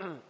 [0.00, 0.20] mm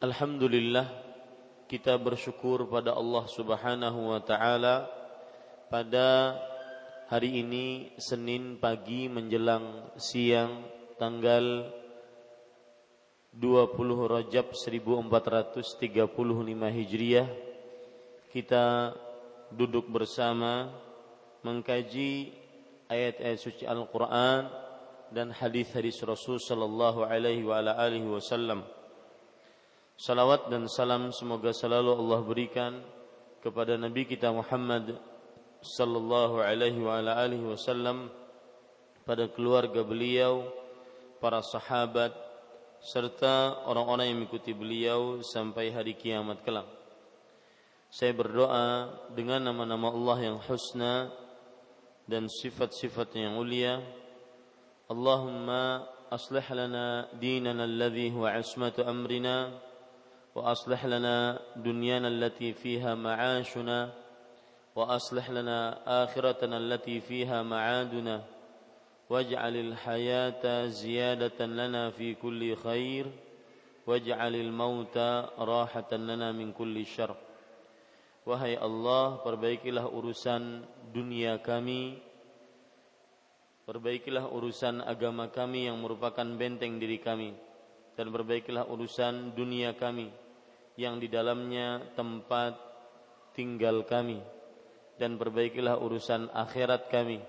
[0.00, 0.88] Alhamdulillah
[1.68, 4.88] kita bersyukur pada Allah Subhanahu wa taala
[5.68, 6.40] pada
[7.12, 10.64] hari ini Senin pagi menjelang siang
[10.96, 11.68] tanggal
[13.36, 13.76] 20
[14.08, 15.68] Rajab 1435
[16.80, 17.28] Hijriah
[18.32, 18.96] kita
[19.52, 20.72] duduk bersama
[21.44, 22.32] mengkaji
[22.88, 24.48] ayat-ayat suci Al-Qur'an
[25.12, 28.79] dan hadis-hadis Rasul sallallahu alaihi wa ala alihi wasallam.
[30.00, 32.72] Salawat dan salam semoga selalu Allah berikan
[33.44, 34.96] kepada Nabi kita Muhammad
[35.60, 38.08] sallallahu alaihi wa ala alihi wasallam
[39.04, 40.48] pada keluarga beliau,
[41.20, 42.16] para sahabat
[42.80, 46.64] serta orang-orang yang mengikuti beliau sampai hari kiamat kelak.
[47.92, 51.12] Saya berdoa dengan nama-nama Allah yang husna
[52.08, 53.84] dan sifat-sifatnya yang mulia.
[54.88, 59.68] Allahumma aslih lana dinana alladhi huwa ismatu amrina
[60.34, 63.92] وأصلح لنا دنيانا التي فيها معاشنا
[64.76, 65.58] وأصلح لنا
[66.04, 68.22] آخرتنا التي فيها معادنا
[69.10, 73.06] واجعل الحياة زيادة لنا في كل خير
[73.86, 74.96] واجعل الموت
[75.38, 77.14] راحة لنا من كل شر.
[78.20, 80.62] Wahai Allah, perbaikilah urusan
[80.92, 81.98] dunia kami,
[83.64, 87.32] perbaikilah urusan agama kami yang merupakan benteng diri kami.
[88.00, 90.08] Dan perbaikilah urusan dunia kami
[90.80, 92.56] yang di dalamnya tempat
[93.36, 94.24] tinggal kami.
[94.96, 97.20] Dan perbaikilah urusan akhirat kami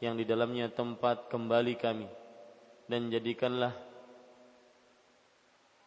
[0.00, 2.08] yang di dalamnya tempat kembali kami.
[2.88, 3.76] Dan jadikanlah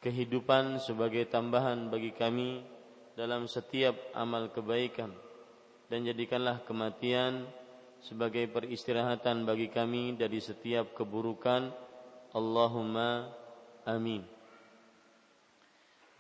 [0.06, 2.62] kehidupan sebagai tambahan bagi kami
[3.18, 5.10] dalam setiap amal kebaikan.
[5.90, 7.50] Dan jadikanlah kematian
[8.06, 11.74] sebagai peristirahatan bagi kami dari setiap keburukan.
[12.38, 13.41] Allahumma
[13.82, 14.22] Amin.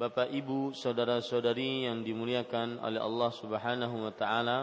[0.01, 4.59] Bapak, Ibu, saudara-saudari yang dimuliakan oleh Allah Subhanahu wa taala,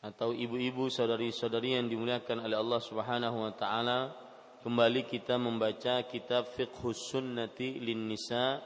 [0.00, 4.16] atau ibu-ibu saudari-saudari yang dimuliakan oleh Allah Subhanahu wa taala,
[4.64, 8.64] kembali kita membaca kitab Fiqhus Sunnati lin Nisa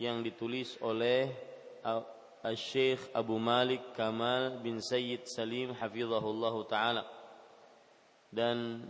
[0.00, 1.28] yang ditulis oleh
[2.56, 7.13] Syekh Abu Malik Kamal bin Sayyid Salim hafizahullah taala
[8.34, 8.82] dan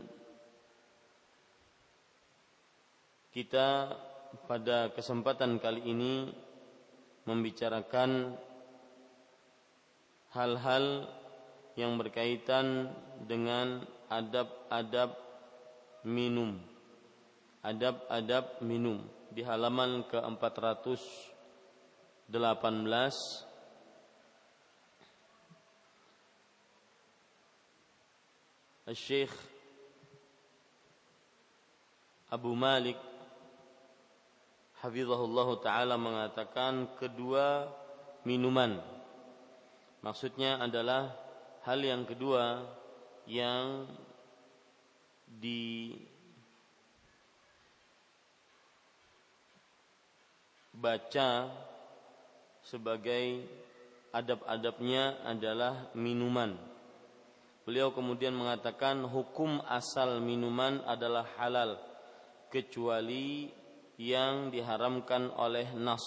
[3.29, 3.93] kita
[4.49, 6.32] pada kesempatan kali ini
[7.29, 8.41] membicarakan
[10.32, 11.06] hal-hal
[11.76, 12.88] yang berkaitan
[13.29, 15.12] dengan adab-adab
[16.08, 16.58] minum.
[17.64, 21.14] Adab-adab minum di halaman ke-418
[28.92, 29.32] Syekh
[32.28, 33.00] Abu Malik
[34.84, 37.72] Hafizahullah Ta'ala mengatakan kedua
[38.28, 38.76] minuman
[40.04, 41.16] Maksudnya adalah
[41.64, 42.60] hal yang kedua
[43.25, 43.88] yang
[50.76, 51.48] dibaca
[52.60, 53.48] sebagai
[54.12, 56.74] adab-adabnya adalah minuman.
[57.64, 61.81] Beliau kemudian mengatakan hukum asal minuman adalah halal
[62.52, 63.49] kecuali
[63.96, 66.05] yang diharamkan oleh nas.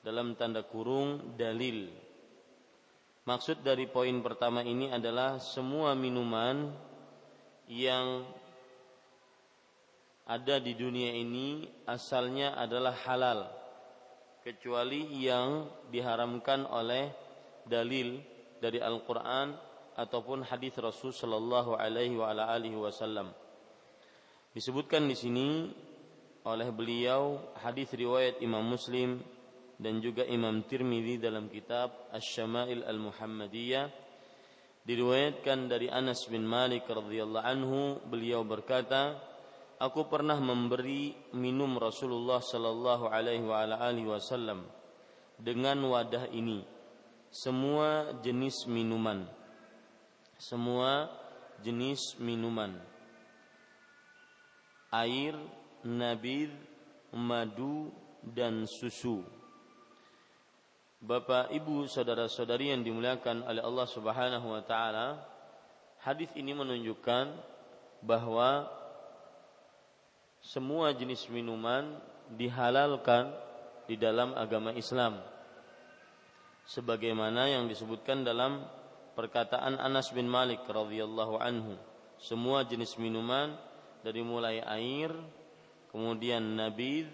[0.00, 1.92] Dalam tanda kurung dalil.
[3.26, 6.72] Maksud dari poin pertama ini adalah semua minuman
[7.68, 8.24] yang
[10.24, 13.50] ada di dunia ini asalnya adalah halal
[14.46, 17.10] kecuali yang diharamkan oleh
[17.66, 18.22] dalil
[18.62, 19.58] dari Al-Qur'an
[19.96, 22.20] ataupun hadis Rasul sallallahu alaihi
[22.76, 23.32] wasallam.
[24.52, 25.48] Disebutkan di sini
[26.46, 29.18] oleh beliau hadis riwayat Imam Muslim
[29.76, 33.90] dan juga Imam Tirmidzi dalam kitab Asy-Syama'il Al-Muhammadiyah
[34.86, 39.18] diriwayatkan dari Anas bin Malik radhiyallahu anhu beliau berkata
[39.82, 44.64] aku pernah memberi minum Rasulullah sallallahu alaihi wasallam
[45.36, 46.62] dengan wadah ini
[47.28, 49.26] semua jenis minuman
[50.36, 51.08] semua
[51.64, 52.76] jenis minuman
[54.92, 55.36] air
[55.82, 56.52] nabid
[57.12, 57.92] madu
[58.22, 59.24] dan susu
[60.96, 65.20] Bapak, Ibu, saudara-saudari yang dimuliakan oleh Allah Subhanahu wa taala,
[66.00, 67.36] hadis ini menunjukkan
[68.00, 68.66] bahwa
[70.40, 72.00] semua jenis minuman
[72.32, 73.28] dihalalkan
[73.86, 75.20] di dalam agama Islam.
[76.66, 78.66] Sebagaimana yang disebutkan dalam
[79.16, 81.80] perkataan Anas bin Malik radhiyallahu anhu,
[82.20, 83.56] semua jenis minuman
[84.04, 85.10] dari mulai air,
[85.88, 87.08] kemudian nabid,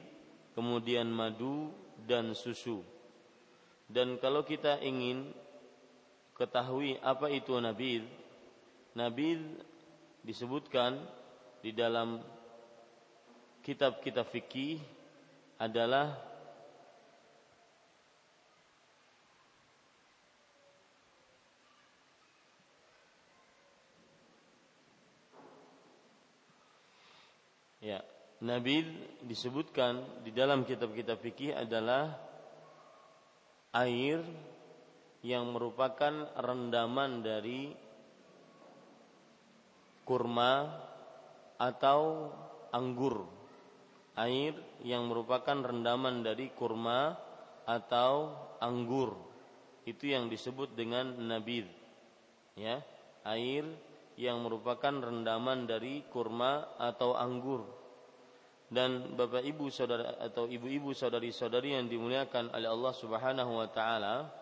[0.59, 1.71] kemudian madu
[2.03, 2.83] dan susu.
[3.87, 5.31] Dan kalau kita ingin
[6.35, 8.03] ketahui apa itu nabid,
[8.99, 9.41] nabid
[10.27, 10.99] disebutkan
[11.63, 12.19] di dalam
[13.63, 14.83] kitab-kitab fikih
[15.55, 16.19] adalah
[27.83, 27.99] Ya,
[28.39, 28.87] nabid
[29.27, 32.15] disebutkan di dalam kitab-kitab fikih adalah
[33.75, 34.23] air
[35.27, 37.75] yang merupakan rendaman dari
[40.07, 40.71] kurma
[41.59, 42.31] atau
[42.71, 43.27] anggur.
[44.15, 44.55] Air
[44.87, 47.19] yang merupakan rendaman dari kurma
[47.67, 48.31] atau
[48.63, 49.19] anggur.
[49.83, 51.67] Itu yang disebut dengan nabid.
[52.55, 52.79] Ya,
[53.27, 53.67] air
[54.21, 57.83] yang merupakan rendaman dari kurma atau anggur
[58.73, 64.33] dan Bapak Ibu saudara atau ibu-ibu saudari-saudari yang dimuliakan oleh Allah Subhanahu wa taala,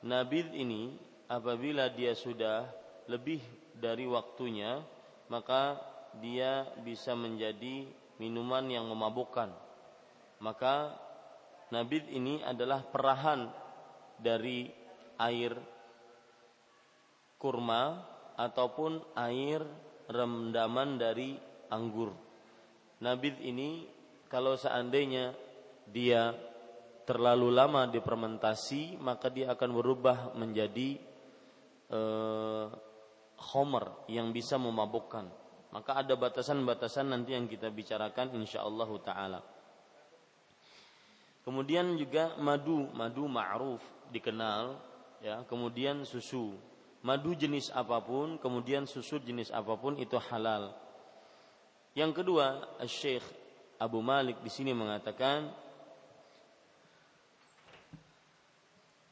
[0.00, 0.96] nabid ini
[1.28, 2.64] apabila dia sudah
[3.04, 3.44] lebih
[3.76, 4.80] dari waktunya,
[5.28, 5.76] maka
[6.24, 7.84] dia bisa menjadi
[8.16, 9.52] minuman yang memabukkan.
[10.40, 10.96] Maka
[11.68, 13.52] nabid ini adalah perahan
[14.16, 14.72] dari
[15.20, 15.52] air
[17.36, 18.00] kurma
[18.36, 19.64] ataupun air
[20.06, 21.34] rendaman dari
[21.72, 22.12] anggur.
[23.02, 23.84] Nabid ini
[24.30, 25.34] kalau seandainya
[25.88, 26.32] dia
[27.06, 30.98] terlalu lama dipermentasi maka dia akan berubah menjadi
[31.90, 32.66] eh,
[33.52, 35.28] homer yang bisa memabukkan.
[35.74, 39.40] Maka ada batasan-batasan nanti yang kita bicarakan insyaallah taala.
[41.46, 43.78] Kemudian juga madu, madu ma'ruf
[44.10, 44.74] dikenal
[45.22, 45.46] ya.
[45.46, 46.58] Kemudian susu.
[47.06, 50.74] Madu jenis apa pun, kemudian susu jenis apa pun itu halal
[51.96, 53.24] yang kedua, Syekh
[53.80, 55.48] Abu Malik di sini mengatakan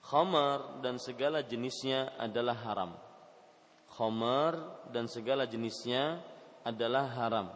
[0.05, 2.93] khamar dan segala jenisnya adalah haram.
[3.89, 6.21] Khamar dan segala jenisnya
[6.61, 7.49] adalah haram.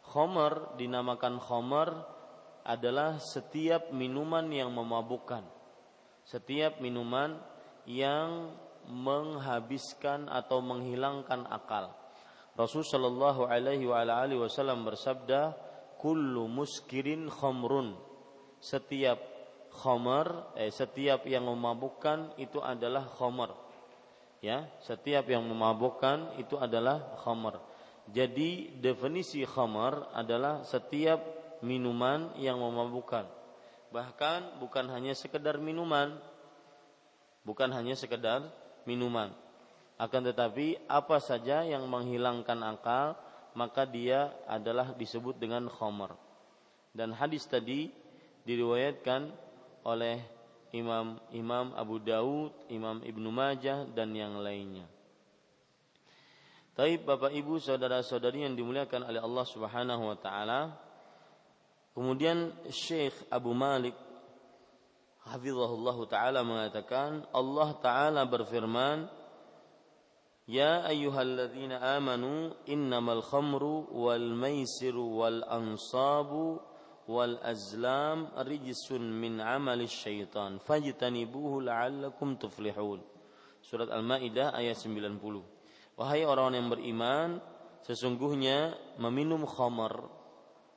[0.00, 1.92] Khamar dinamakan khamar
[2.64, 5.44] adalah setiap minuman yang memabukkan.
[6.24, 7.36] Setiap minuman
[7.84, 8.48] yang
[8.88, 11.92] menghabiskan atau menghilangkan akal.
[12.54, 13.86] Rasul Shallallahu Alaihi
[14.38, 15.54] Wasallam bersabda,
[15.98, 17.98] "Kullu muskirin khamrun."
[18.62, 19.18] Setiap
[19.74, 23.52] khamar eh, setiap yang memabukkan itu adalah khamar.
[24.38, 27.58] Ya setiap yang memabukkan itu adalah khamar.
[28.12, 31.18] Jadi definisi khamar adalah setiap
[31.64, 33.24] minuman yang memabukkan.
[33.88, 36.12] Bahkan bukan hanya sekedar minuman
[37.44, 38.44] bukan hanya sekedar
[38.84, 39.32] minuman
[40.00, 43.14] akan tetapi apa saja yang menghilangkan akal
[43.54, 46.18] maka dia adalah disebut dengan khamar
[46.94, 47.90] dan hadis tadi
[48.44, 49.32] diriwayatkan
[49.84, 50.20] oleh
[50.74, 54.86] Imam Imam Abu Daud, Imam Ibnu Majah dan yang lainnya.
[56.74, 60.74] Taib Bapak Ibu saudara-saudari yang dimuliakan oleh Allah Subhanahu wa taala.
[61.94, 63.94] Kemudian Syekh Abu Malik
[65.28, 69.08] hafizahullah taala mengatakan Allah taala berfirman
[70.44, 76.60] Ya ayyuhalladzina amanu innamal khamru wal maisiru wal ansabu
[77.08, 83.00] wal azlam rijsun min amali syaitan fajtanibuhu la'allakum tuflihun.
[83.64, 85.16] Surat Al-Maidah ayat 90.
[85.96, 87.40] Wahai orang yang beriman,
[87.88, 90.12] sesungguhnya meminum khamar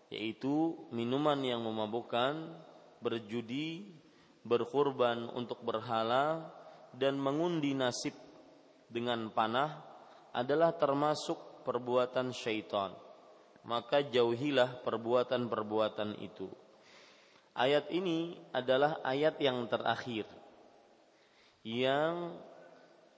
[0.07, 2.55] yaitu minuman yang memabukkan,
[3.03, 3.83] berjudi,
[4.47, 6.47] berkurban untuk berhala
[6.95, 8.15] dan mengundi nasib
[8.87, 9.83] dengan panah
[10.31, 12.95] adalah termasuk perbuatan syaitan
[13.67, 16.47] maka jauhilah perbuatan-perbuatan itu.
[17.53, 20.23] Ayat ini adalah ayat yang terakhir
[21.67, 22.39] yang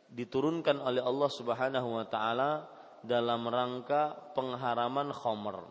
[0.10, 2.66] diturunkan oleh Allah Subhanahu wa taala
[3.06, 5.62] dalam rangka pengharaman khomer.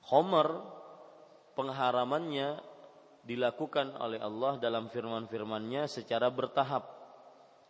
[0.00, 0.48] Khomer
[1.52, 2.64] pengharamannya
[3.26, 6.86] dilakukan oleh Allah dalam firman-firmannya secara bertahap.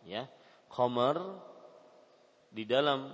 [0.05, 0.29] Ya,
[0.69, 1.17] khomer
[2.53, 3.11] di dalam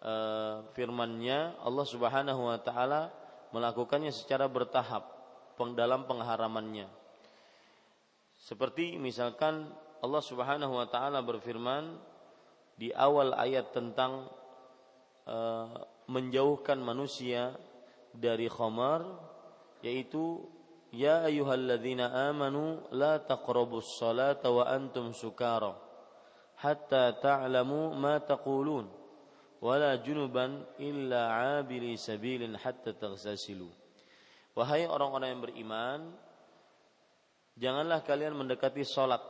[0.00, 3.10] uh, firman-Nya Allah Subhanahu wa taala
[3.50, 5.18] melakukannya secara bertahap
[5.76, 6.88] dalam pengharamannya.
[8.40, 9.68] Seperti misalkan
[10.00, 12.00] Allah Subhanahu wa taala berfirman
[12.80, 14.24] di awal ayat tentang
[15.28, 15.68] uh,
[16.08, 17.52] menjauhkan manusia
[18.16, 19.04] dari khamar
[19.84, 20.40] yaitu
[20.90, 25.74] ya ayyuhalladzina amanu la taqrabus salata wa antum sukara
[26.58, 28.90] hatta ta'lamu ma taqulun
[29.62, 33.68] wala junuban illa abili sabilin hatta taghtasilu.
[34.56, 36.00] Wahai orang-orang yang beriman,
[37.54, 39.22] janganlah kalian mendekati salat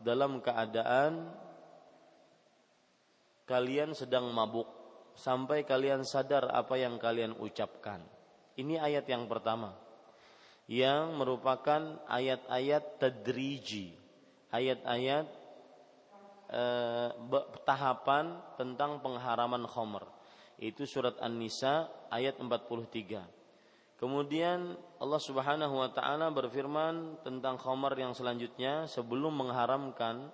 [0.00, 1.32] dalam keadaan
[3.44, 4.68] kalian sedang mabuk
[5.18, 7.98] sampai kalian sadar apa yang kalian ucapkan.
[8.54, 9.89] Ini ayat yang pertama
[10.70, 13.90] yang merupakan ayat-ayat tadriji,
[14.54, 15.26] ayat-ayat
[16.54, 17.10] eh,
[17.66, 20.06] tahapan tentang pengharaman khomer.
[20.62, 23.98] Itu surat An-Nisa ayat 43.
[23.98, 30.30] Kemudian Allah Subhanahu wa taala berfirman tentang khomer yang selanjutnya sebelum mengharamkan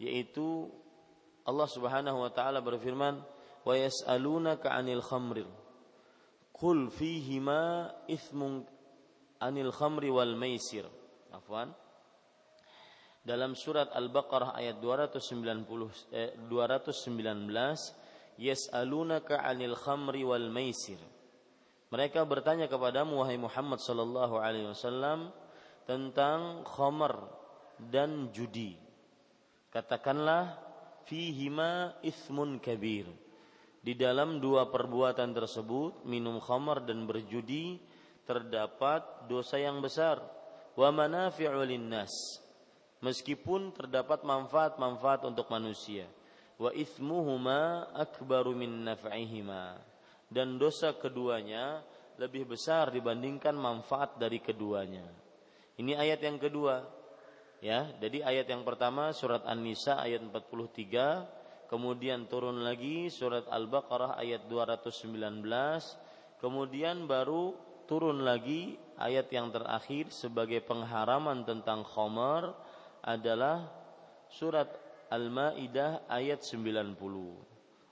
[0.00, 0.72] yaitu
[1.44, 3.20] Allah Subhanahu wa taala berfirman
[3.62, 5.50] wa yas'alunaka 'anil khamril
[6.56, 8.66] qul fihima ithmun
[9.42, 10.86] anil khamri wal maisir.
[11.34, 11.70] Afwan.
[13.22, 20.96] Dalam surat Al-Baqarah ayat 290 eh, 219 yas'alunaka 'anil khamri wal maisir.
[21.88, 25.32] Mereka bertanya kepadamu wahai Muhammad sallallahu alaihi wasallam
[25.88, 27.16] tentang khamar
[27.80, 28.76] dan judi.
[29.72, 30.56] Katakanlah
[31.08, 33.08] fihima ithmun kabir.
[33.80, 37.80] Di dalam dua perbuatan tersebut minum khamar dan berjudi
[38.28, 40.20] terdapat dosa yang besar.
[40.76, 42.12] Wa manafi'u linnas.
[43.00, 46.04] Meskipun terdapat manfaat-manfaat untuk manusia.
[46.60, 49.80] Wa ithmuhuma akbaru min naf'ihima.
[50.28, 51.80] Dan dosa keduanya
[52.20, 55.08] lebih besar dibandingkan manfaat dari keduanya.
[55.80, 56.84] Ini ayat yang kedua.
[57.58, 64.46] Ya jadi ayat yang pertama surat An-Nisa ayat 43 kemudian turun lagi surat Al-Baqarah ayat
[64.46, 65.42] 219
[66.38, 72.52] kemudian baru turun lagi ayat yang terakhir sebagai pengharaman tentang khamar
[73.00, 73.64] adalah
[74.28, 74.68] surat
[75.08, 77.00] Al-Maidah ayat 90.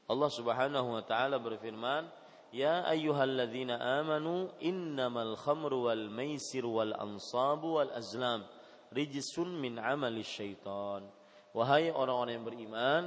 [0.06, 2.12] Allah Subhanahu wa taala berfirman,
[2.52, 8.44] "Ya ayyuhalladzina amanu innamal khamru wal maisir wal ansabu wal azlam
[8.92, 11.08] rijsun min amali syaitan."
[11.56, 13.02] Wahai orang-orang yang beriman,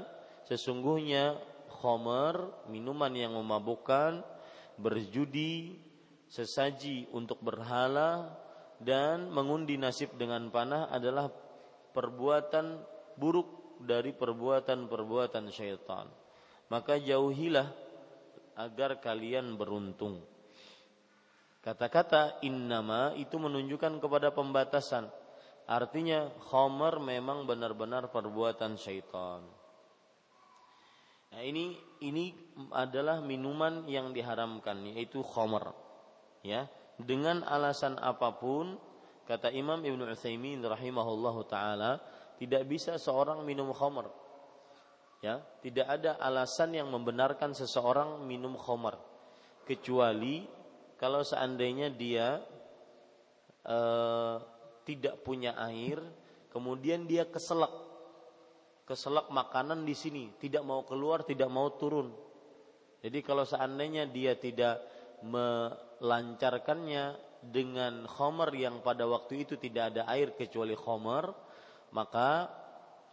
[0.49, 1.37] sesungguhnya
[1.69, 4.25] khamar, minuman yang memabukkan,
[4.81, 5.77] berjudi,
[6.29, 8.29] sesaji untuk berhala
[8.79, 11.27] dan mengundi nasib dengan panah adalah
[11.91, 12.79] perbuatan
[13.19, 16.07] buruk dari perbuatan-perbuatan syaitan.
[16.69, 17.67] Maka jauhilah
[18.55, 20.21] agar kalian beruntung.
[21.59, 25.11] Kata-kata innama itu menunjukkan kepada pembatasan.
[25.67, 29.43] Artinya khomer memang benar-benar perbuatan syaitan.
[31.29, 32.33] Nah, ini ini
[32.73, 35.88] adalah minuman yang diharamkan yaitu khomer.
[36.39, 38.79] Ya, dengan alasan apa pun
[39.27, 41.99] kata Imam Ibnu Utsaimin rahimahullahu taala
[42.39, 44.07] tidak bisa seorang minum khomer.
[45.19, 48.95] Ya, tidak ada alasan yang membenarkan seseorang minum khomer
[49.67, 50.47] kecuali
[50.95, 52.39] kalau seandainya dia
[53.67, 54.35] uh,
[54.83, 56.01] tidak punya air,
[56.49, 57.71] kemudian dia keselak,
[58.89, 62.09] keselak makanan di sini, tidak mau keluar, tidak mau turun.
[62.99, 64.81] Jadi kalau seandainya dia tidak
[65.99, 71.31] melancarkannya dengan khomer yang pada waktu itu tidak ada air kecuali khomer,
[71.95, 72.51] maka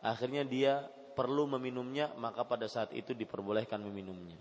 [0.03, 0.83] akhirnya dia
[1.15, 4.37] perlu meminumnya, maka pada saat itu diperbolehkan meminumnya.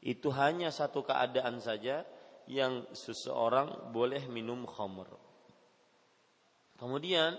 [0.00, 2.04] Itu hanya satu keadaan saja
[2.46, 5.06] yang seseorang boleh minum khamr.
[6.76, 7.34] Kemudian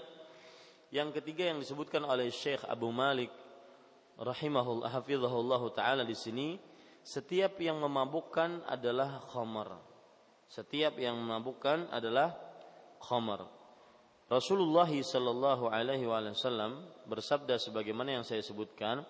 [0.90, 3.32] yang ketiga yang disebutkan oleh Syekh Abu Malik
[4.18, 6.58] rahimahullah hafizahullah taala di sini
[7.06, 9.80] setiap yang memabukkan adalah khamar.
[10.48, 12.36] Setiap yang memabukkan adalah
[13.04, 13.46] khamar.
[14.28, 19.04] Rasulullah sallallahu alaihi wasallam bersabda sebagaimana yang saya sebutkan,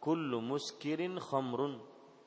[0.00, 1.76] kullu muskirin khamrun,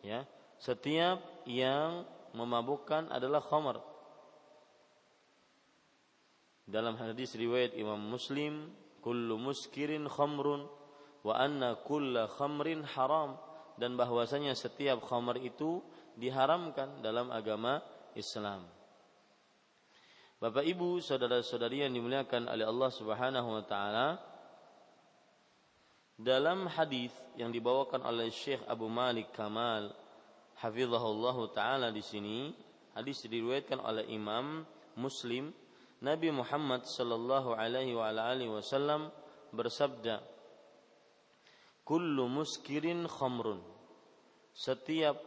[0.05, 0.25] ya.
[0.61, 3.81] Setiap yang memabukkan adalah khamar
[6.65, 8.73] dalam hadis riwayat Imam Muslim
[9.05, 10.65] kullu muskirin khamrun
[11.21, 13.37] wa anna kulla khamrin haram
[13.77, 15.85] dan bahwasanya setiap khamr itu
[16.17, 18.63] diharamkan dalam agama Islam.
[20.35, 24.07] Bapak Ibu, saudara-saudari yang dimuliakan oleh Allah Subhanahu wa taala,
[26.15, 29.91] dalam hadis yang dibawakan oleh Syekh Abu Malik Kamal
[30.59, 32.51] hafizahullah taala di sini,
[32.95, 34.63] hadis diriwayatkan oleh Imam
[34.95, 35.51] Muslim
[36.03, 39.11] Nabi Muhammad sallallahu alaihi wa alihi wasallam
[39.51, 40.19] bersabda
[41.85, 43.61] Kullu muskirin khamrun
[44.55, 45.19] Setiap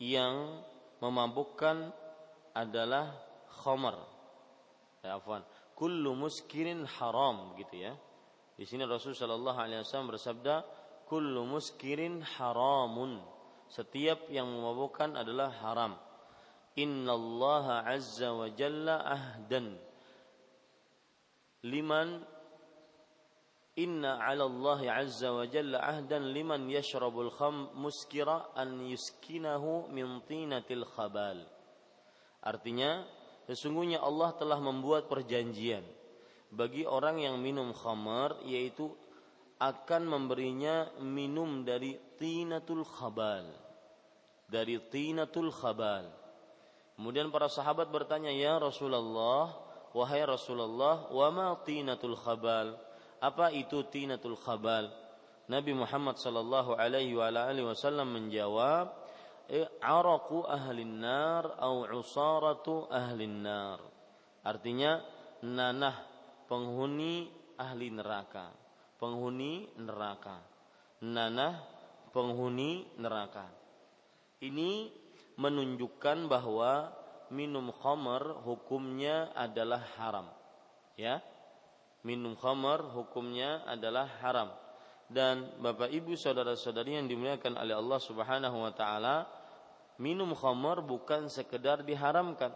[0.00, 0.60] yang
[1.00, 1.92] memabukkan
[2.54, 3.12] adalah
[3.62, 3.96] khamar.
[5.02, 5.42] Ya afwan.
[5.74, 7.92] Kullu muskirin haram gitu ya.
[8.54, 10.62] Di sini Rasul sallallahu alaihi wasallam bersabda
[11.10, 13.18] kullu muskirin haramun.
[13.72, 15.96] Setiap yang memabukkan adalah haram.
[16.76, 19.76] Innallaha azza wa jalla ahdan
[21.68, 22.24] liman
[23.76, 30.84] inna 'ala Allah 'azza wa jalla ahdan liman yashrabul kham muskira an yuskinahu min tinatil
[30.96, 31.44] khabal.
[32.42, 33.06] Artinya
[33.46, 35.86] sesungguhnya Allah telah membuat perjanjian
[36.52, 38.92] bagi orang yang minum khamar yaitu
[39.62, 43.46] akan memberinya minum dari tinatul khabal.
[44.50, 46.10] Dari tinatul khabal.
[46.98, 49.54] Kemudian para sahabat bertanya, "Ya Rasulullah,
[49.96, 52.74] wahai Rasulullah, wa ma tinatul khabal?
[53.22, 54.90] Apa itu tinatul khabal?
[55.46, 58.92] Nabi Muhammad sallallahu alaihi wasallam menjawab,
[59.82, 63.80] araku ahlin nar au usaratu ahlin nar.
[64.42, 65.02] Artinya
[65.42, 65.96] nanah
[66.46, 68.50] penghuni ahli neraka.
[68.98, 70.38] Penghuni neraka.
[71.02, 71.58] Nanah
[72.14, 73.50] penghuni neraka.
[74.42, 74.90] Ini
[75.38, 76.90] menunjukkan bahwa
[77.32, 80.28] minum khamar hukumnya adalah haram.
[80.94, 81.22] Ya.
[82.02, 84.50] Minum khamar hukumnya adalah haram.
[85.12, 89.28] Dan Bapak Ibu saudara-saudari yang dimuliakan oleh Allah Subhanahu wa taala,
[90.00, 92.48] minum khamar bukan sekedar diharamkan,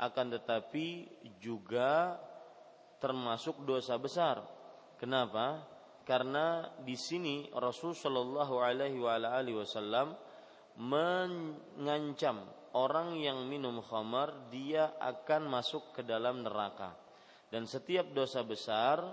[0.00, 1.04] akan tetapi
[1.36, 2.16] juga
[2.96, 4.40] termasuk dosa besar.
[4.96, 5.68] Kenapa?
[6.08, 8.96] Karena di sini Rasul Shallallahu Alaihi
[9.52, 10.16] Wasallam
[10.80, 12.40] mengancam
[12.72, 16.96] orang yang minum khamar dia akan masuk ke dalam neraka.
[17.52, 19.04] Dan setiap dosa besar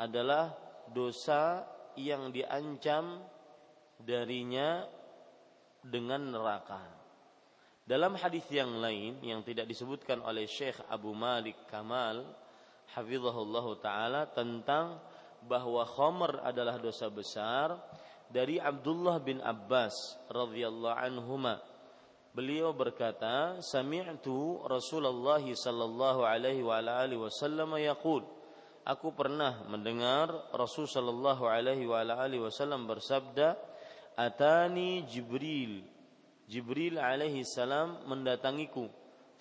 [0.00, 0.56] adalah
[0.88, 3.18] dosa yang diancam
[3.98, 4.86] darinya
[5.82, 6.80] dengan neraka.
[7.88, 12.20] Dalam hadis yang lain yang tidak disebutkan oleh Syekh Abu Malik Kamal
[12.94, 15.00] hafizahullah taala tentang
[15.48, 17.74] bahwa khamar adalah dosa besar
[18.28, 19.94] dari Abdullah bin Abbas
[20.28, 21.58] radhiyallahu anhuma
[22.38, 28.22] Beliau berkata, "Sami'tu Rasulullah sallallahu alaihi wa alihi wasallam yaqul"
[28.88, 32.00] Aku pernah mendengar Rasul sallallahu alaihi wa
[32.40, 33.52] wasallam bersabda,
[34.16, 35.84] "Atani Jibril."
[36.48, 38.88] Jibril alaihi salam mendatangiku.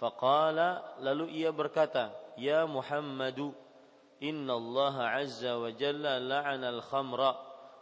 [0.03, 3.55] Faqala lalu ia berkata, "Ya Muhammadu,
[4.19, 7.31] inna Allah azza wa jalla la'ana al-khamra."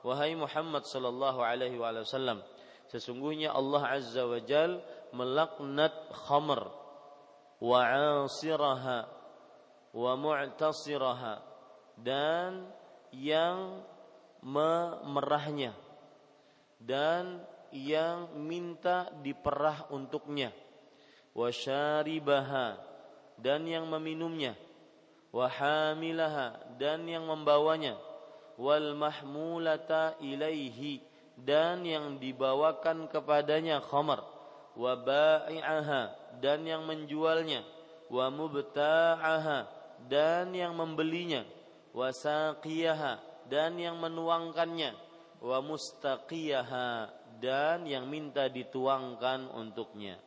[0.06, 2.46] Wahai Muhammad sallallahu alaihi wasallam,
[2.94, 4.86] sesungguhnya Allah azza wa jalla
[5.18, 6.62] melaknat khamr
[7.58, 9.10] wa 'asiraha
[9.98, 11.55] wa mu'tasiraha
[12.00, 12.68] dan
[13.16, 13.84] yang
[14.44, 15.74] memerahnya
[16.80, 17.42] dan
[17.74, 20.54] yang minta diperah untuknya.
[21.36, 22.80] Wasyaribaha
[23.42, 24.56] dan yang meminumnya.
[25.36, 28.00] Wahamilaha dan yang membawanya.
[28.56, 31.04] Wal mahmulata ilaihi
[31.36, 34.24] dan yang dibawakan kepadanya khamar.
[34.80, 37.68] Wa ba'i'aha dan yang menjualnya.
[38.08, 39.68] Wa mubta'aha
[40.08, 41.44] dan yang membelinya
[41.96, 44.92] wa saqiyaha dan yang menuangkannya
[45.40, 46.88] wa mustaqiyaha
[47.40, 50.20] dan yang minta dituangkan untuknya.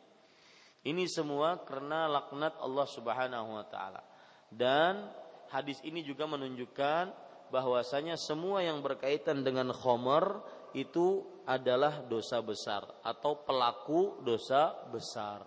[0.81, 4.01] Ini semua karena laknat Allah Subhanahu wa taala.
[4.49, 5.11] Dan
[5.53, 7.11] hadis ini juga menunjukkan
[7.53, 10.41] bahwasanya semua yang berkaitan dengan khomer
[10.73, 15.43] itu adalah dosa besar atau pelaku dosa besar.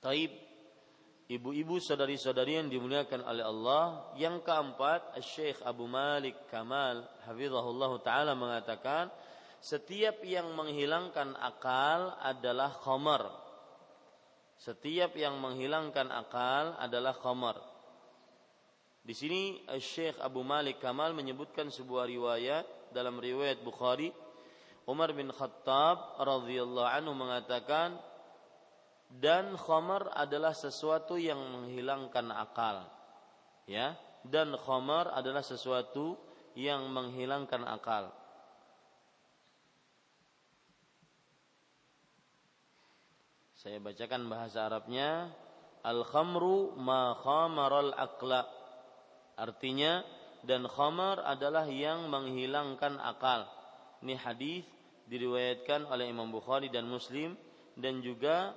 [0.00, 0.49] Taib
[1.30, 4.10] ibu-ibu saudari-saudari yang dimuliakan oleh Allah.
[4.18, 9.06] Yang keempat, Syekh Abu Malik Kamal hafizahullah taala mengatakan
[9.62, 13.30] setiap yang menghilangkan akal adalah khamar.
[14.58, 17.56] Setiap yang menghilangkan akal adalah khamar.
[19.00, 24.12] Di sini Syekh Abu Malik Kamal menyebutkan sebuah riwayat dalam riwayat Bukhari
[24.90, 27.94] Umar bin Khattab radhiyallahu anhu mengatakan
[29.10, 32.86] dan khamar adalah sesuatu yang menghilangkan akal
[33.66, 33.98] ya.
[34.20, 36.14] Dan khamar adalah sesuatu
[36.52, 38.12] yang menghilangkan akal.
[43.56, 45.32] Saya bacakan bahasa Arabnya.
[45.80, 48.44] Al khamru ma khamaral akla.
[49.40, 50.04] Artinya
[50.44, 53.48] dan khamar adalah yang menghilangkan akal.
[54.04, 54.64] Ini hadis
[55.08, 57.36] diriwayatkan oleh Imam Bukhari dan Muslim
[57.76, 58.52] dan juga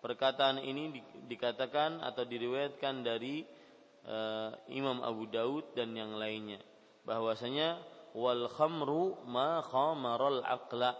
[0.00, 3.42] Perkataan ini di, dikatakan atau diriwayatkan dari
[4.06, 6.60] uh, Imam Abu Daud dan yang lainnya.
[7.02, 7.80] Bahwasanya
[8.12, 10.94] wal khamru ma khamaral aqla.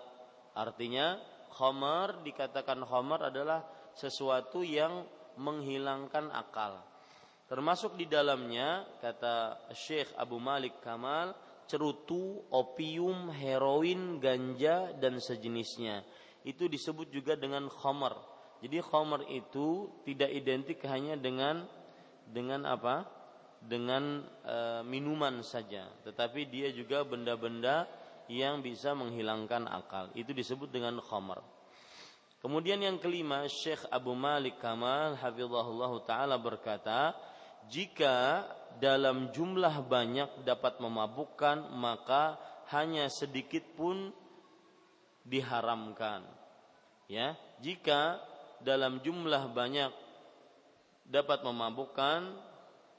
[0.56, 1.20] Artinya
[1.52, 5.04] khamar dikatakan khamar adalah sesuatu yang
[5.36, 6.80] menghilangkan akal.
[7.46, 16.02] Termasuk di dalamnya kata Syekh Abu Malik Kamal cerutu, opium, heroin, ganja dan sejenisnya.
[16.46, 18.35] Itu disebut juga dengan khamar
[18.66, 21.70] jadi khamar itu tidak identik hanya dengan
[22.26, 23.06] dengan apa?
[23.62, 27.86] Dengan e, minuman saja, tetapi dia juga benda-benda
[28.26, 30.10] yang bisa menghilangkan akal.
[30.18, 31.46] Itu disebut dengan khamar.
[32.42, 37.14] Kemudian yang kelima, Syekh Abu Malik Kamal hafizahullah taala berkata,
[37.70, 38.50] jika
[38.82, 42.34] dalam jumlah banyak dapat memabukkan, maka
[42.74, 44.10] hanya sedikit pun
[45.22, 46.26] diharamkan.
[47.06, 48.18] Ya, jika
[48.62, 49.92] dalam jumlah banyak
[51.06, 52.34] dapat memabukkan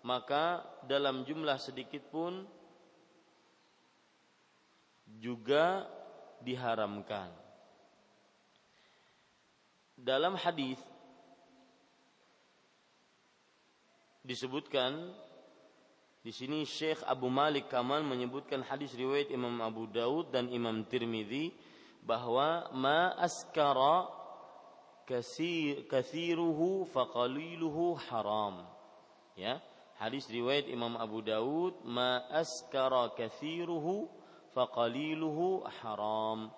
[0.07, 2.47] maka dalam jumlah sedikit pun
[5.19, 5.83] juga
[6.39, 7.27] diharamkan.
[9.97, 10.77] Dalam hadis
[14.21, 14.93] disebutkan
[16.21, 21.55] di sini Syekh Abu Malik Kamal menyebutkan hadis riwayat Imam Abu Daud dan Imam Tirmidzi
[22.03, 24.16] bahwa ma askara
[25.07, 28.67] kathiruhu faqaliluhu haram.
[29.39, 29.63] Ya,
[29.95, 34.11] hadis riwayat Imam Abu Daud ma askara kathiruhu
[34.51, 36.51] faqaliluhu haram.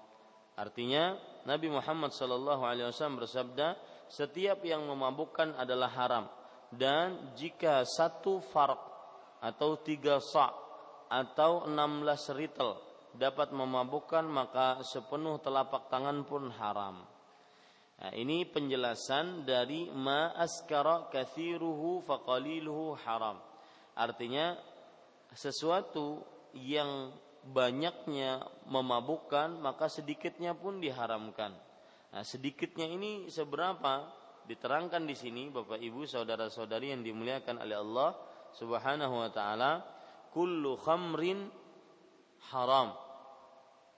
[0.57, 1.15] Artinya
[1.47, 6.25] Nabi Muhammad sallallahu alaihi wasallam bersabda, setiap yang memabukkan adalah haram
[6.73, 8.81] dan jika satu farq
[9.39, 10.51] atau tiga sa'
[11.09, 12.77] atau enam belas ritel
[13.17, 17.08] dapat memabukkan maka sepenuh telapak tangan pun haram.
[17.99, 23.35] Nah, ini penjelasan dari ma askara kathiruhu faqaliluhu haram.
[23.91, 24.55] Artinya
[25.35, 26.23] sesuatu
[26.55, 27.11] yang
[27.43, 31.51] banyaknya memabukkan maka sedikitnya pun diharamkan.
[32.15, 34.15] Nah, sedikitnya ini seberapa?
[34.47, 38.17] Diterangkan di sini Bapak Ibu saudara-saudari yang dimuliakan oleh Allah
[38.57, 39.85] Subhanahu wa taala,
[40.33, 41.51] kullu khamrin
[42.49, 42.97] haram.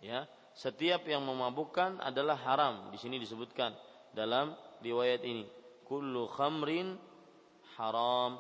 [0.04, 2.92] Ya, setiap yang memabukkan adalah haram.
[2.92, 3.72] Di sini disebutkan
[4.12, 5.48] dalam riwayat ini.
[5.88, 6.96] Kullu khamrin
[7.76, 8.40] haram.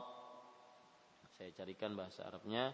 [1.35, 2.71] Saya carikan bahasa Arabnya.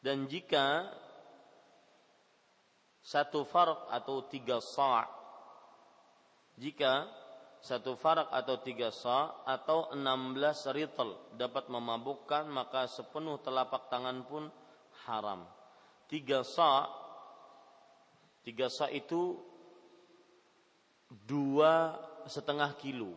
[0.00, 0.88] Dan jika
[3.04, 5.04] satu farq atau tiga sa'
[6.56, 7.08] jika
[7.60, 11.36] satu farak atau tiga sa atau enam belas ritel.
[11.36, 14.48] Dapat memabukkan maka sepenuh telapak tangan pun
[15.04, 15.44] haram.
[16.08, 16.88] Tiga sa
[18.40, 19.36] tiga sa itu
[21.12, 23.12] dua setengah kilo.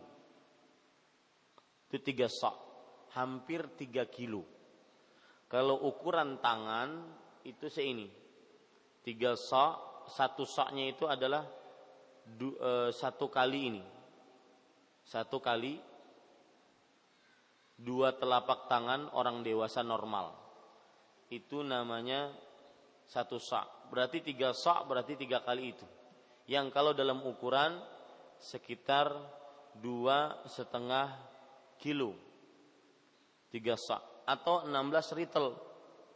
[1.88, 2.56] Itu tiga sok
[3.16, 4.44] hampir tiga kilo.
[5.48, 7.16] Kalau ukuran tangan
[7.48, 8.12] itu seini.
[9.00, 11.48] Tiga sok satu soknya itu adalah
[12.28, 13.93] du, e, satu kali ini
[15.04, 15.76] satu kali
[17.76, 20.32] dua telapak tangan orang dewasa normal.
[21.28, 22.32] Itu namanya
[23.04, 23.92] satu sak.
[23.92, 25.86] Berarti tiga sak berarti tiga kali itu.
[26.48, 27.80] Yang kalau dalam ukuran
[28.40, 29.12] sekitar
[29.76, 31.12] dua setengah
[31.80, 32.16] kilo.
[33.52, 34.02] Tiga sak.
[34.24, 35.52] Atau 16 ritel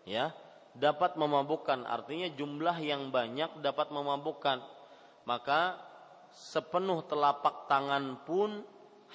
[0.09, 0.33] ya.
[0.79, 1.85] Dapat memabukkan.
[1.85, 4.63] Artinya jumlah yang banyak dapat memabukkan.
[5.27, 5.77] Maka
[6.33, 8.63] sepenuh telapak tangan pun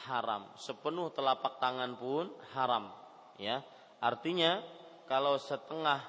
[0.07, 2.89] haram sepenuh telapak tangan pun haram
[3.37, 3.61] ya
[4.01, 4.61] artinya
[5.05, 6.01] kalau setengah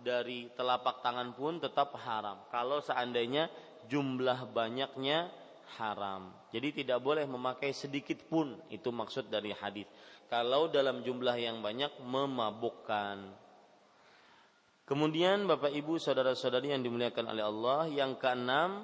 [0.00, 3.48] dari telapak tangan pun tetap haram kalau seandainya
[3.90, 5.28] jumlah banyaknya
[5.78, 6.34] haram.
[6.50, 9.86] Jadi tidak boleh memakai sedikit pun itu maksud dari hadis.
[10.26, 13.30] Kalau dalam jumlah yang banyak memabukkan.
[14.86, 18.82] Kemudian Bapak Ibu saudara-saudari yang dimuliakan oleh Allah, yang keenam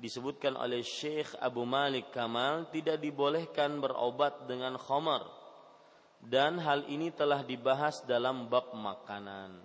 [0.00, 5.28] disebutkan oleh Syekh Abu Malik Kamal tidak dibolehkan berobat dengan khamar.
[6.20, 9.56] Dan hal ini telah dibahas dalam bab makanan.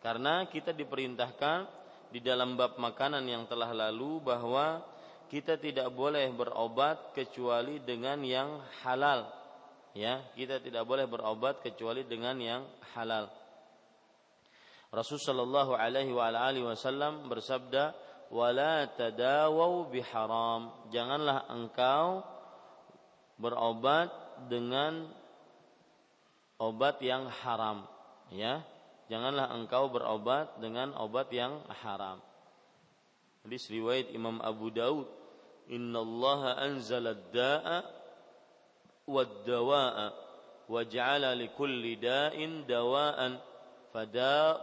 [0.00, 1.68] Karena kita diperintahkan
[2.12, 4.80] di dalam bab makanan yang telah lalu bahwa
[5.28, 9.28] kita tidak boleh berobat kecuali dengan yang halal.
[9.92, 12.64] Ya, kita tidak boleh berobat kecuali dengan yang
[12.96, 13.28] halal.
[14.88, 17.92] Rasulullah Shallallahu alaihi wasallam bersabda,
[18.28, 22.24] "Wala tadawau biharam." Janganlah engkau
[23.40, 24.12] berobat
[24.52, 25.08] dengan
[26.58, 27.86] obat yang haram,
[28.32, 28.60] ya.
[29.08, 32.20] Janganlah engkau berobat dengan obat yang haram.
[33.48, 35.08] Hadis riwayat Imam Abu Daud
[35.68, 37.84] Inna Allah anzala ad-da'a
[39.08, 40.06] wad-dawa'a
[40.68, 43.40] wa ja'ala likulli da'in dawa'an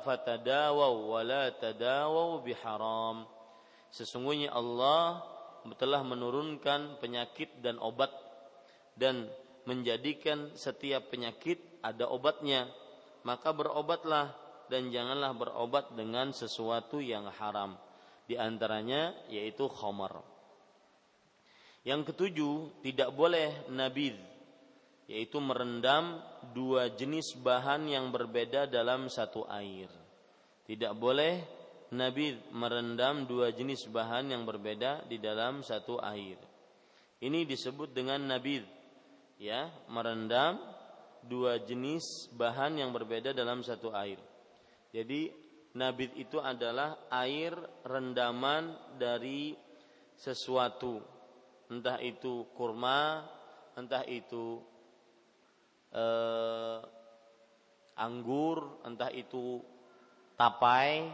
[0.05, 3.25] fatadawaw wa la tadawaw biharam
[3.95, 5.23] Sesungguhnya Allah
[5.79, 8.11] telah menurunkan penyakit dan obat
[8.99, 9.31] dan
[9.63, 12.67] menjadikan setiap penyakit ada obatnya.
[13.23, 14.35] Maka berobatlah
[14.67, 17.79] dan janganlah berobat dengan sesuatu yang haram.
[18.27, 20.19] Di antaranya yaitu khamar.
[21.87, 24.17] Yang ketujuh, tidak boleh nabid,
[25.05, 26.17] yaitu merendam
[26.51, 29.87] dua jenis bahan yang berbeda dalam satu air.
[30.65, 31.45] Tidak boleh
[31.95, 36.37] nabid merendam dua jenis bahan yang berbeda di dalam satu air.
[37.23, 38.67] Ini disebut dengan nabid,
[39.39, 40.59] ya, merendam
[41.23, 44.19] dua jenis bahan yang berbeda dalam satu air.
[44.91, 45.31] Jadi
[45.73, 47.55] nabid itu adalah air
[47.87, 49.55] rendaman dari
[50.15, 51.15] sesuatu
[51.69, 53.25] entah itu kurma,
[53.73, 54.61] entah itu
[55.93, 56.79] eh,
[57.97, 59.63] anggur, entah itu
[60.37, 61.09] tapai,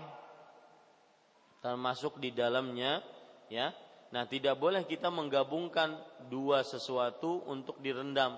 [1.62, 3.00] termasuk di dalamnya,
[3.48, 3.72] ya.
[4.12, 5.96] Nah, tidak boleh kita menggabungkan
[6.28, 8.36] dua sesuatu untuk direndam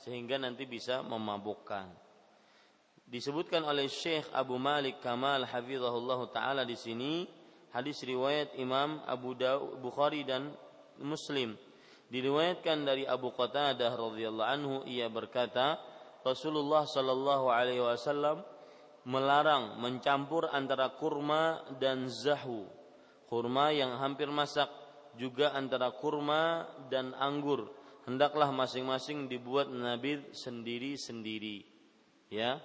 [0.00, 1.92] sehingga nanti bisa memabukkan.
[3.04, 7.28] Disebutkan oleh Syekh Abu Malik Kamal hafizahullah taala di sini
[7.74, 10.48] hadis riwayat Imam Abu Dawud Bukhari dan
[11.02, 11.58] Muslim.
[12.10, 15.78] Diriwayatkan dari Abu Qatadah radhiyallahu anhu ia berkata,
[16.26, 18.42] Rasulullah sallallahu alaihi wasallam
[19.08, 22.68] melarang mencampur antara kurma dan zahu.
[23.30, 24.68] Kurma yang hampir masak
[25.14, 27.70] juga antara kurma dan anggur.
[28.04, 31.62] Hendaklah masing-masing dibuat nabid sendiri-sendiri.
[32.32, 32.58] Ya.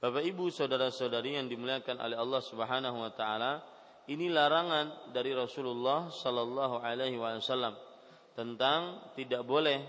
[0.00, 3.60] Bapak Ibu saudara-saudari yang dimuliakan oleh Allah Subhanahu wa taala,
[4.08, 7.76] ini larangan dari Rasulullah Sallallahu Alaihi Wasallam
[8.32, 9.84] tentang tidak boleh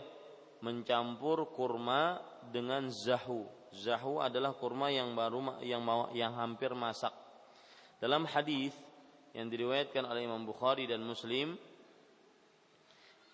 [0.61, 2.19] mencampur kurma
[2.51, 3.60] dengan zahu.
[3.71, 5.79] Zahu adalah kurma yang baru yang
[6.11, 7.15] yang hampir masak.
[8.03, 8.75] Dalam hadis
[9.31, 11.55] yang diriwayatkan oleh Imam Bukhari dan Muslim,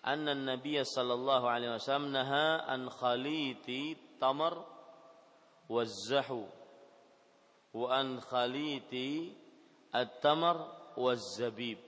[0.06, 4.62] anna Nabi sallallahu alaihi wasallam naha an khaliti tamar
[5.84, 6.46] zahu
[7.74, 9.34] wa an khaliti
[9.90, 11.82] at-tamar wazabib.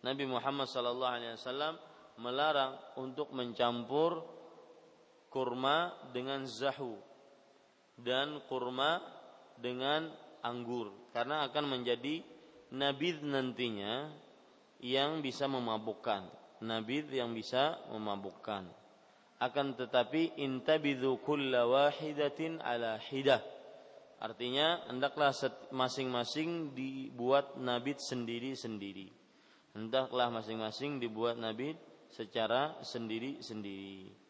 [0.00, 1.76] Nabi Muhammad sallallahu alaihi wasallam
[2.24, 4.24] melarang untuk mencampur
[5.28, 7.11] kurma dengan zahu
[7.98, 9.02] dan kurma
[9.60, 10.08] dengan
[10.40, 12.24] anggur karena akan menjadi
[12.72, 14.10] nabid nantinya
[14.82, 16.26] yang bisa memabukkan
[16.64, 18.66] nabid yang bisa memabukkan
[19.42, 23.42] akan tetapi intabidhu kulla wahidatin ala hidah
[24.22, 25.34] Artinya hendaklah
[25.74, 29.10] masing-masing dibuat nabit sendiri-sendiri.
[29.74, 31.74] Hendaklah masing-masing dibuat nabit
[32.14, 34.21] secara sendiri-sendiri.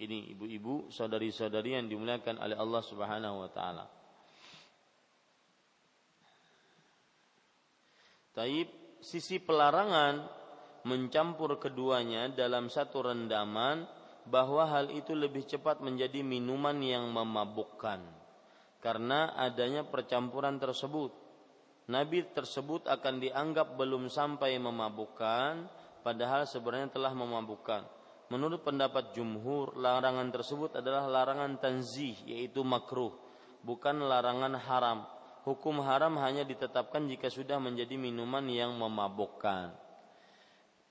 [0.00, 3.84] Ini ibu-ibu, saudari-saudari yang dimuliakan oleh Allah Subhanahu wa taala.
[8.32, 8.68] Taib
[9.04, 10.24] sisi pelarangan
[10.88, 13.84] mencampur keduanya dalam satu rendaman
[14.24, 18.00] bahwa hal itu lebih cepat menjadi minuman yang memabukkan
[18.80, 21.12] karena adanya percampuran tersebut.
[21.92, 25.68] Nabi tersebut akan dianggap belum sampai memabukkan
[26.00, 27.99] padahal sebenarnya telah memabukkan.
[28.30, 33.10] Menurut pendapat jumhur, larangan tersebut adalah larangan tanzih yaitu makruh,
[33.66, 34.98] bukan larangan haram.
[35.42, 39.74] Hukum haram hanya ditetapkan jika sudah menjadi minuman yang memabukkan.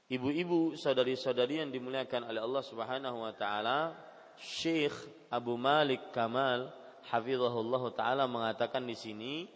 [0.10, 3.93] Ibu-ibu, saudari-saudari yang dimuliakan oleh Allah Subhanahu wa taala,
[4.36, 6.73] Syekh Abu Malik Kamal
[7.08, 9.47] hafizahullah taala mengatakan di sini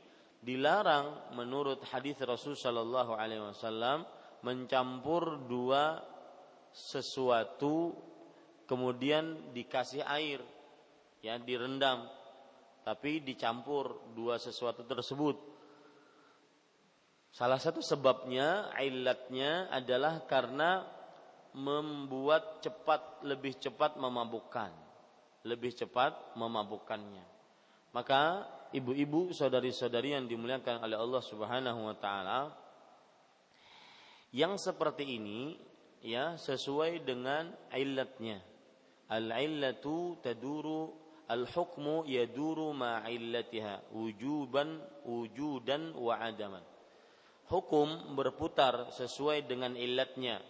[0.43, 4.03] dilarang menurut hadis Rasul sallallahu alaihi wasallam
[4.43, 6.12] mencampur dua
[6.73, 7.93] sesuatu
[8.67, 10.41] kemudian dikasih air
[11.21, 12.09] ya direndam
[12.83, 15.39] tapi dicampur dua sesuatu tersebut.
[17.33, 20.85] Salah satu sebabnya ilatnya adalah karena
[21.55, 24.83] membuat cepat lebih cepat memabukkan
[25.43, 27.25] lebih cepat memabukkannya.
[27.93, 32.39] Maka ibu-ibu saudari-saudari yang dimuliakan oleh Allah Subhanahu wa taala
[34.33, 35.59] yang seperti ini
[36.03, 38.43] ya sesuai dengan illatnya.
[39.07, 40.91] Al-illatu taduru
[41.31, 46.61] al-hukmu yaduru ma illatiha wujuban wujudan wa adaman.
[47.47, 50.43] Hukum berputar sesuai dengan illatnya.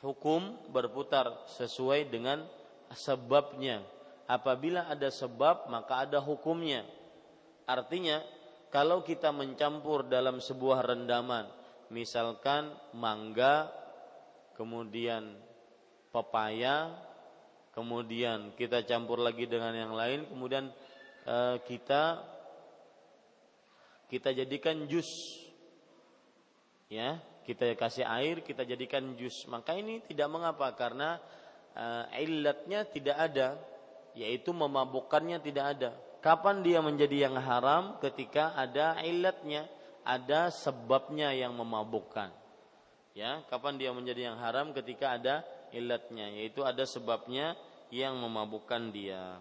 [0.00, 2.44] Hukum berputar sesuai dengan
[2.92, 3.84] sebabnya.
[4.26, 6.84] Apabila ada sebab maka ada hukumnya.
[7.66, 8.22] Artinya
[8.70, 11.48] kalau kita mencampur dalam sebuah rendaman,
[11.88, 13.70] misalkan mangga
[14.56, 15.36] kemudian
[16.10, 16.96] pepaya,
[17.76, 20.72] kemudian kita campur lagi dengan yang lain, kemudian
[21.28, 21.36] e,
[21.68, 22.24] kita
[24.08, 25.06] kita jadikan jus,
[26.88, 29.44] ya kita kasih air, kita jadikan jus.
[29.46, 31.20] Maka ini tidak mengapa karena
[31.76, 31.84] e,
[32.24, 33.60] illatnya tidak ada,
[34.16, 35.90] yaitu memabukkannya tidak ada.
[36.24, 38.00] Kapan dia menjadi yang haram?
[38.02, 39.68] Ketika ada illatnya,
[40.02, 42.45] ada sebabnya yang memabukkan
[43.16, 45.40] ya kapan dia menjadi yang haram ketika ada
[45.72, 47.56] ilatnya yaitu ada sebabnya
[47.88, 49.40] yang memabukkan dia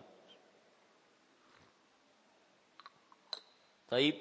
[3.91, 4.15] Taib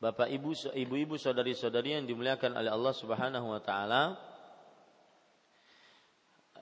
[0.00, 4.02] Bapak Ibu ibu-ibu saudari-saudari yang dimuliakan oleh Allah Subhanahu wa taala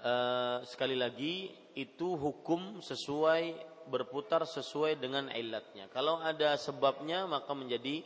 [0.03, 5.91] uh, sekali lagi itu hukum sesuai berputar sesuai dengan ilatnya.
[5.93, 8.01] Kalau ada sebabnya maka menjadi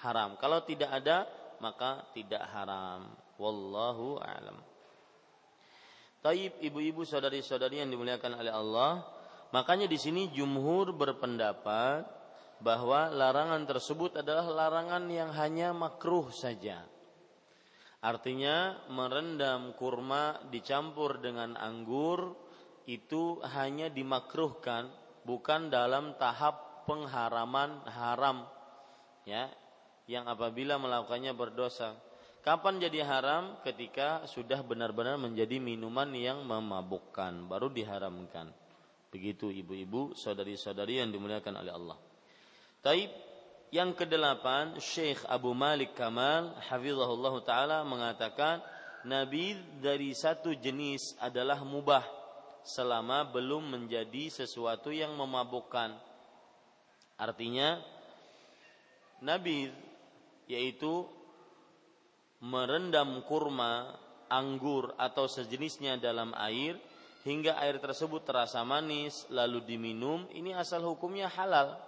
[0.00, 0.36] haram.
[0.40, 1.28] Kalau tidak ada
[1.60, 3.08] maka tidak haram.
[3.40, 4.58] Wallahu a'lam.
[6.20, 9.00] Taib ibu-ibu saudari-saudari yang dimuliakan oleh Allah,
[9.56, 12.04] makanya di sini jumhur berpendapat
[12.60, 16.84] bahwa larangan tersebut adalah larangan yang hanya makruh saja.
[18.00, 22.36] Artinya merendam kurma dicampur dengan anggur
[22.88, 24.88] itu hanya dimakruhkan
[25.24, 28.48] bukan dalam tahap pengharaman haram
[29.28, 29.52] ya
[30.10, 31.94] yang apabila melakukannya berdosa.
[32.42, 33.62] Kapan jadi haram?
[33.62, 38.50] Ketika sudah benar-benar menjadi minuman yang memabukkan, baru diharamkan.
[39.14, 41.98] Begitu ibu-ibu, saudari-saudari yang dimuliakan oleh Allah.
[42.82, 43.10] Taib
[43.70, 48.58] yang kedelapan, Syekh Abu Malik Kamal, hafizahullah taala mengatakan,
[49.06, 52.02] Nabi dari satu jenis adalah mubah
[52.66, 55.94] selama belum menjadi sesuatu yang memabukkan.
[57.20, 57.78] Artinya,
[59.20, 59.89] Nabi
[60.50, 61.06] yaitu
[62.42, 63.94] merendam kurma,
[64.26, 66.74] anggur atau sejenisnya dalam air
[67.22, 71.78] hingga air tersebut terasa manis lalu diminum, ini asal hukumnya halal.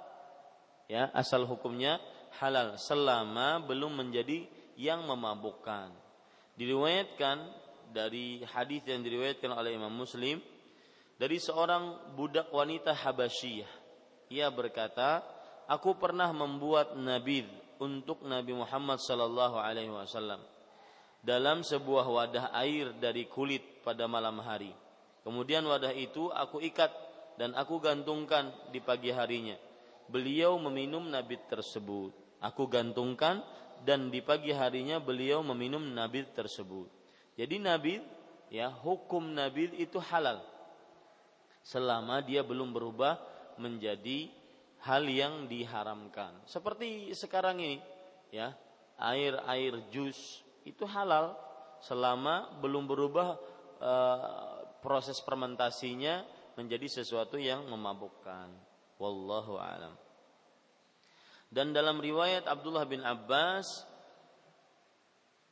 [0.87, 1.99] Ya, asal hukumnya
[2.39, 4.45] halal selama belum menjadi
[4.79, 5.91] yang memabukkan.
[6.55, 7.39] Diriwayatkan
[7.91, 10.39] dari hadis yang diriwayatkan oleh Imam Muslim
[11.17, 13.73] dari seorang budak wanita Habasyiyah.
[14.33, 15.25] Ia berkata,
[15.65, 20.39] "Aku pernah membuat nabid untuk Nabi Muhammad sallallahu alaihi wasallam
[21.19, 24.71] dalam sebuah wadah air dari kulit pada malam hari.
[25.27, 26.91] Kemudian wadah itu aku ikat
[27.39, 29.59] dan aku gantungkan di pagi harinya.
[30.07, 32.15] Beliau meminum nabit tersebut.
[32.43, 33.43] Aku gantungkan
[33.87, 36.91] dan di pagi harinya beliau meminum nabit tersebut.
[37.39, 38.03] Jadi nabit
[38.51, 40.43] ya hukum nabit itu halal
[41.63, 43.17] selama dia belum berubah
[43.57, 44.42] menjadi
[44.83, 46.43] hal yang diharamkan.
[46.47, 47.79] Seperti sekarang ini,
[48.35, 48.51] ya,
[48.99, 51.35] air-air jus itu halal
[51.83, 53.39] selama belum berubah
[53.79, 53.93] e,
[54.83, 56.23] proses fermentasinya
[56.59, 58.51] menjadi sesuatu yang memabukkan.
[58.99, 59.95] Wallahu alam.
[61.53, 63.85] Dan dalam riwayat Abdullah bin Abbas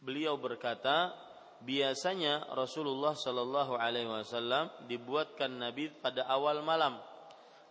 [0.01, 1.13] beliau berkata,
[1.61, 6.97] biasanya Rasulullah Shallallahu alaihi wasallam dibuatkan nabi pada awal malam.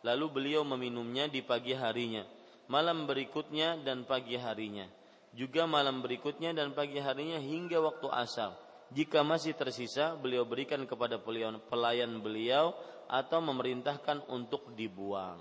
[0.06, 2.24] Lalu beliau meminumnya di pagi harinya,
[2.72, 4.88] malam berikutnya dan pagi harinya.
[5.36, 8.58] Juga malam berikutnya dan pagi harinya hingga waktu asar.
[8.90, 11.22] Jika masih tersisa, beliau berikan kepada
[11.70, 12.74] pelayan beliau
[13.06, 15.38] atau memerintahkan untuk dibuang.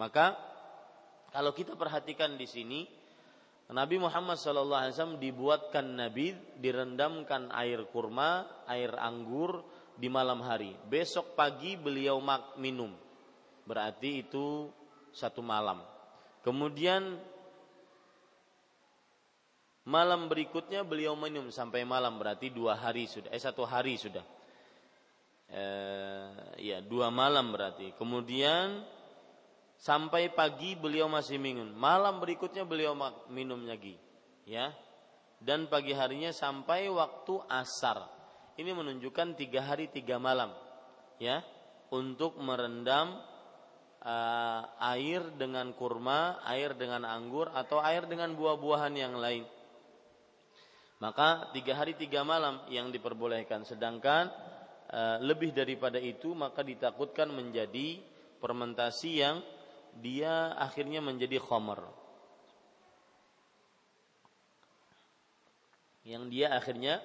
[0.00, 0.32] Maka
[1.32, 2.80] kalau kita perhatikan di sini,
[3.72, 9.64] Nabi Muhammad SAW dibuatkan Nabi direndamkan air kurma, air anggur
[9.96, 10.76] di malam hari.
[10.88, 12.20] Besok pagi beliau
[12.60, 12.92] minum.
[13.62, 14.70] Berarti itu
[15.14, 15.82] satu malam.
[16.42, 17.20] Kemudian
[19.86, 23.30] malam berikutnya beliau minum sampai malam berarti dua hari sudah.
[23.30, 24.24] Eh satu hari sudah.
[25.52, 26.26] Eh,
[26.64, 27.92] ya dua malam berarti.
[27.94, 28.82] Kemudian
[29.82, 31.68] sampai pagi beliau masih minum.
[31.74, 32.94] Malam berikutnya beliau
[33.28, 33.98] minum lagi,
[34.46, 34.70] ya.
[35.42, 38.06] Dan pagi harinya sampai waktu asar.
[38.54, 40.54] Ini menunjukkan tiga hari tiga malam,
[41.18, 41.42] ya,
[41.90, 43.18] untuk merendam
[44.02, 44.60] uh,
[44.94, 49.46] air dengan kurma, air dengan anggur, atau air dengan buah-buahan yang lain.
[51.02, 53.66] Maka tiga hari tiga malam yang diperbolehkan.
[53.66, 54.30] Sedangkan
[54.90, 57.98] uh, lebih daripada itu maka ditakutkan menjadi
[58.38, 59.42] fermentasi yang
[59.98, 61.82] dia akhirnya menjadi khomer.
[66.06, 67.02] Yang dia akhirnya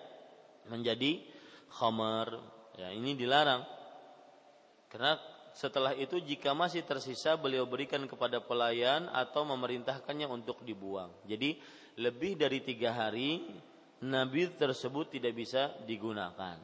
[0.70, 1.26] menjadi
[1.74, 2.38] khomer.
[2.78, 3.66] Ya, ini dilarang.
[4.94, 5.18] Karena
[5.58, 11.10] setelah itu jika masih tersisa beliau berikan kepada pelayan atau memerintahkannya untuk dibuang.
[11.26, 11.58] Jadi
[11.98, 13.42] lebih dari tiga hari
[14.06, 16.62] nabi tersebut tidak bisa digunakan.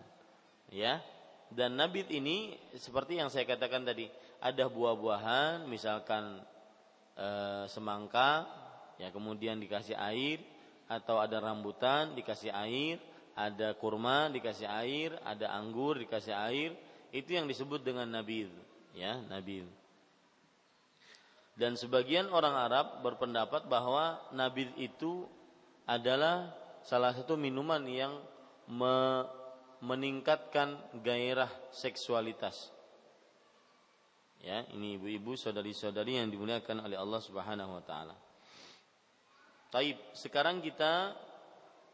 [0.69, 1.01] Ya,
[1.49, 6.41] dan nabit ini seperti yang saya katakan tadi ada buah-buahan misalkan
[7.17, 7.27] e,
[7.69, 8.45] semangka
[9.01, 10.41] ya kemudian dikasih air
[10.85, 12.97] atau ada rambutan dikasih air
[13.33, 16.73] ada kurma dikasih air ada anggur dikasih air
[17.13, 18.49] itu yang disebut dengan nabil
[18.93, 19.65] ya nabil
[21.53, 25.29] dan sebagian orang Arab berpendapat bahwa nabil itu
[25.85, 26.49] adalah
[26.81, 28.13] salah satu minuman yang
[28.65, 29.25] me
[29.83, 32.71] meningkatkan gairah seksualitas
[34.43, 38.11] Ya, ini ibu-ibu, saudari-saudari yang dimuliakan oleh Allah Subhanahu wa taala.
[39.71, 41.15] Taib, sekarang kita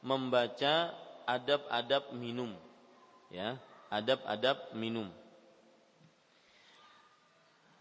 [0.02, 0.90] membaca
[1.30, 2.58] adab-adab minum.
[3.30, 3.62] Ya,
[3.94, 5.14] adab-adab minum.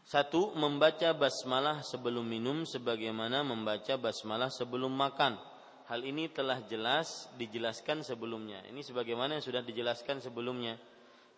[0.09, 5.37] Satu, membaca basmalah sebelum minum sebagaimana membaca basmalah sebelum makan.
[5.85, 8.65] Hal ini telah jelas dijelaskan sebelumnya.
[8.73, 10.81] Ini sebagaimana yang sudah dijelaskan sebelumnya.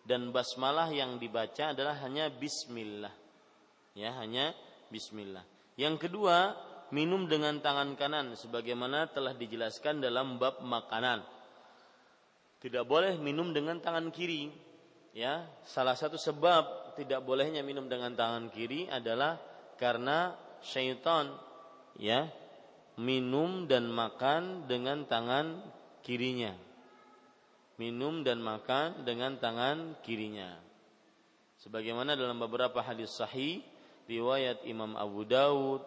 [0.07, 3.11] Dan basmalah yang dibaca adalah hanya bismillah
[3.97, 4.55] ya hanya
[4.91, 5.43] bismillah.
[5.75, 6.55] Yang kedua,
[6.91, 11.23] minum dengan tangan kanan sebagaimana telah dijelaskan dalam bab makanan.
[12.61, 14.51] Tidak boleh minum dengan tangan kiri.
[15.11, 19.41] Ya, salah satu sebab tidak bolehnya minum dengan tangan kiri adalah
[19.81, 21.33] karena syaitan
[21.97, 22.29] ya
[23.01, 25.65] minum dan makan dengan tangan
[26.05, 26.53] kirinya.
[27.81, 30.53] Minum dan makan dengan tangan kirinya.
[31.57, 33.65] Sebagaimana dalam beberapa hadis sahih
[34.05, 35.81] riwayat Imam Abu Daud,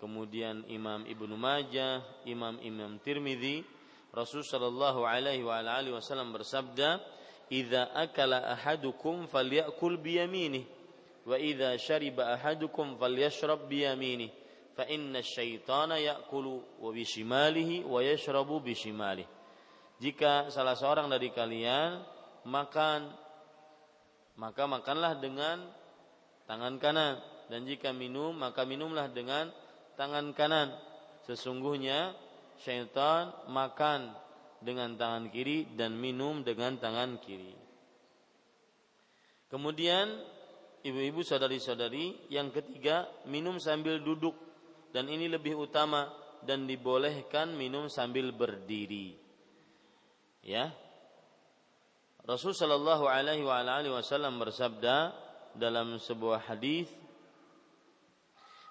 [0.00, 3.64] kemudian Imam Ibnu Majah, Imam Imam Tirmidzi,
[4.16, 7.04] Rasul sallallahu alaihi wasallam bersabda,
[7.46, 10.66] "Idza akala ahadukum falyakul bi yaminih,
[11.26, 14.30] wa idza shariba ahadukum falyashrab bi yaminih,
[14.74, 19.28] fa inna asyaitana ya'kulu wa bi shimalihi wa yashrabu bi shimalihi."
[19.96, 22.04] Jika salah seorang dari kalian
[22.44, 23.08] makan
[24.36, 25.64] maka makanlah dengan
[26.44, 27.16] tangan kanan
[27.48, 29.48] dan jika minum maka minumlah dengan
[29.96, 30.76] tangan kanan.
[31.24, 32.12] Sesungguhnya
[32.60, 34.12] syaitan makan
[34.62, 37.54] dengan tangan kiri dan minum dengan tangan kiri.
[39.46, 40.10] Kemudian
[40.82, 44.34] ibu-ibu saudari-saudari yang ketiga minum sambil duduk
[44.90, 46.10] dan ini lebih utama
[46.42, 49.18] dan dibolehkan minum sambil berdiri.
[50.46, 50.70] Ya.
[52.26, 53.46] Rasul sallallahu alaihi
[53.90, 55.14] wasallam bersabda
[55.54, 56.90] dalam sebuah hadis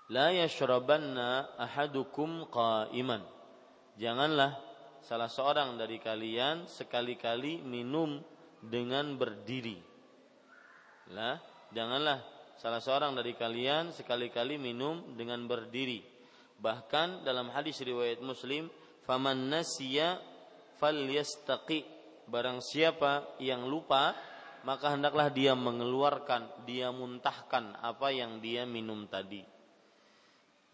[0.06, 3.26] La yashrabanna ahadukum qa'iman.
[3.98, 4.54] Janganlah
[5.06, 8.18] salah seorang dari kalian sekali-kali minum
[8.58, 9.78] dengan berdiri.
[11.14, 11.38] Lah,
[11.70, 12.26] janganlah
[12.58, 16.02] salah seorang dari kalian sekali-kali minum dengan berdiri.
[16.58, 18.74] Bahkan dalam hadis riwayat Muslim,
[19.06, 20.18] "Faman nasiya
[20.82, 21.94] falyastaqi."
[22.26, 24.18] barang siapa yang lupa
[24.66, 29.46] maka hendaklah dia mengeluarkan, dia muntahkan apa yang dia minum tadi.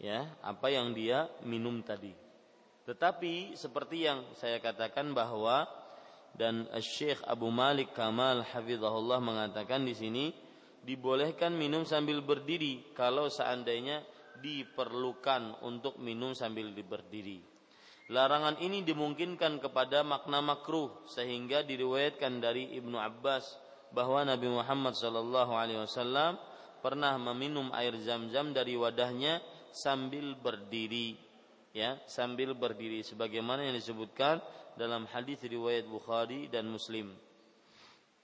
[0.00, 2.16] Ya, apa yang dia minum tadi.
[2.82, 5.70] Tetapi seperti yang saya katakan bahwa
[6.32, 10.24] dan Syekh Abu Malik Kamal hafizahullah mengatakan di sini
[10.82, 14.02] dibolehkan minum sambil berdiri kalau seandainya
[14.42, 17.38] diperlukan untuk minum sambil berdiri.
[18.10, 23.56] Larangan ini dimungkinkan kepada makna makruh sehingga diriwayatkan dari Ibnu Abbas
[23.94, 26.34] bahwa Nabi Muhammad sallallahu alaihi wasallam
[26.82, 29.38] pernah meminum air zam-zam dari wadahnya
[29.70, 31.14] sambil berdiri
[31.72, 34.38] ya sambil berdiri sebagaimana yang disebutkan
[34.76, 37.12] dalam hadis riwayat Bukhari dan Muslim.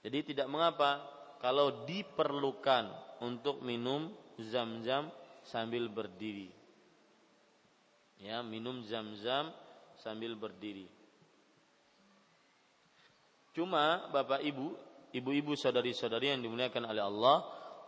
[0.05, 1.03] Jadi tidak mengapa
[1.43, 2.89] kalau diperlukan
[3.25, 5.11] untuk minum zam-zam
[5.43, 6.53] sambil berdiri.
[8.19, 9.51] Ya, minum zam-zam
[9.99, 10.87] sambil berdiri.
[13.55, 14.75] Cuma Bapak Ibu,
[15.15, 17.43] ibu-ibu saudari-saudari yang dimuliakan oleh Allah,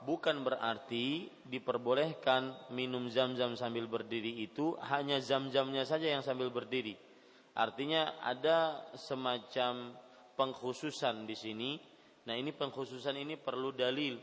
[0.07, 6.97] bukan berarti diperbolehkan minum zam-zam sambil berdiri itu hanya zam-zamnya saja yang sambil berdiri.
[7.57, 9.97] Artinya ada semacam
[10.39, 11.71] pengkhususan di sini
[12.29, 14.21] Nah ini pengkhususan ini perlu dalil,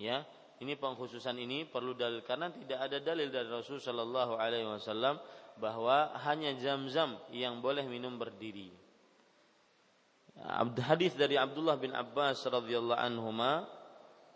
[0.00, 0.24] ya.
[0.54, 5.18] Ini pengkhususan ini perlu dalil karena tidak ada dalil dari Rasul Shallallahu Alaihi Wasallam
[5.58, 8.70] bahwa hanya zam-zam yang boleh minum berdiri.
[10.78, 13.66] Hadis dari Abdullah bin Abbas radhiyallahu anhuma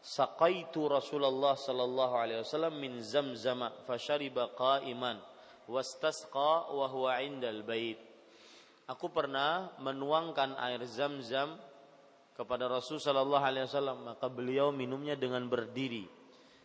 [0.03, 5.19] saqaitu Rasulullah sallallahu alaihi wasallam min zamzama fashariba qa'iman
[5.69, 8.01] wastasqa wa huwa 'indal bait.
[8.89, 11.61] Aku pernah menuangkan air zam-zam
[12.33, 16.09] kepada Rasul Shallallahu Alaihi Wasallam maka beliau minumnya dengan berdiri.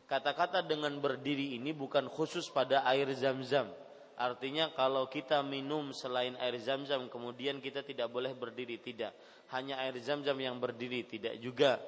[0.08, 3.68] Kata-kata dengan berdiri ini bukan khusus pada air zam-zam.
[4.16, 9.12] Artinya kalau kita minum selain air zam-zam kemudian kita tidak boleh berdiri tidak.
[9.52, 11.82] Hanya air zam-zam yang berdiri tidak juga.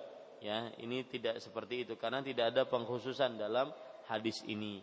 [0.45, 3.73] Ya, ini tidak seperti itu karena tidak ada pengkhususan dalam
[4.05, 4.77] hadis ini.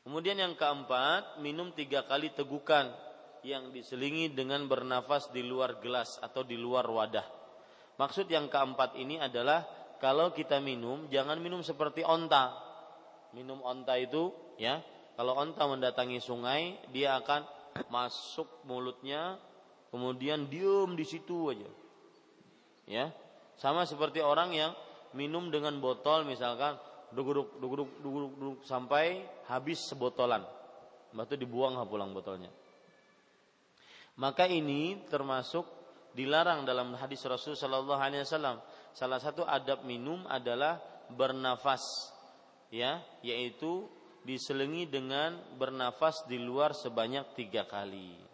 [0.00, 2.88] Kemudian yang keempat, minum tiga kali tegukan
[3.44, 7.28] yang diselingi dengan bernafas di luar gelas atau di luar wadah.
[8.00, 9.68] Maksud yang keempat ini adalah
[10.00, 12.56] kalau kita minum jangan minum seperti onta.
[13.36, 14.80] Minum onta itu ya,
[15.20, 17.44] kalau onta mendatangi sungai dia akan
[17.92, 19.36] masuk mulutnya
[19.92, 21.70] kemudian diem di situ aja.
[22.88, 23.12] Ya.
[23.56, 24.72] Sama seperti orang yang
[25.16, 26.76] minum dengan botol misalkan
[27.12, 30.44] duguruk duguruk duguruk, duguruk sampai habis sebotolan.
[31.16, 32.52] Batu dibuang pulang botolnya.
[34.16, 35.64] Maka ini termasuk
[36.16, 38.60] dilarang dalam hadis Rasul Shallallahu Alaihi Wasallam.
[38.96, 40.80] Salah satu adab minum adalah
[41.12, 41.84] bernafas,
[42.72, 43.84] ya, yaitu
[44.24, 48.25] diselingi dengan bernafas di luar sebanyak tiga kali.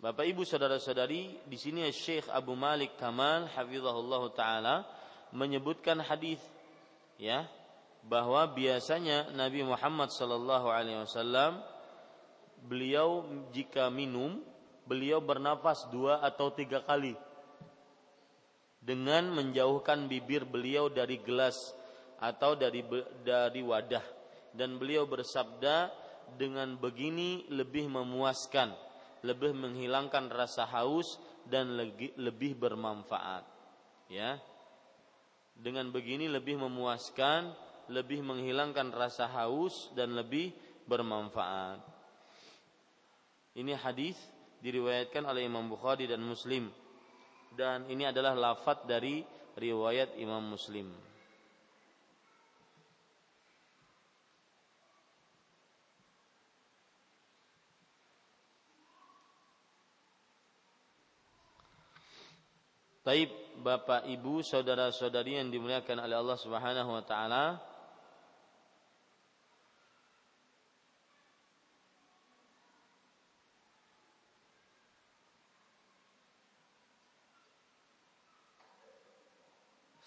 [0.00, 4.88] Bapak Ibu saudara-saudari, di sini Syekh Abu Malik Kamal hafizahullah taala
[5.28, 6.40] menyebutkan hadis
[7.20, 7.44] ya
[8.08, 11.60] bahwa biasanya Nabi Muhammad sallallahu alaihi wasallam
[12.64, 14.40] beliau jika minum
[14.88, 17.12] beliau bernafas dua atau tiga kali
[18.80, 21.76] dengan menjauhkan bibir beliau dari gelas
[22.16, 22.80] atau dari
[23.20, 24.16] dari wadah.
[24.56, 25.92] Dan beliau bersabda
[26.40, 28.88] dengan begini lebih memuaskan
[29.20, 31.76] lebih menghilangkan rasa haus dan
[32.16, 33.44] lebih bermanfaat
[34.08, 34.40] ya.
[35.60, 37.52] Dengan begini lebih memuaskan
[37.90, 40.54] lebih menghilangkan rasa haus dan lebih
[40.86, 41.82] bermanfaat.
[43.58, 44.14] Ini hadis
[44.62, 46.70] diriwayatkan oleh Imam Bukhari dan Muslim.
[47.50, 49.26] Dan ini adalah lafat dari
[49.58, 51.09] riwayat Imam Muslim.
[63.10, 63.26] Taib
[63.58, 67.58] Bapak Ibu saudara-saudari yang dimuliakan oleh Allah Subhanahu wa taala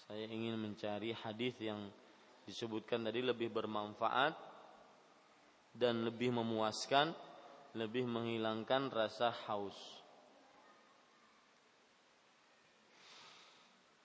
[0.08, 1.92] saya ingin mencari hadis yang
[2.48, 4.32] disebutkan tadi lebih bermanfaat
[5.76, 7.12] dan lebih memuaskan,
[7.76, 10.03] lebih menghilangkan rasa haus.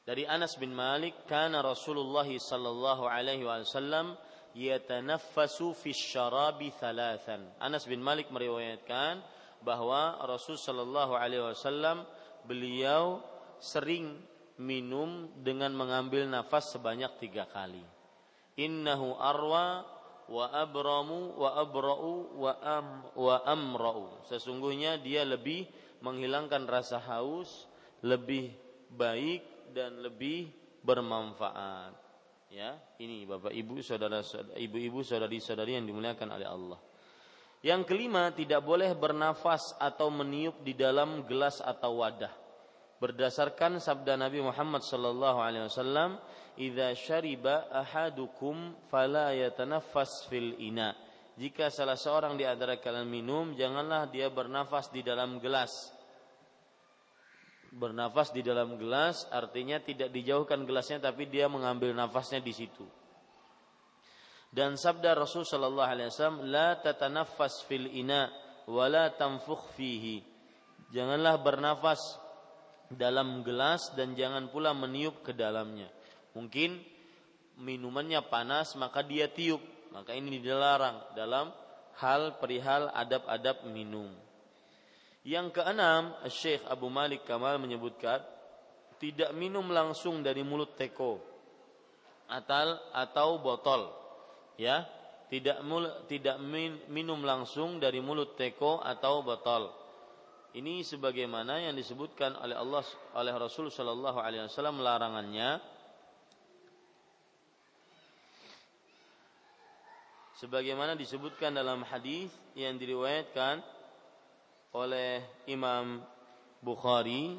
[0.08, 4.16] Dari Anas bin Malik, kana Rasulullah sallallahu alaihi wasallam
[4.56, 7.44] yatanaffasu fi syarabi thalathan.
[7.60, 9.20] Anas bin Malik meriwayatkan
[9.60, 12.08] bahwa Rasul sallallahu alaihi wasallam
[12.48, 13.20] beliau
[13.60, 14.16] sering
[14.56, 17.84] minum dengan mengambil nafas sebanyak tiga kali.
[18.56, 19.84] Innahu arwa
[20.24, 24.24] wa abramu wa abra'u wa am wa amra'u.
[24.24, 25.68] Sesungguhnya dia lebih
[26.00, 27.68] menghilangkan rasa haus,
[28.00, 28.56] lebih
[28.88, 30.50] baik dan lebih
[30.82, 31.94] bermanfaat.
[32.48, 34.24] Ya, ini Bapak Ibu saudara
[34.56, 36.80] ibu-ibu saudari-saudari yang dimuliakan oleh Allah.
[37.60, 42.30] Yang kelima, tidak boleh bernafas atau meniup di dalam gelas atau wadah.
[43.02, 46.22] Berdasarkan sabda Nabi Muhammad sallallahu alaihi wasallam,
[46.54, 50.94] "Idza syariba ahadukum fala yatanaffas fil ina."
[51.38, 55.97] Jika salah seorang di antara kalian minum, janganlah dia bernafas di dalam gelas.
[57.68, 62.86] Bernafas di dalam gelas artinya tidak dijauhkan gelasnya tapi dia mengambil nafasnya di situ.
[64.48, 68.32] Dan sabda Rasul sallallahu alaihi wasallam, "La tatanaffas fil ina
[68.64, 70.24] wa la tanfukh fihi."
[70.88, 72.00] Janganlah bernafas
[72.88, 75.92] dalam gelas dan jangan pula meniup ke dalamnya.
[76.32, 76.80] Mungkin
[77.60, 79.60] minumannya panas maka dia tiup,
[79.92, 81.52] maka ini dilarang dalam
[82.00, 84.08] hal perihal adab-adab minum.
[85.26, 88.22] Yang keenam, Syekh Abu Malik Kamal menyebutkan
[88.98, 91.22] tidak minum langsung dari mulut teko
[92.28, 93.88] atau atau botol
[94.58, 94.84] ya
[95.28, 99.70] tidak mul, tidak min, minum langsung dari mulut teko atau botol.
[100.56, 102.80] Ini sebagaimana yang disebutkan oleh Allah
[103.12, 105.60] oleh Rasul Shallallahu Alaihi Wasallam larangannya.
[110.40, 113.60] Sebagaimana disebutkan dalam hadis yang diriwayatkan
[114.78, 115.98] oleh Imam
[116.62, 117.34] Bukhari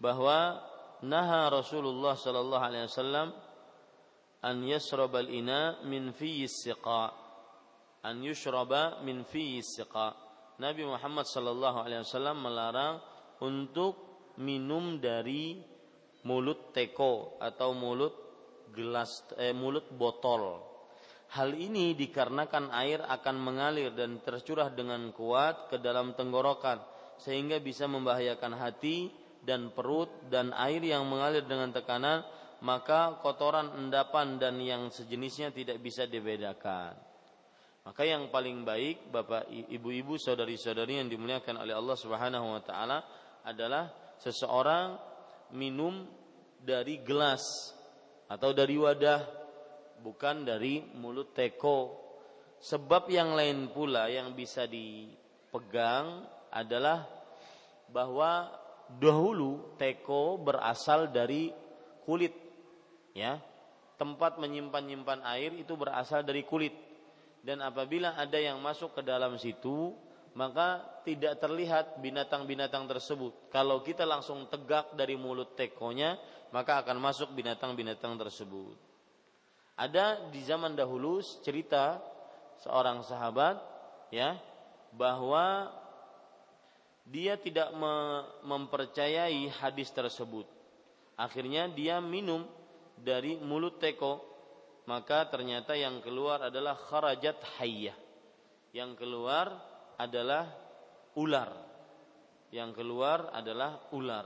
[0.00, 0.60] bahwa
[1.04, 3.28] naha Rasulullah Shallallahu Alaihi Wasallam
[4.40, 7.12] an yashrabal ina min fi siqa
[8.06, 12.96] an yushraba min fi siqa Nabi Muhammad sallallahu alaihi wasallam melarang
[13.44, 13.94] untuk
[14.40, 15.60] minum dari
[16.24, 18.14] mulut teko atau mulut
[18.72, 20.64] gelas eh, mulut botol.
[21.34, 26.78] Hal ini dikarenakan air akan mengalir dan tercurah dengan kuat ke dalam tenggorokan
[27.18, 29.10] sehingga bisa membahayakan hati
[29.42, 32.22] dan perut dan air yang mengalir dengan tekanan
[32.64, 36.96] maka kotoran endapan dan yang sejenisnya tidak bisa dibedakan.
[37.86, 42.98] Maka yang paling baik Bapak Ibu-ibu saudari-saudari yang dimuliakan oleh Allah Subhanahu wa taala
[43.46, 44.98] adalah seseorang
[45.54, 46.02] minum
[46.58, 47.70] dari gelas
[48.26, 49.45] atau dari wadah
[50.00, 52.04] bukan dari mulut teko.
[52.56, 57.04] Sebab yang lain pula yang bisa dipegang adalah
[57.92, 58.48] bahwa
[58.96, 61.52] dahulu teko berasal dari
[62.06, 62.32] kulit
[63.12, 63.42] ya
[63.98, 66.72] tempat menyimpan-nyimpan air itu berasal dari kulit
[67.42, 69.94] dan apabila ada yang masuk ke dalam situ
[70.36, 73.48] maka tidak terlihat binatang-binatang tersebut.
[73.48, 76.20] Kalau kita langsung tegak dari mulut tekonya,
[76.52, 78.76] maka akan masuk binatang-binatang tersebut.
[79.76, 82.00] Ada di zaman dahulu cerita
[82.64, 83.60] seorang sahabat
[84.08, 84.40] ya
[84.96, 85.68] bahwa
[87.04, 87.70] dia tidak
[88.40, 90.48] mempercayai hadis tersebut.
[91.20, 92.48] Akhirnya dia minum
[92.96, 94.24] dari mulut teko
[94.88, 97.96] maka ternyata yang keluar adalah kharajat hayyah.
[98.72, 99.52] Yang keluar
[100.00, 100.48] adalah
[101.20, 101.52] ular.
[102.48, 104.24] Yang keluar adalah ular.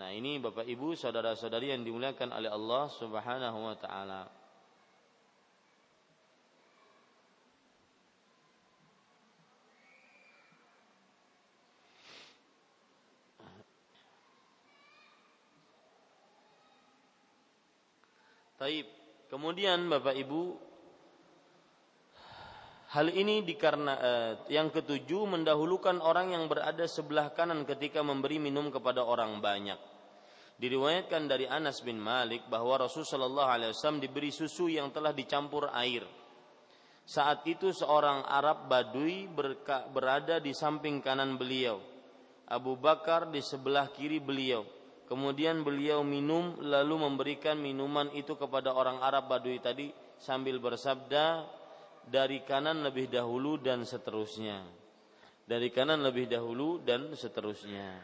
[0.00, 4.43] Nah ini Bapak Ibu saudara-saudari yang dimuliakan oleh Allah Subhanahu wa taala
[18.64, 18.88] Taib.
[19.28, 20.42] Kemudian Bapak Ibu
[22.96, 28.72] Hal ini dikarena eh, yang ketujuh mendahulukan orang yang berada sebelah kanan ketika memberi minum
[28.72, 29.76] kepada orang banyak.
[30.56, 35.68] Diriwayatkan dari Anas bin Malik bahwa Rasulullah Shallallahu Alaihi Wasallam diberi susu yang telah dicampur
[35.74, 36.06] air.
[37.04, 39.28] Saat itu seorang Arab Badui
[39.92, 41.82] berada di samping kanan beliau,
[42.48, 44.64] Abu Bakar di sebelah kiri beliau,
[45.04, 51.44] Kemudian beliau minum lalu memberikan minuman itu kepada orang Arab Badui tadi sambil bersabda
[52.08, 54.64] dari kanan lebih dahulu dan seterusnya.
[55.44, 58.00] Dari kanan lebih dahulu dan seterusnya.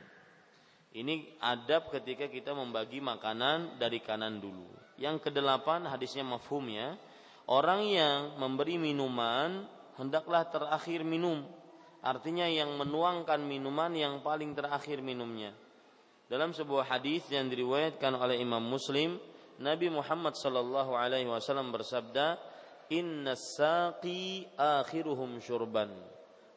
[0.92, 4.68] Ini adab ketika kita membagi makanan dari kanan dulu.
[5.00, 7.00] Yang kedelapan hadisnya mafhum ya.
[7.48, 9.64] Orang yang memberi minuman
[9.96, 11.48] hendaklah terakhir minum.
[12.04, 15.56] Artinya yang menuangkan minuman yang paling terakhir minumnya
[16.30, 19.18] dalam sebuah hadis yang diriwayatkan oleh Imam Muslim,
[19.58, 22.38] Nabi Muhammad sallallahu alaihi wasallam bersabda,
[22.94, 25.90] "Inna saqi akhiruhum syurban."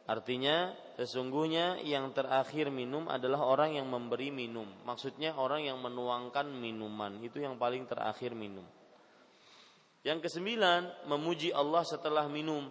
[0.05, 4.69] Artinya, sesungguhnya yang terakhir minum adalah orang yang memberi minum.
[4.86, 8.67] Maksudnya orang yang menuangkan minuman, itu yang paling terakhir minum.
[10.05, 12.69] Yang kesembilan, memuji Allah setelah minum.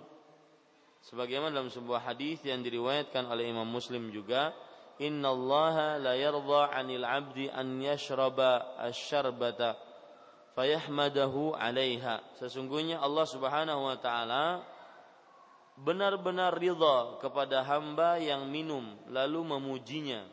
[1.03, 4.55] Sebagaimana dalam sebuah hadis yang diriwayatkan oleh Imam Muslim juga,
[5.01, 9.79] Inna Allah la yarda 'anil 'abdi an yashraba asy-syarbata
[10.53, 12.21] fayahmadahu 'alaiha.
[12.37, 14.61] Sesungguhnya Allah Subhanahu wa taala
[15.81, 20.29] benar-benar ridha kepada hamba yang minum lalu memujinya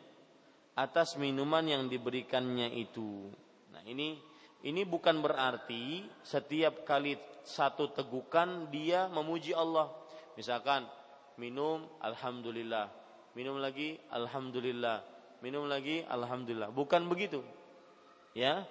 [0.76, 3.32] atas minuman yang diberikannya itu.
[3.72, 4.20] Nah, ini
[4.60, 9.88] ini bukan berarti setiap kali satu tegukan dia memuji Allah.
[10.36, 10.84] Misalkan
[11.40, 12.92] minum alhamdulillah,
[13.40, 15.00] minum lagi alhamdulillah,
[15.40, 16.68] minum lagi alhamdulillah.
[16.76, 17.40] Bukan begitu.
[18.36, 18.68] Ya.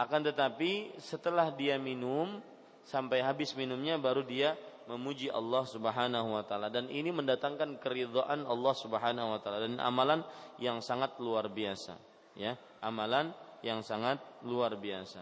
[0.00, 2.40] Akan tetapi setelah dia minum
[2.88, 4.56] sampai habis minumnya baru dia
[4.88, 10.24] memuji Allah Subhanahu wa taala dan ini mendatangkan keridhaan Allah Subhanahu wa taala dan amalan
[10.56, 12.00] yang sangat luar biasa
[12.32, 13.28] ya amalan
[13.60, 15.20] yang sangat luar biasa.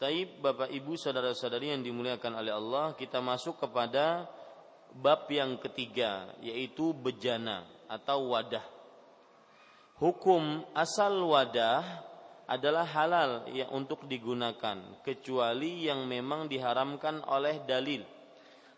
[0.00, 4.24] Taib Bapak Ibu saudara-saudari yang dimuliakan oleh Allah, kita masuk kepada
[4.98, 8.62] bab yang ketiga yaitu bejana atau wadah.
[10.00, 11.84] Hukum asal wadah
[12.50, 18.02] adalah halal yang untuk digunakan kecuali yang memang diharamkan oleh dalil.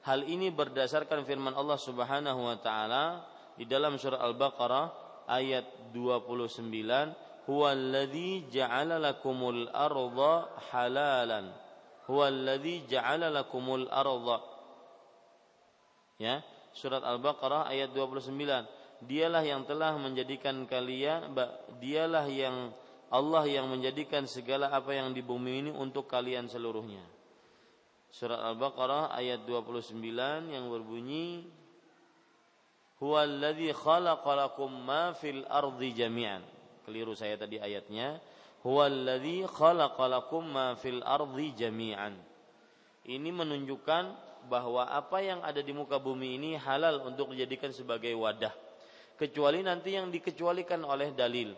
[0.03, 3.25] Hal ini berdasarkan firman Allah Subhanahu wa taala
[3.57, 4.87] di dalam surah Al-Baqarah
[5.31, 10.35] ayat 29 huwa alladhi ja'ala lakumul arda
[10.75, 11.51] halalan
[12.07, 14.52] huwa alladhi ja'ala lakumul arda
[16.23, 16.39] ya
[16.71, 18.31] surat al-baqarah ayat 29
[19.03, 21.35] dialah yang telah menjadikan kalian
[21.83, 22.71] dialah yang
[23.11, 27.03] Allah yang menjadikan segala apa yang di bumi ini untuk kalian seluruhnya.
[28.09, 30.01] Surat al-baqarah ayat 29
[30.49, 31.45] yang berbunyi
[33.03, 36.41] huwa alladhi khalaqalakum ma fil ardi jami'an.
[36.89, 38.17] Keliru saya tadi ayatnya.
[38.63, 42.15] Huwallazi khalaqalakum ma fil ardi jami'an.
[43.03, 48.53] Ini menunjukkan bahwa apa yang ada di muka bumi ini halal untuk dijadikan sebagai wadah.
[49.19, 51.55] Kecuali nanti yang dikecualikan oleh dalil.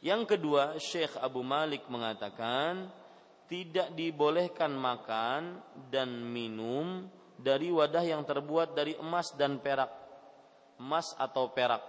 [0.00, 2.88] Yang kedua Syekh Abu Malik mengatakan
[3.50, 5.58] tidak dibolehkan makan
[5.90, 9.90] dan minum dari wadah yang terbuat dari emas dan perak.
[10.80, 11.82] Emas atau perak.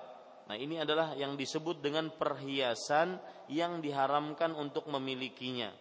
[0.52, 3.16] Nah, ini adalah yang disebut dengan perhiasan
[3.47, 5.72] yang diharamkan untuk memilikinya.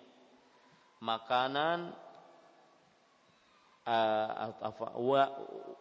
[1.00, 1.90] Makanan
[3.86, 4.52] uh,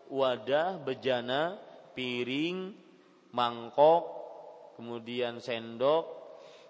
[0.10, 1.58] wadah, bejana,
[1.94, 2.74] piring,
[3.36, 4.04] mangkok,
[4.80, 6.20] kemudian sendok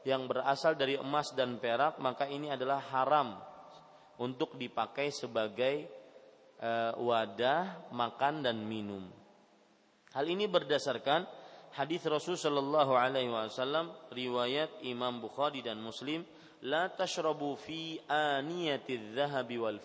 [0.08, 3.36] yang berasal dari emas dan perak, maka ini adalah haram
[4.20, 5.88] untuk dipakai sebagai
[6.60, 9.06] uh, wadah makan dan minum.
[10.16, 11.28] Hal ini berdasarkan
[11.78, 16.26] hadis Rasul Shallallahu Alaihi Wasallam riwayat Imam Bukhari dan Muslim
[16.66, 19.80] la tashrabu fi aniyati dhahabi wal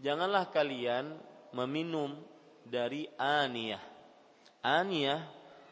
[0.00, 1.14] janganlah kalian
[1.54, 2.16] meminum
[2.64, 3.80] dari aniyah
[4.64, 5.20] aniyah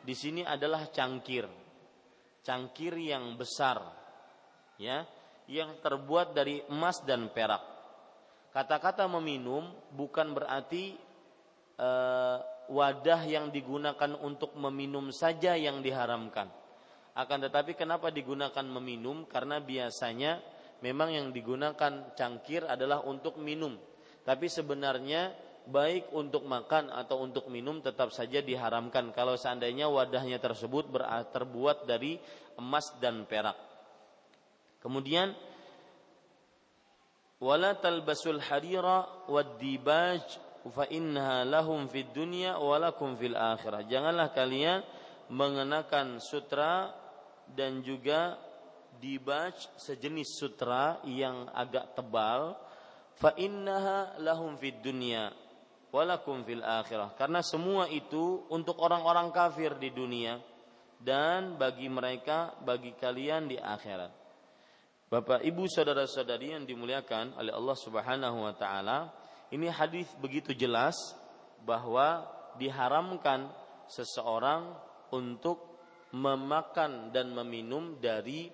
[0.04, 1.48] di sini adalah cangkir
[2.44, 3.82] cangkir yang besar
[4.78, 5.04] ya
[5.48, 7.64] yang terbuat dari emas dan perak
[8.52, 11.08] kata-kata meminum bukan berarti
[11.80, 16.52] uh, wadah yang digunakan untuk meminum saja yang diharamkan.
[17.16, 19.26] Akan tetapi kenapa digunakan meminum?
[19.26, 20.38] Karena biasanya
[20.84, 23.74] memang yang digunakan cangkir adalah untuk minum.
[24.28, 25.32] Tapi sebenarnya
[25.64, 30.92] baik untuk makan atau untuk minum tetap saja diharamkan kalau seandainya wadahnya tersebut
[31.32, 32.20] terbuat dari
[32.60, 33.56] emas dan perak.
[34.84, 35.32] Kemudian
[37.40, 40.20] wala talbasul harira wad dibaj
[40.76, 43.88] fa innaha lahum fid dunya wa lakum fil akhirah.
[43.88, 44.84] Janganlah kalian
[45.32, 46.92] mengenakan sutra
[47.48, 48.36] dan juga
[49.00, 52.67] dibaj sejenis sutra yang agak tebal
[53.18, 55.34] fa innaha lahum fid dunya
[55.90, 60.38] walakum fil akhirah karena semua itu untuk orang-orang kafir di dunia
[61.02, 64.14] dan bagi mereka bagi kalian di akhirat
[65.08, 69.08] Bapak Ibu saudara-saudari yang dimuliakan oleh Allah Subhanahu wa taala
[69.48, 70.94] ini hadis begitu jelas
[71.64, 72.28] bahwa
[72.60, 73.48] diharamkan
[73.88, 74.76] seseorang
[75.08, 75.80] untuk
[76.12, 78.52] memakan dan meminum dari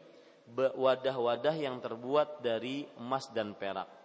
[0.54, 4.03] wadah-wadah yang terbuat dari emas dan perak.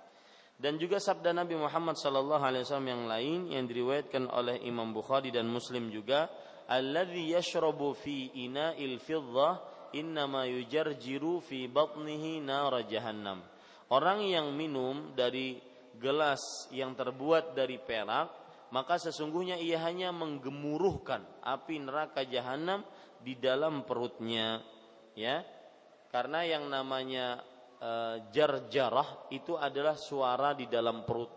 [0.60, 5.32] Dan juga sabda Nabi Muhammad sallallahu alaihi wasallam yang lain yang diriwayatkan oleh Imam Bukhari
[5.32, 6.28] dan Muslim juga,
[6.68, 9.64] "Alladzi yashrabu fi ina'il fiddah
[9.96, 13.40] innama yujarjiru fi batnihi nar jahannam."
[13.88, 15.64] Orang yang minum dari
[15.96, 18.28] gelas yang terbuat dari perak,
[18.76, 22.84] maka sesungguhnya ia hanya menggemuruhkan api neraka jahanam
[23.24, 24.60] di dalam perutnya,
[25.16, 25.40] ya.
[26.12, 27.48] Karena yang namanya
[28.30, 31.32] jarjarah itu adalah suara di dalam perut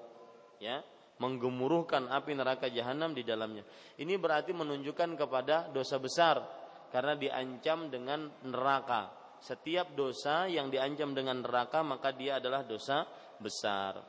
[0.58, 0.82] ya
[1.22, 3.62] menggemuruhkan api neraka jahanam di dalamnya.
[3.94, 6.42] Ini berarti menunjukkan kepada dosa besar
[6.90, 9.14] karena diancam dengan neraka.
[9.38, 13.06] Setiap dosa yang diancam dengan neraka maka dia adalah dosa
[13.38, 14.02] besar.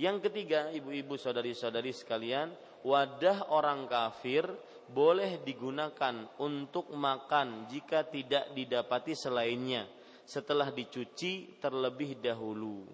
[0.00, 2.48] Yang ketiga, ibu-ibu saudari-saudari sekalian,
[2.88, 4.48] wadah orang kafir
[4.88, 9.84] boleh digunakan untuk makan jika tidak didapati selainnya
[10.30, 12.86] setelah dicuci terlebih dahulu.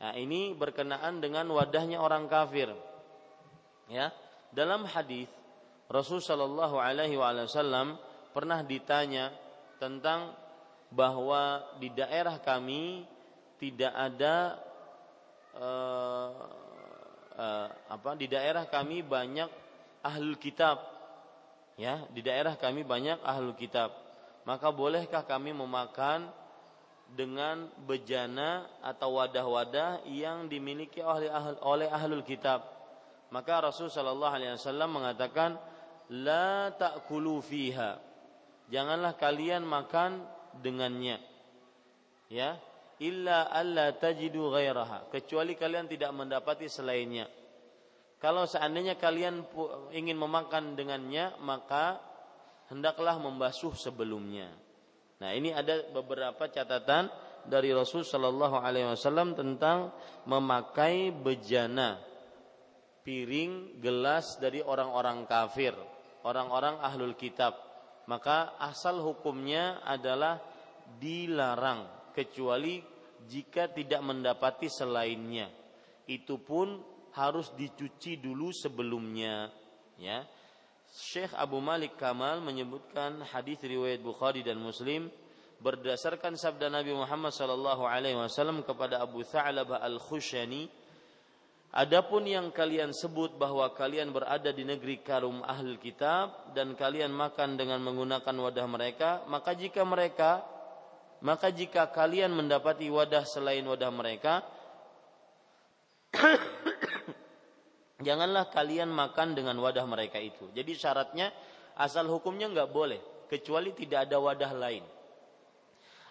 [0.00, 2.72] Nah, ini berkenaan dengan wadahnya orang kafir.
[3.92, 4.08] Ya,
[4.56, 5.28] dalam hadis
[5.92, 8.00] Rasul Shallallahu Alaihi Wasallam
[8.32, 9.36] pernah ditanya
[9.76, 10.32] tentang
[10.88, 13.04] bahwa di daerah kami
[13.60, 14.56] tidak ada
[15.60, 16.30] uh,
[17.36, 19.48] uh, apa di daerah kami banyak
[20.04, 20.80] ahlul kitab
[21.76, 23.92] ya di daerah kami banyak ahlul kitab
[24.46, 26.30] maka bolehkah kami memakan
[27.14, 31.30] dengan bejana atau wadah-wadah yang dimiliki oleh
[31.62, 32.66] oleh ahlul kitab.
[33.30, 35.58] Maka Rasul Shallallahu Alaihi Wasallam mengatakan,
[36.14, 37.98] la takulu fiha.
[38.70, 40.22] Janganlah kalian makan
[40.62, 41.22] dengannya.
[42.26, 42.58] Ya,
[42.98, 45.10] illa alla tajidu ghairaha.
[45.10, 47.30] Kecuali kalian tidak mendapati selainnya.
[48.18, 49.44] Kalau seandainya kalian
[49.92, 52.00] ingin memakan dengannya, maka
[52.72, 54.50] hendaklah membasuh sebelumnya.
[55.16, 57.08] Nah, ini ada beberapa catatan
[57.48, 59.94] dari Rasul Shallallahu Alaihi Wasallam tentang
[60.28, 61.96] memakai bejana
[63.06, 65.72] piring gelas dari orang-orang kafir,
[66.26, 67.54] orang-orang ahlul kitab.
[68.10, 70.38] Maka asal hukumnya adalah
[70.98, 72.82] dilarang kecuali
[73.26, 75.50] jika tidak mendapati selainnya.
[76.06, 76.82] Itu pun
[77.16, 79.50] harus dicuci dulu sebelumnya,
[79.98, 80.22] ya.
[80.92, 85.10] Syekh Abu Malik Kamal menyebutkan hadis riwayat Bukhari dan Muslim
[85.58, 90.68] berdasarkan sabda Nabi Muhammad sallallahu alaihi wasallam kepada Abu Tha'labah Al-Khushani
[91.76, 97.60] Adapun yang kalian sebut bahwa kalian berada di negeri karum ahli kitab dan kalian makan
[97.60, 100.40] dengan menggunakan wadah mereka, maka jika mereka
[101.20, 104.40] maka jika kalian mendapati wadah selain wadah mereka
[108.00, 110.48] janganlah kalian makan dengan wadah mereka itu.
[110.52, 111.32] Jadi syaratnya
[111.76, 114.84] asal hukumnya nggak boleh kecuali tidak ada wadah lain.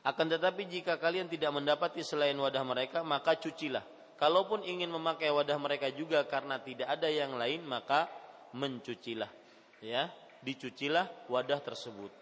[0.06, 3.82] Akan tetapi jika kalian tidak mendapati selain wadah mereka maka cucilah.
[4.16, 8.08] Kalaupun ingin memakai wadah mereka juga karena tidak ada yang lain maka
[8.56, 9.28] mencucilah.
[9.84, 10.08] Ya,
[10.46, 12.14] dicucilah wadah tersebut.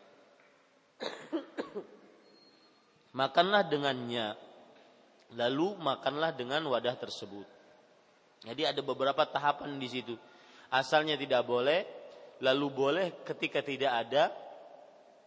[3.19, 4.33] makanlah dengannya.
[5.37, 7.45] Lalu makanlah dengan wadah tersebut.
[8.43, 10.15] Jadi ada beberapa tahapan di situ.
[10.67, 11.87] Asalnya tidak boleh,
[12.43, 14.23] lalu boleh ketika tidak ada.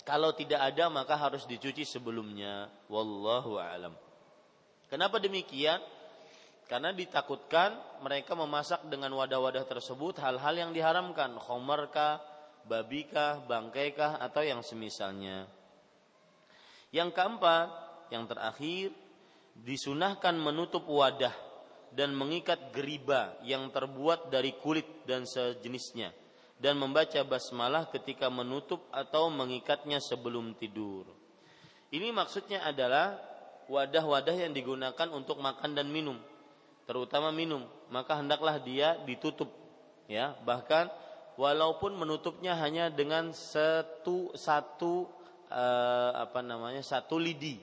[0.07, 2.71] Kalau tidak ada maka harus dicuci sebelumnya.
[2.93, 3.97] Wallahu alam.
[4.87, 5.83] Kenapa demikian?
[6.67, 12.23] Karena ditakutkan mereka memasak dengan wadah-wadah tersebut hal-hal yang diharamkan, khomerkah,
[12.67, 15.47] babikah, bangkaikah atau yang semisalnya.
[16.91, 17.69] Yang keempat,
[18.11, 18.91] yang terakhir,
[19.63, 21.46] disunahkan menutup wadah
[21.97, 26.13] dan mengikat geriba yang terbuat dari kulit dan sejenisnya
[26.57, 31.09] dan membaca basmalah ketika menutup atau mengikatnya sebelum tidur.
[31.93, 33.17] Ini maksudnya adalah
[33.69, 36.17] wadah-wadah yang digunakan untuk makan dan minum,
[36.89, 39.53] terutama minum, maka hendaklah dia ditutup
[40.09, 40.89] ya, bahkan
[41.37, 45.09] walaupun menutupnya hanya dengan satu satu
[45.53, 46.81] eh, apa namanya?
[46.81, 47.61] satu lidi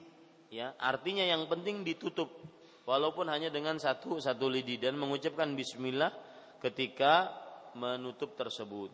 [0.53, 2.29] ya, artinya yang penting ditutup
[2.83, 6.11] walaupun hanya dengan satu satu lidi dan mengucapkan bismillah
[6.59, 7.31] ketika
[7.75, 8.91] menutup tersebut.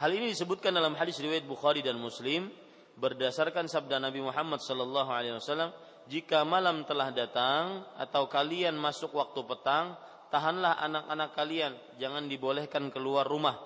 [0.00, 2.48] Hal ini disebutkan dalam hadis riwayat Bukhari dan Muslim
[2.96, 5.72] berdasarkan sabda Nabi Muhammad sallallahu alaihi wasallam,
[6.08, 9.96] "Jika malam telah datang atau kalian masuk waktu petang,
[10.32, 13.60] tahanlah anak-anak kalian, jangan dibolehkan keluar rumah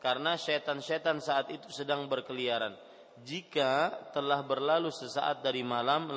[0.00, 6.10] karena setan-setan saat itu sedang berkeliaran." Jika telah berlalu sesaat dari malam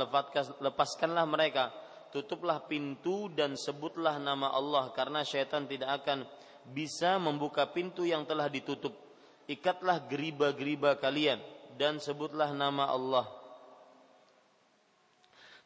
[0.57, 1.69] lepaskanlah mereka.
[2.09, 6.25] Tutuplah pintu dan sebutlah nama Allah karena syaitan tidak akan
[6.71, 8.95] bisa membuka pintu yang telah ditutup.
[9.45, 11.39] Ikatlah geriba-geriba kalian
[11.77, 13.27] dan sebutlah nama Allah.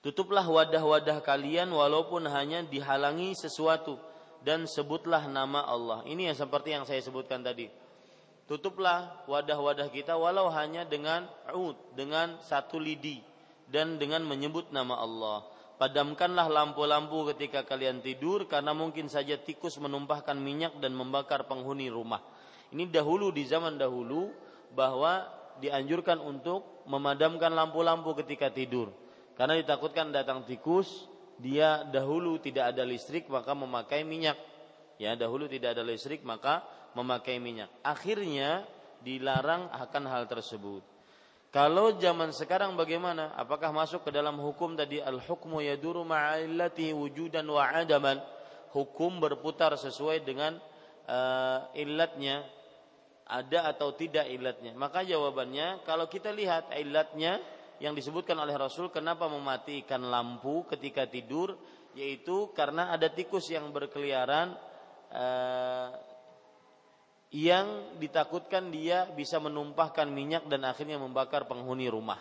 [0.01, 4.01] Tutuplah wadah-wadah kalian walaupun hanya dihalangi sesuatu
[4.41, 6.01] dan sebutlah nama Allah.
[6.09, 7.80] Ini yang seperti yang saya sebutkan tadi
[8.51, 11.23] tutuplah wadah-wadah kita walau hanya dengan
[11.55, 13.23] ud, dengan satu lidi
[13.71, 15.47] dan dengan menyebut nama Allah.
[15.79, 22.19] Padamkanlah lampu-lampu ketika kalian tidur karena mungkin saja tikus menumpahkan minyak dan membakar penghuni rumah.
[22.75, 24.35] Ini dahulu di zaman dahulu
[24.75, 25.31] bahwa
[25.63, 28.91] dianjurkan untuk memadamkan lampu-lampu ketika tidur.
[29.39, 31.07] Karena ditakutkan datang tikus,
[31.39, 34.35] dia dahulu tidak ada listrik maka memakai minyak.
[34.99, 36.61] Ya, dahulu tidak ada listrik maka
[36.97, 37.71] memakai minyak.
[37.81, 38.67] Akhirnya
[39.01, 40.83] dilarang akan hal tersebut.
[41.51, 43.35] Kalau zaman sekarang bagaimana?
[43.35, 48.23] Apakah masuk ke dalam hukum tadi al-hukmu yaduru ma'illati wujudan wa adaman?
[48.71, 50.55] Hukum berputar sesuai dengan
[51.11, 52.47] uh, illatnya
[53.27, 54.71] ada atau tidak illatnya.
[54.79, 57.43] Maka jawabannya kalau kita lihat illatnya
[57.83, 61.59] yang disebutkan oleh Rasul kenapa mematikan lampu ketika tidur
[61.91, 64.55] yaitu karena ada tikus yang berkeliaran
[65.11, 66.10] uh,
[67.31, 72.19] yang ditakutkan dia bisa menumpahkan minyak dan akhirnya membakar penghuni rumah.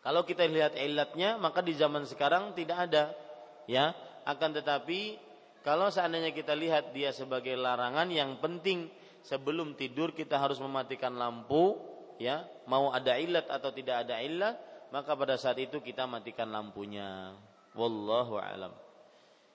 [0.00, 3.12] Kalau kita lihat ilatnya, maka di zaman sekarang tidak ada,
[3.68, 3.92] ya.
[4.24, 5.20] Akan tetapi
[5.60, 8.88] kalau seandainya kita lihat dia sebagai larangan yang penting
[9.24, 11.76] sebelum tidur kita harus mematikan lampu,
[12.20, 12.44] ya.
[12.68, 14.56] Mau ada ilat atau tidak ada ilat,
[14.88, 17.36] maka pada saat itu kita matikan lampunya.
[17.72, 18.83] Wallahu alam.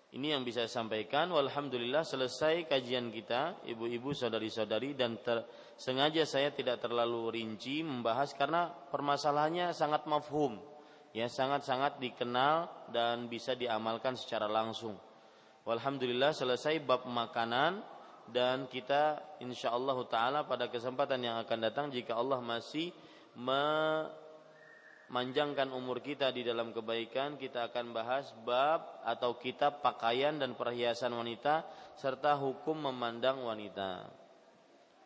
[0.09, 1.29] Ini yang bisa saya sampaikan.
[1.29, 5.45] Walhamdulillah selesai kajian kita, ibu-ibu, saudari-saudari, dan ter,
[5.77, 10.57] sengaja saya tidak terlalu rinci membahas karena permasalahannya sangat mafhum,
[11.13, 14.97] ya sangat-sangat dikenal dan bisa diamalkan secara langsung.
[15.69, 17.85] Walhamdulillah selesai bab makanan
[18.33, 22.89] dan kita insya Allah taala pada kesempatan yang akan datang jika Allah masih
[25.09, 31.13] manjangkan umur kita di dalam kebaikan, kita akan bahas bab atau kitab pakaian dan perhiasan
[31.17, 31.65] wanita
[31.97, 34.05] serta hukum memandang wanita.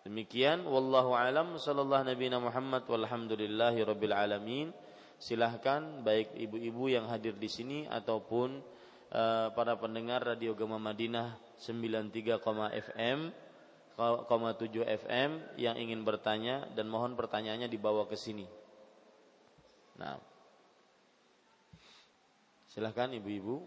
[0.04, 4.68] Demikian wallahu alam sallallahu nabi Muhammad walhamdulillahi rabbil alamin.
[5.16, 8.60] Silahkan baik ibu-ibu yang hadir di sini ataupun
[9.16, 12.44] uh, para pendengar Radio Gema Madinah 93,
[12.92, 13.32] FM
[13.96, 18.63] 7 FM yang ingin bertanya dan mohon pertanyaannya dibawa ke sini.
[19.98, 20.18] Nah.
[22.74, 23.62] Silahkan ibu-ibu.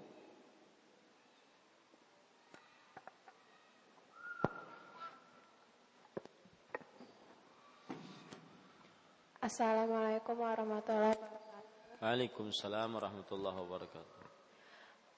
[9.46, 12.02] Assalamualaikum warahmatullahi wabarakatuh.
[12.02, 14.22] Waalaikumsalam warahmatullahi wabarakatuh.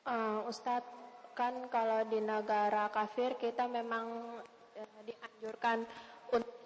[0.05, 0.85] Uh, Ustadz,
[1.33, 4.37] kan kalau di negara kafir kita memang
[4.77, 5.89] uh, dianjurkan
[6.29, 6.61] untuk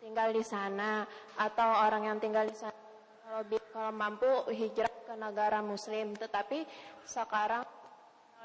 [0.00, 1.04] tinggal di sana
[1.36, 2.72] atau orang yang tinggal di sana
[3.20, 6.14] kalau kalau mampu hijrah ke negara muslim.
[6.14, 6.62] Tetapi
[7.02, 7.66] sekarang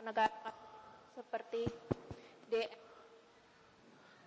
[0.01, 0.33] negara
[1.13, 1.69] seperti
[2.49, 2.65] di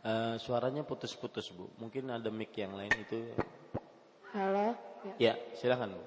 [0.07, 1.66] uh, suaranya putus-putus bu.
[1.82, 3.34] Mungkin ada mic yang lain itu
[4.30, 4.78] halo?
[5.18, 6.03] Ya, ya silakan bu.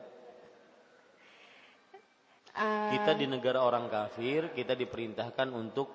[2.55, 5.91] Uh, kita di negara orang kafir kita diperintahkan untuk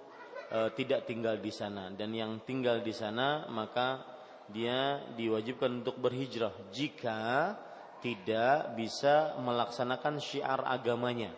[0.53, 1.88] uh, tidak tinggal di sana.
[1.88, 4.05] Dan yang tinggal di sana maka
[4.51, 6.53] dia diwajibkan untuk berhijrah.
[6.68, 7.57] Jika
[8.01, 11.32] tidak bisa melaksanakan syiar agamanya.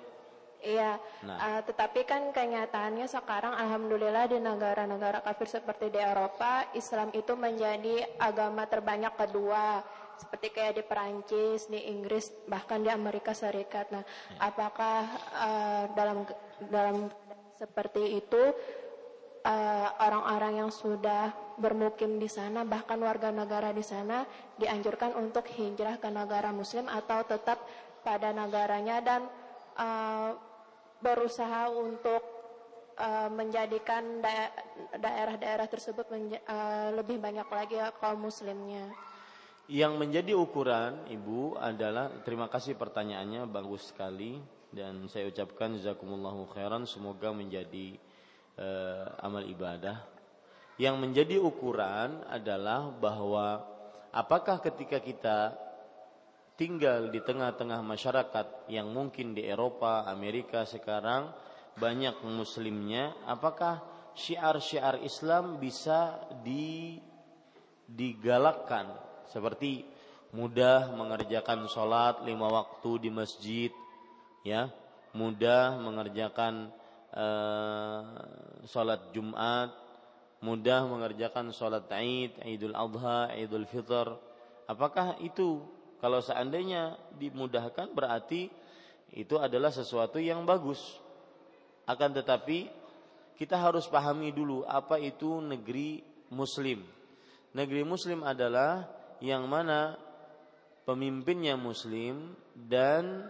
[0.62, 0.94] Iya,
[1.26, 1.58] nah.
[1.58, 8.06] uh, tetapi kan kenyataannya sekarang alhamdulillah di negara-negara kafir seperti di Eropa, Islam itu menjadi
[8.22, 9.82] agama terbanyak kedua
[10.22, 13.90] seperti kayak di Perancis, di Inggris, bahkan di Amerika Serikat.
[13.90, 14.38] Nah, ya.
[14.38, 15.02] apakah
[15.34, 16.22] uh, dalam
[16.70, 17.10] dalam
[17.58, 18.42] seperti itu
[19.98, 24.22] orang-orang uh, yang sudah bermukim di sana bahkan warga negara di sana
[24.54, 27.58] dianjurkan untuk hijrah ke negara muslim atau tetap
[28.06, 29.20] pada negaranya dan
[29.78, 30.34] uh,
[31.02, 32.22] berusaha untuk
[32.98, 34.22] uh, menjadikan
[34.94, 38.90] daerah-daerah tersebut uh, lebih banyak lagi kaum muslimnya.
[39.70, 44.38] Yang menjadi ukuran Ibu adalah terima kasih pertanyaannya bagus sekali
[44.74, 47.98] dan saya ucapkan jazakumullahu khairan semoga menjadi
[48.58, 50.04] uh, amal ibadah.
[50.80, 53.60] Yang menjadi ukuran adalah bahwa
[54.10, 55.38] apakah ketika kita
[56.56, 61.32] tinggal di tengah-tengah masyarakat yang mungkin di Eropa, Amerika sekarang
[61.76, 63.80] banyak muslimnya, apakah
[64.12, 67.00] syiar-syiar Islam bisa di
[67.88, 68.92] digalakkan?
[69.32, 69.84] Seperti
[70.36, 73.72] mudah mengerjakan sholat lima waktu di masjid,
[74.44, 74.68] ya,
[75.16, 76.72] mudah mengerjakan
[77.12, 78.00] uh,
[78.66, 79.72] sholat Jumat,
[80.42, 84.18] mudah mengerjakan sholat Aid, Idul Adha, Idul Fitr.
[84.66, 85.62] Apakah itu
[86.02, 88.50] kalau seandainya dimudahkan berarti
[89.12, 90.80] itu adalah sesuatu yang bagus.
[91.86, 92.72] Akan tetapi
[93.36, 96.02] kita harus pahami dulu apa itu negeri
[96.32, 96.82] muslim.
[97.52, 98.88] Negeri muslim adalah
[99.20, 99.94] yang mana
[100.88, 103.28] pemimpinnya muslim dan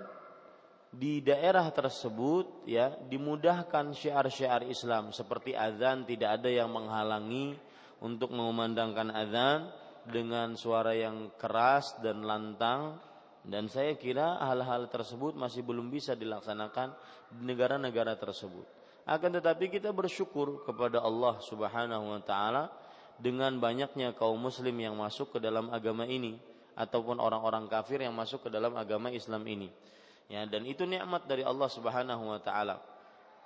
[0.93, 7.57] di daerah tersebut ya dimudahkan syiar-syiar Islam seperti azan tidak ada yang menghalangi
[8.05, 9.73] untuk mengumandangkan azan
[10.05, 13.01] dengan suara yang keras dan lantang
[13.43, 16.95] Dan saya kira hal-hal tersebut masih belum bisa dilaksanakan
[17.35, 18.63] di negara-negara tersebut.
[19.03, 22.71] Akan tetapi kita bersyukur kepada Allah Subhanahu wa taala
[23.19, 26.39] dengan banyaknya kaum muslim yang masuk ke dalam agama ini
[26.79, 29.75] ataupun orang-orang kafir yang masuk ke dalam agama Islam ini.
[30.31, 32.81] Ya, dan itu nikmat dari Allah Subhanahu wa taala.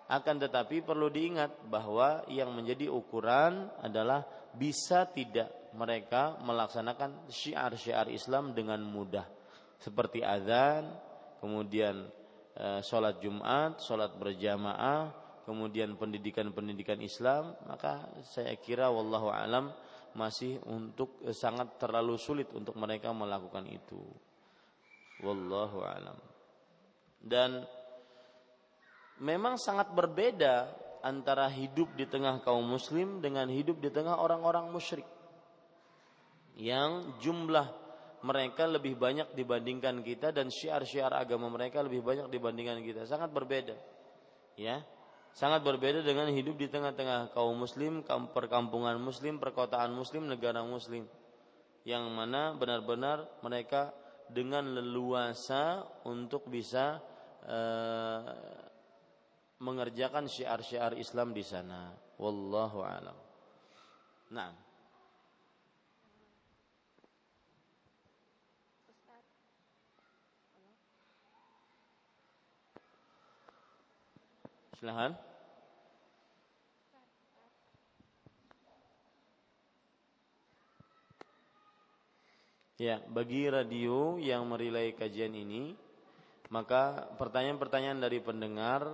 [0.07, 4.23] Akan tetapi perlu diingat bahwa yang menjadi ukuran adalah
[4.55, 9.27] bisa tidak mereka melaksanakan syiar-syiar Islam dengan mudah
[9.83, 10.89] seperti azan,
[11.43, 12.09] kemudian
[12.57, 15.13] e, sholat Jumat, sholat berjamaah,
[15.45, 19.73] kemudian pendidikan-pendidikan Islam, maka saya kira wallahu alam
[20.17, 24.01] masih untuk e, sangat terlalu sulit untuk mereka melakukan itu.
[25.21, 26.36] Wallahu alam.
[27.27, 27.67] Dan
[29.19, 30.71] memang sangat berbeda
[31.03, 35.07] antara hidup di tengah kaum muslim dengan hidup di tengah orang-orang musyrik.
[36.55, 37.69] Yang jumlah
[38.27, 43.07] mereka lebih banyak dibandingkan kita dan syiar-syiar agama mereka lebih banyak dibandingkan kita.
[43.07, 43.77] Sangat berbeda
[44.59, 44.83] ya.
[45.37, 48.01] Sangat berbeda dengan hidup di tengah-tengah kaum muslim
[48.33, 51.05] perkampungan muslim perkotaan muslim negara muslim.
[51.85, 53.93] Yang mana benar-benar mereka
[54.33, 56.99] dengan leluasa untuk bisa
[57.47, 58.23] uh,
[59.63, 61.95] mengerjakan syiar-syiar Islam di sana.
[62.19, 63.17] Wallahu alam.
[64.35, 64.67] Nah
[74.77, 75.17] Silahkan.
[82.77, 85.73] Ya, bagi radio yang merilai kajian ini,
[86.51, 88.87] maka pertanyaan-pertanyaan dari pendengar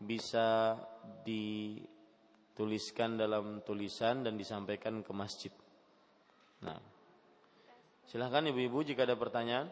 [0.00, 0.76] bisa
[1.24, 5.52] dituliskan dalam tulisan dan disampaikan ke masjid.
[6.60, 6.80] Nah,
[8.08, 9.68] silahkan ibu-ibu jika ada pertanyaan.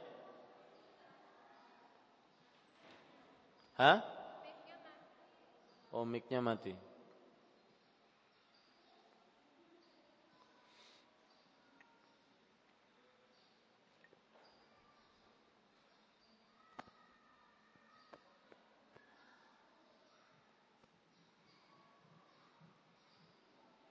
[3.77, 3.99] Hah?
[5.93, 6.92] Oh mati.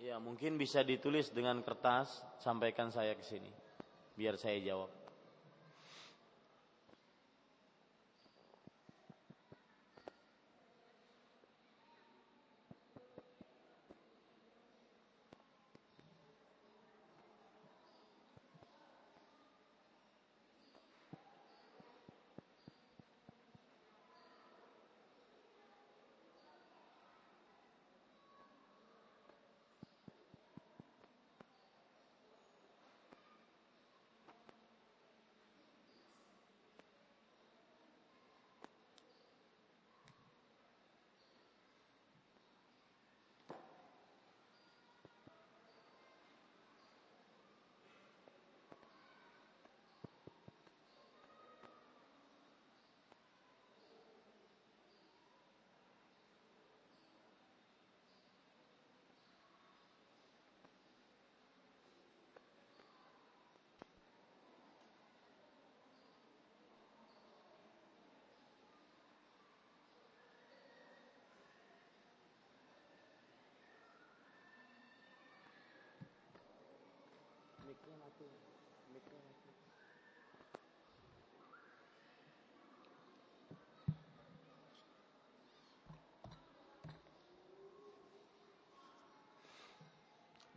[0.01, 3.53] Ya, mungkin bisa ditulis dengan kertas, sampaikan saya ke sini.
[4.17, 5.00] Biar saya jawab.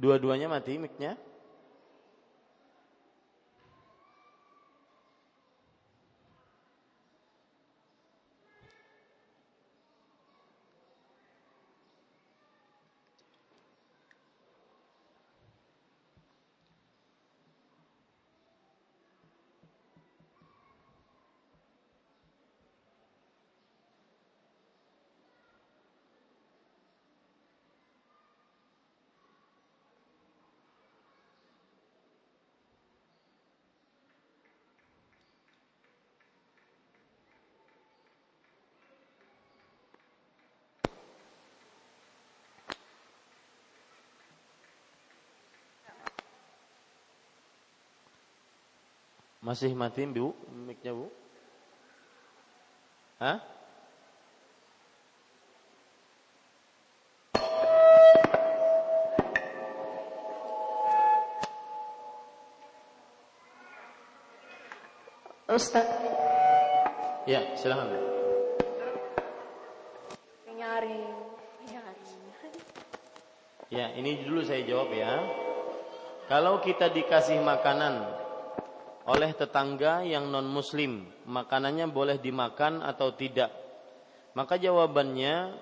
[0.05, 1.17] Dua-duanya mati mic-nya?
[49.45, 50.33] Masih mati Bu
[50.65, 51.13] mic-nya Bu?
[53.21, 53.45] Hah?
[65.53, 65.85] Ustaz.
[67.29, 67.93] Ya, silahkan.
[70.49, 71.05] Nyaring.
[73.69, 75.21] Ya, ini dulu saya jawab ya.
[76.33, 78.24] Kalau kita dikasih makanan
[79.05, 83.53] oleh tetangga yang non muslim, makanannya boleh dimakan atau tidak?
[84.33, 85.55] Maka jawabannya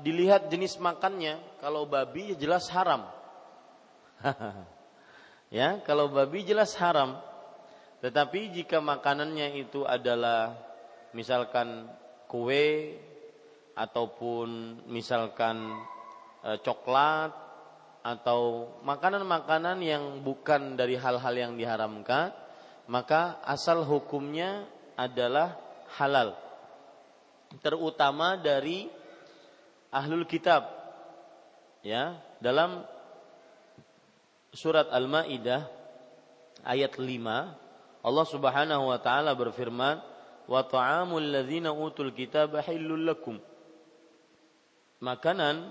[0.00, 1.38] dilihat jenis makannya.
[1.60, 3.06] Kalau babi jelas haram.
[5.58, 7.20] ya, kalau babi jelas haram.
[7.98, 10.54] Tetapi jika makanannya itu adalah
[11.12, 11.90] misalkan
[12.30, 12.94] kue
[13.74, 15.74] ataupun misalkan
[16.42, 17.47] e, coklat
[18.02, 22.32] atau makanan-makanan yang bukan dari hal-hal yang diharamkan,
[22.88, 24.64] maka asal hukumnya
[24.96, 25.58] adalah
[25.98, 26.34] halal.
[27.60, 28.88] Terutama dari
[29.92, 30.68] ahlul kitab.
[31.80, 32.84] Ya, dalam
[34.52, 35.70] surat Al-Maidah
[36.66, 37.68] ayat 5
[37.98, 40.00] Allah Subhanahu wa taala berfirman,
[40.46, 43.36] "Wa ta'amul ladzina utul kitaba halul lakum."
[45.02, 45.70] Makanan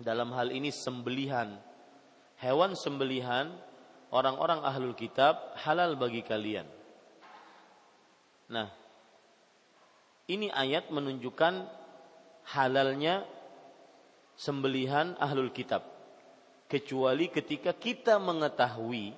[0.00, 1.54] dalam hal ini sembelihan
[2.42, 3.50] hewan sembelihan
[4.10, 6.66] orang-orang ahlul kitab halal bagi kalian.
[8.50, 8.68] Nah,
[10.30, 11.64] ini ayat menunjukkan
[12.54, 13.24] halalnya
[14.36, 15.86] sembelihan ahlul kitab
[16.68, 19.14] kecuali ketika kita mengetahui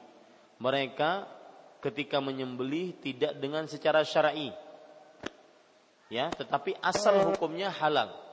[0.60, 1.24] mereka
[1.84, 4.50] ketika menyembelih tidak dengan secara syar'i.
[6.06, 8.25] Ya, tetapi asal hukumnya halal.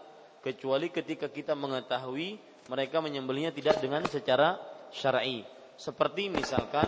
[0.43, 2.35] Kecuali ketika kita mengetahui
[2.67, 4.59] mereka menyembelihnya tidak dengan secara
[4.91, 5.47] syar'i.
[5.79, 6.87] Seperti misalkan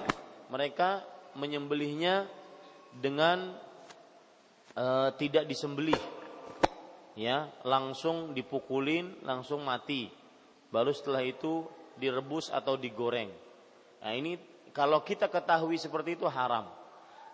[0.52, 1.04] mereka
[1.40, 2.28] menyembelihnya
[2.96, 3.56] dengan
[4.76, 4.86] e,
[5.20, 6.00] tidak disembelih.
[7.16, 10.12] Ya, langsung dipukulin, langsung mati.
[10.68, 11.64] Baru setelah itu
[11.96, 13.32] direbus atau digoreng.
[14.04, 14.36] Nah, ini
[14.76, 16.68] kalau kita ketahui seperti itu haram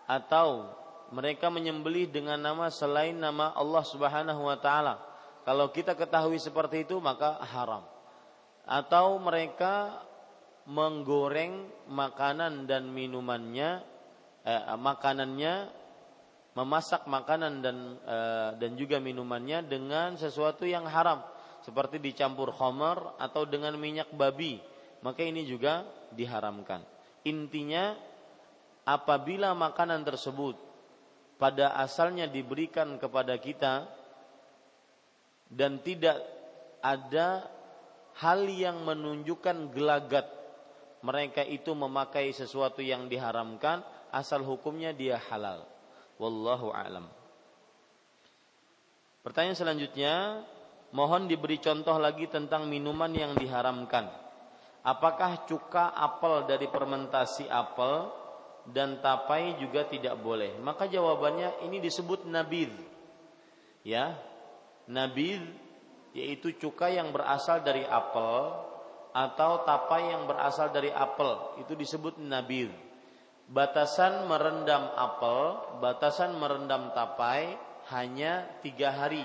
[0.06, 0.70] atau
[1.10, 5.11] mereka menyembelih dengan nama selain nama Allah Subhanahu wa taala.
[5.42, 7.82] Kalau kita ketahui seperti itu maka haram.
[8.62, 10.06] Atau mereka
[10.70, 13.82] menggoreng makanan dan minumannya
[14.46, 15.54] eh, makanannya
[16.54, 21.26] memasak makanan dan eh, dan juga minumannya dengan sesuatu yang haram.
[21.62, 24.58] Seperti dicampur khamar atau dengan minyak babi.
[25.02, 25.82] Maka ini juga
[26.14, 26.82] diharamkan.
[27.26, 27.94] Intinya
[28.86, 30.58] apabila makanan tersebut
[31.38, 34.01] pada asalnya diberikan kepada kita
[35.52, 36.16] dan tidak
[36.80, 37.46] ada
[38.18, 40.26] hal yang menunjukkan gelagat
[41.04, 45.68] mereka itu memakai sesuatu yang diharamkan asal hukumnya dia halal
[46.16, 47.06] wallahu alam
[49.22, 50.42] Pertanyaan selanjutnya
[50.90, 54.10] mohon diberi contoh lagi tentang minuman yang diharamkan
[54.82, 58.10] Apakah cuka apel dari fermentasi apel
[58.66, 60.58] dan tapai juga tidak boleh?
[60.58, 62.74] Maka jawabannya ini disebut nabid.
[63.86, 64.18] Ya.
[64.90, 65.42] Nabid
[66.12, 68.52] yaitu cuka yang berasal dari apel
[69.12, 72.72] atau tapai yang berasal dari apel itu disebut nabid.
[73.52, 77.52] Batasan merendam apel, batasan merendam tapai
[77.92, 79.24] hanya tiga hari.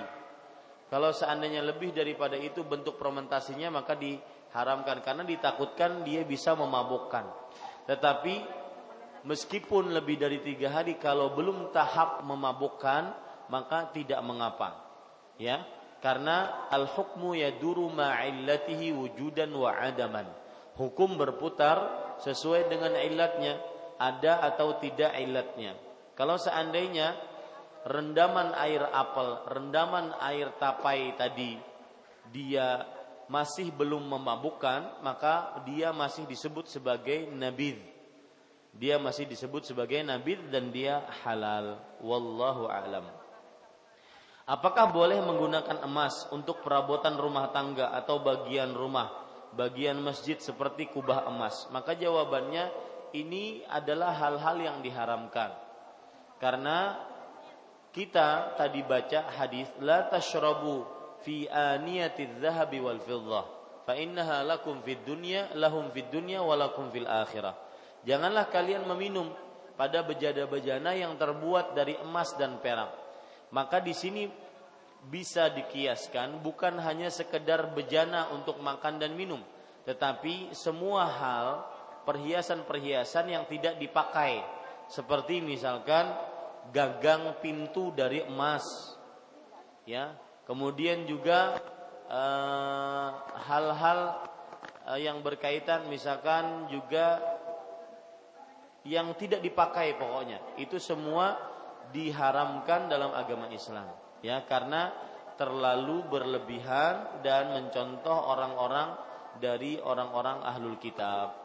[0.88, 4.16] Kalau seandainya lebih daripada itu bentuk fermentasinya maka di
[4.56, 7.28] haramkan karena ditakutkan dia bisa memabukkan.
[7.88, 8.36] Tetapi
[9.28, 13.04] meskipun lebih dari tiga hari kalau belum tahap memabukkan
[13.52, 14.87] maka tidak mengapa.
[15.38, 15.66] Ya,
[16.02, 20.26] karena al hukmu yaduru ma'illatihi wujudan wa adaman.
[20.78, 21.78] Hukum berputar
[22.22, 23.62] sesuai dengan ilatnya,
[23.98, 25.78] ada atau tidak ilatnya.
[26.18, 27.14] Kalau seandainya
[27.86, 31.58] rendaman air apel, rendaman air tapai tadi
[32.34, 32.84] dia
[33.28, 37.76] masih belum memabukkan maka dia masih disebut sebagai nabid
[38.72, 43.04] dia masih disebut sebagai nabid dan dia halal wallahu alam
[44.48, 49.12] apakah boleh menggunakan emas untuk perabotan rumah tangga atau bagian rumah
[49.54, 51.68] bagian masjid seperti kubah emas?
[51.76, 52.72] Maka jawabannya
[53.12, 55.52] ini adalah hal-hal yang diharamkan.
[56.40, 56.96] Karena
[57.92, 60.88] kita tadi baca hadis la tashrabu
[61.26, 63.46] fi aniyati dhahabi wal fiddah
[63.84, 67.56] fa innaha lakum fid dunya lahum fid dunya wa lakum fil akhirah.
[68.08, 69.34] Janganlah kalian meminum
[69.76, 73.07] pada bejana-bejana yang terbuat dari emas dan perak
[73.54, 74.28] maka di sini
[75.08, 79.40] bisa dikiaskan bukan hanya sekedar bejana untuk makan dan minum
[79.88, 81.48] tetapi semua hal
[82.04, 84.44] perhiasan-perhiasan yang tidak dipakai
[84.92, 86.12] seperti misalkan
[86.76, 88.64] gagang pintu dari emas
[89.88, 90.12] ya
[90.48, 91.60] Kemudian juga
[92.08, 93.10] eh,
[93.52, 94.00] hal-hal
[94.88, 97.20] uh, yang berkaitan misalkan juga
[98.88, 100.40] yang tidak dipakai pokoknya.
[100.56, 101.36] Itu semua
[101.92, 103.88] diharamkan dalam agama Islam.
[104.26, 104.92] Ya, karena
[105.38, 108.98] terlalu berlebihan dan mencontoh orang-orang
[109.38, 111.38] dari orang-orang ahlul kitab.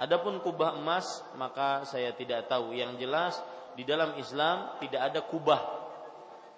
[0.00, 2.72] Adapun kubah emas maka saya tidak tahu.
[2.72, 3.34] Yang jelas
[3.76, 5.60] di dalam Islam tidak ada kubah.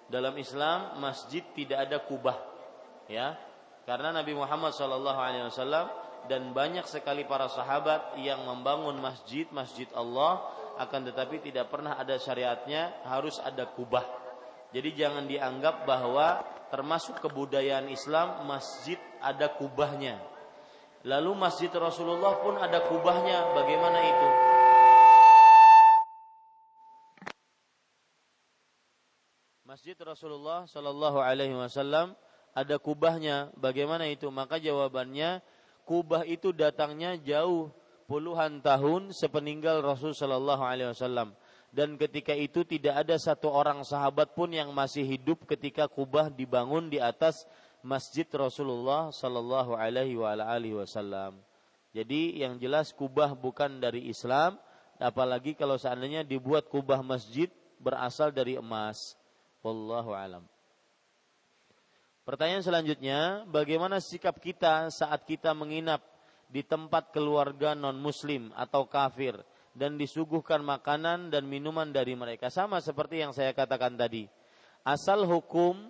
[0.06, 2.38] Dalam Islam masjid tidak ada kubah.
[3.10, 3.34] Ya.
[3.82, 5.02] Karena Nabi Muhammad SAW
[6.30, 10.38] dan banyak sekali para sahabat yang membangun masjid, masjid Allah
[10.78, 14.04] akan tetapi tidak pernah ada syariatnya harus ada kubah.
[14.72, 16.40] Jadi jangan dianggap bahwa
[16.72, 20.16] termasuk kebudayaan Islam masjid ada kubahnya.
[21.04, 23.52] Lalu masjid Rasulullah pun ada kubahnya.
[23.52, 24.28] Bagaimana itu?
[29.68, 32.16] Masjid Rasulullah Shallallahu Alaihi Wasallam
[32.56, 33.52] ada kubahnya.
[33.58, 34.30] Bagaimana itu?
[34.32, 35.42] Maka jawabannya
[35.84, 37.72] kubah itu datangnya jauh
[38.06, 41.34] puluhan tahun sepeninggal Rasul Shallallahu Alaihi Wasallam.
[41.72, 46.92] Dan ketika itu tidak ada satu orang sahabat pun yang masih hidup ketika kubah dibangun
[46.92, 47.48] di atas
[47.80, 51.40] masjid Rasulullah Sallallahu Alaihi Wasallam.
[51.96, 54.60] Jadi yang jelas kubah bukan dari Islam,
[55.00, 57.48] apalagi kalau seandainya dibuat kubah masjid
[57.80, 59.16] berasal dari emas.
[59.64, 60.44] Wallahu alam.
[62.22, 66.11] Pertanyaan selanjutnya, bagaimana sikap kita saat kita menginap
[66.52, 69.40] di tempat keluarga non-muslim atau kafir
[69.72, 74.28] dan disuguhkan makanan dan minuman dari mereka sama seperti yang saya katakan tadi.
[74.84, 75.80] Asal hukum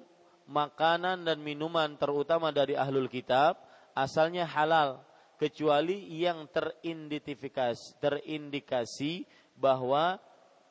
[0.46, 3.58] makanan dan minuman terutama dari ahlul kitab
[3.98, 5.02] asalnya halal
[5.34, 9.26] kecuali yang terindikasi terindikasi
[9.58, 10.22] bahwa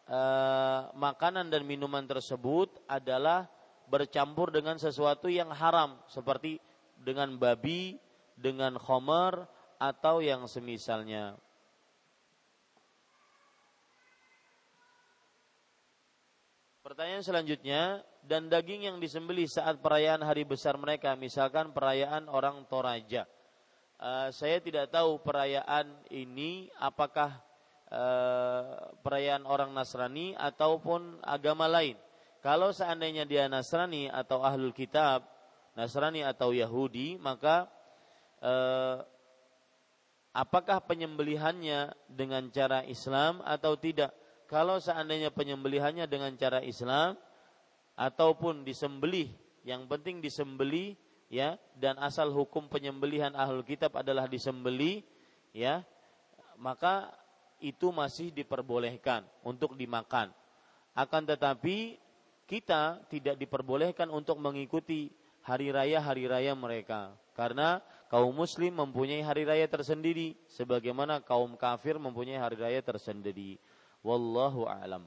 [0.08, 0.22] e,
[0.96, 3.52] makanan dan minuman tersebut adalah
[3.92, 6.64] bercampur dengan sesuatu yang haram seperti
[6.96, 8.00] dengan babi,
[8.40, 9.44] dengan khomer
[9.82, 11.34] atau yang semisalnya.
[16.86, 23.26] Pertanyaan selanjutnya, dan daging yang disembelih saat perayaan hari besar mereka, misalkan perayaan orang Toraja.
[24.02, 27.38] Uh, saya tidak tahu perayaan ini apakah
[27.90, 31.98] uh, perayaan orang Nasrani ataupun agama lain.
[32.42, 35.22] Kalau seandainya dia Nasrani atau ahlul kitab,
[35.78, 37.70] Nasrani atau Yahudi, maka
[38.42, 39.06] uh,
[40.32, 44.12] apakah penyembelihannya dengan cara Islam atau tidak?
[44.52, 47.16] kalau seandainya penyembelihannya dengan cara Islam
[47.96, 49.32] ataupun disembelih,
[49.64, 51.00] yang penting disembelih
[51.32, 55.00] ya dan asal hukum penyembelihan ahlul kitab adalah disembelih
[55.56, 55.88] ya
[56.60, 57.08] maka
[57.64, 60.28] itu masih diperbolehkan untuk dimakan
[60.92, 61.96] akan tetapi
[62.44, 65.08] kita tidak diperbolehkan untuk mengikuti
[65.48, 71.98] hari raya hari raya mereka karena kaum muslim mempunyai hari raya tersendiri sebagaimana kaum kafir
[71.98, 73.58] mempunyai hari raya tersendiri
[74.06, 75.06] Wallahu a'lam.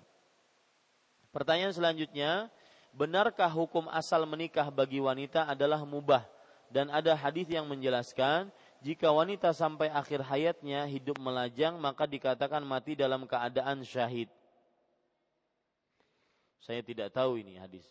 [1.35, 2.47] Pertanyaan selanjutnya,
[2.95, 6.23] benarkah hukum asal menikah bagi wanita adalah mubah?
[6.71, 8.51] Dan ada hadis yang menjelaskan
[8.83, 14.27] jika wanita sampai akhir hayatnya hidup melajang maka dikatakan mati dalam keadaan syahid.
[16.63, 17.87] Saya tidak tahu ini hadis.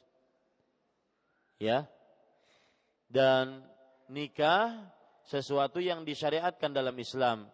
[1.61, 1.87] Ya.
[3.07, 3.61] Dan
[4.11, 4.73] nikah
[5.23, 7.47] sesuatu yang disyariatkan dalam Islam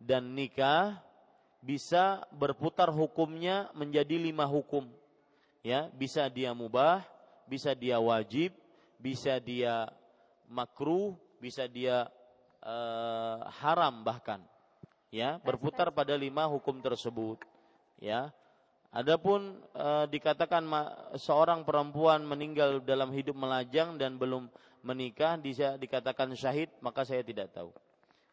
[0.00, 0.96] dan nikah
[1.60, 4.88] bisa berputar hukumnya menjadi lima hukum.
[5.60, 7.04] Ya, bisa dia mubah,
[7.44, 8.56] bisa dia wajib,
[8.96, 9.92] bisa dia
[10.48, 12.08] makruh, bisa dia
[12.64, 14.40] uh, haram bahkan.
[15.12, 17.42] Ya, berputar pada lima hukum tersebut.
[18.00, 18.32] Ya.
[18.90, 24.50] Adapun e, dikatakan ma, seorang perempuan meninggal dalam hidup melajang dan belum
[24.80, 25.36] menikah
[25.76, 27.72] dikatakan syahid, maka saya tidak tahu.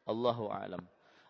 [0.08, 0.84] Allahu a'lam.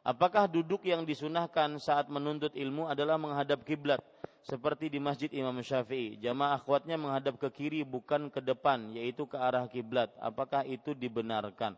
[0.07, 3.99] Apakah duduk yang disunahkan saat menuntut ilmu adalah menghadap kiblat
[4.39, 6.15] seperti di Masjid Imam Syafi'i?
[6.23, 10.07] Jamaah akhwatnya menghadap ke kiri bukan ke depan, yaitu ke arah kiblat.
[10.23, 11.75] Apakah itu dibenarkan?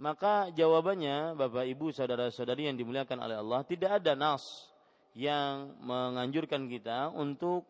[0.00, 4.72] Maka jawabannya Bapak Ibu saudara-saudari yang dimuliakan oleh Allah, tidak ada nas
[5.14, 7.62] yang menganjurkan kita untuk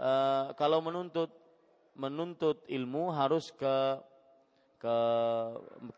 [0.00, 1.28] uh, kalau menuntut
[1.98, 4.00] menuntut ilmu harus ke
[4.78, 4.96] ke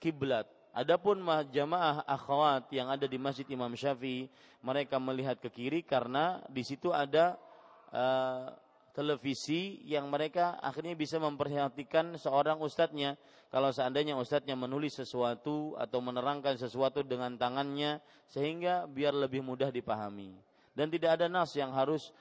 [0.01, 4.31] kiblat Adapun jamaah akhwat yang ada di Masjid Imam Syafi'i,
[4.62, 7.35] mereka melihat ke kiri karena di situ ada
[7.90, 8.55] uh,
[8.94, 13.19] televisi yang mereka akhirnya bisa memperhatikan seorang ustadznya.
[13.51, 17.98] Kalau seandainya ustadznya menulis sesuatu atau menerangkan sesuatu dengan tangannya
[18.31, 20.39] sehingga biar lebih mudah dipahami.
[20.70, 22.15] Dan tidak ada nas yang harus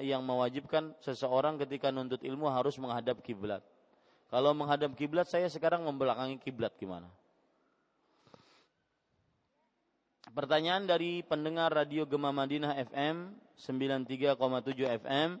[0.00, 3.60] yang mewajibkan seseorang ketika nuntut ilmu harus menghadap kiblat.
[4.32, 7.04] Kalau menghadap kiblat saya sekarang membelakangi kiblat gimana?
[10.32, 14.40] Pertanyaan dari pendengar Radio Gema Madinah FM 93,7
[15.04, 15.36] FM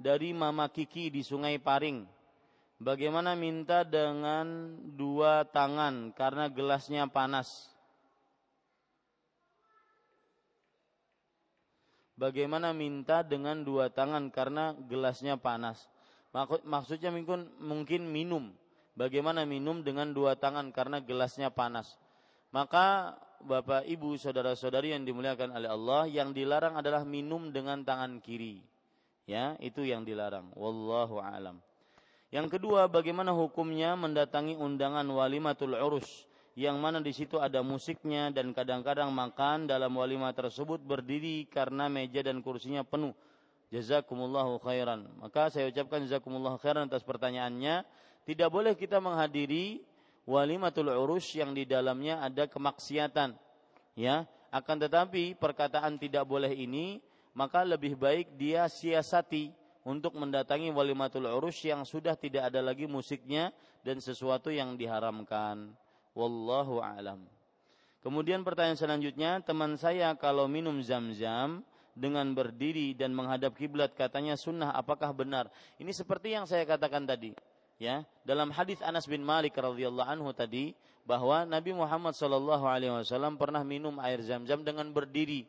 [0.00, 2.08] dari Mama Kiki di Sungai Paring.
[2.80, 7.68] Bagaimana minta dengan dua tangan karena gelasnya panas?
[12.16, 15.92] Bagaimana minta dengan dua tangan karena gelasnya panas?
[16.66, 18.50] Maksudnya mungkin mungkin minum.
[18.94, 21.98] Bagaimana minum dengan dua tangan karena gelasnya panas?
[22.54, 28.62] Maka Bapak, Ibu, saudara-saudari yang dimuliakan oleh Allah, yang dilarang adalah minum dengan tangan kiri.
[29.28, 30.48] Ya, itu yang dilarang.
[30.56, 31.60] Wallahu alam.
[32.32, 36.24] Yang kedua, bagaimana hukumnya mendatangi undangan walimatul urus
[36.54, 42.22] yang mana di situ ada musiknya dan kadang-kadang makan dalam walimah tersebut berdiri karena meja
[42.22, 43.10] dan kursinya penuh.
[43.74, 45.10] Jazakumullahu khairan.
[45.18, 47.82] Maka saya ucapkan jazakumullahu khairan atas pertanyaannya.
[48.22, 49.82] Tidak boleh kita menghadiri
[50.30, 53.34] walimatul urus yang di dalamnya ada kemaksiatan.
[53.98, 57.02] Ya, akan tetapi perkataan tidak boleh ini
[57.34, 59.50] maka lebih baik dia siasati
[59.82, 63.50] untuk mendatangi walimatul urus yang sudah tidak ada lagi musiknya
[63.82, 65.74] dan sesuatu yang diharamkan.
[66.14, 67.26] Wallahu alam.
[68.00, 74.74] Kemudian pertanyaan selanjutnya, teman saya kalau minum zam-zam dengan berdiri dan menghadap kiblat katanya sunnah
[74.74, 75.50] apakah benar?
[75.78, 77.34] Ini seperti yang saya katakan tadi
[77.78, 83.36] ya dalam hadis Anas bin Malik radhiyallahu anhu tadi bahwa Nabi Muhammad sallallahu alaihi wasallam
[83.36, 85.44] pernah minum air zam-zam dengan berdiri.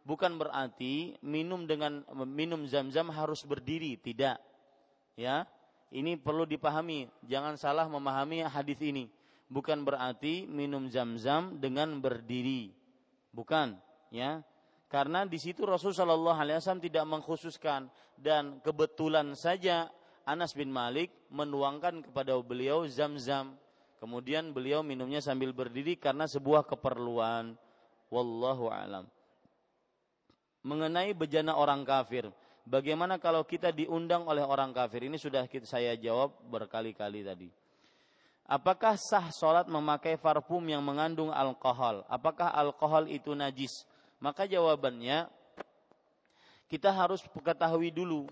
[0.00, 4.40] Bukan berarti minum dengan minum zam-zam harus berdiri, tidak.
[5.18, 5.44] Ya.
[5.90, 9.10] Ini perlu dipahami, jangan salah memahami hadis ini.
[9.50, 12.70] Bukan berarti minum zam-zam dengan berdiri.
[13.34, 13.74] Bukan,
[14.14, 14.46] ya.
[14.90, 17.86] Karena di situ Rasulullah Shallallahu Alaihi Wasallam tidak mengkhususkan
[18.18, 19.86] dan kebetulan saja
[20.26, 23.54] Anas bin Malik menuangkan kepada beliau zam-zam.
[24.02, 27.54] Kemudian beliau minumnya sambil berdiri karena sebuah keperluan.
[28.10, 29.06] Wallahu alam.
[30.66, 32.26] Mengenai bejana orang kafir,
[32.66, 35.06] bagaimana kalau kita diundang oleh orang kafir?
[35.06, 37.48] Ini sudah saya jawab berkali-kali tadi.
[38.50, 42.02] Apakah sah sholat memakai parfum yang mengandung alkohol?
[42.10, 43.86] Apakah alkohol itu najis?
[44.20, 45.26] Maka jawabannya
[46.68, 48.28] kita harus ketahui dulu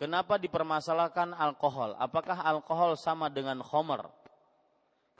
[0.00, 1.92] Kenapa dipermasalahkan alkohol?
[2.00, 4.08] Apakah alkohol sama dengan khomer?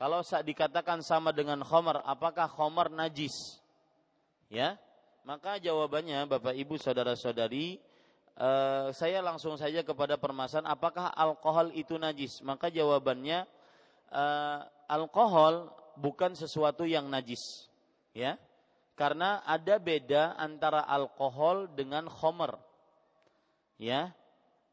[0.01, 3.61] Kalau dikatakan sama dengan khomer, apakah khomer najis?
[4.49, 4.81] Ya,
[5.29, 7.77] maka jawabannya Bapak Ibu saudara-saudari,
[8.41, 12.41] eh, saya langsung saja kepada permasalahan apakah alkohol itu najis?
[12.41, 13.45] Maka jawabannya
[14.09, 17.69] eh, alkohol bukan sesuatu yang najis,
[18.17, 18.41] ya,
[19.01, 22.53] karena ada beda antara alkohol dengan khomer,
[23.81, 24.13] ya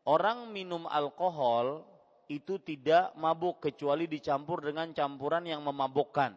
[0.03, 1.87] orang minum alkohol
[2.27, 6.35] itu tidak mabuk kecuali dicampur dengan campuran yang memabukkan.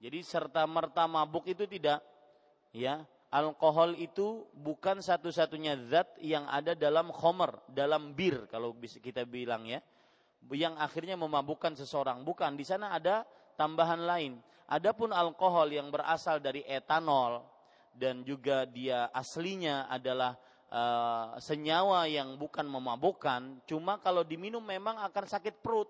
[0.00, 2.00] Jadi serta merta mabuk itu tidak
[2.72, 3.04] ya.
[3.28, 9.68] Alkohol itu bukan satu-satunya zat yang ada dalam khomer, dalam bir kalau bisa kita bilang
[9.68, 9.84] ya.
[10.48, 12.24] Yang akhirnya memabukkan seseorang.
[12.24, 13.28] Bukan, di sana ada
[13.60, 14.40] tambahan lain.
[14.68, 17.40] Adapun alkohol yang berasal dari etanol
[17.96, 20.36] dan juga dia aslinya adalah
[20.68, 25.88] uh, senyawa yang bukan memabukkan, cuma kalau diminum memang akan sakit perut.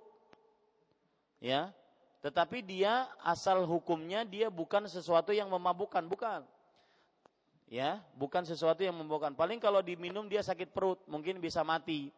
[1.42, 1.74] Ya.
[2.18, 6.42] Tetapi dia asal hukumnya dia bukan sesuatu yang memabukkan, bukan.
[7.68, 9.36] Ya, bukan sesuatu yang memabukkan.
[9.36, 12.08] Paling kalau diminum dia sakit perut, mungkin bisa mati.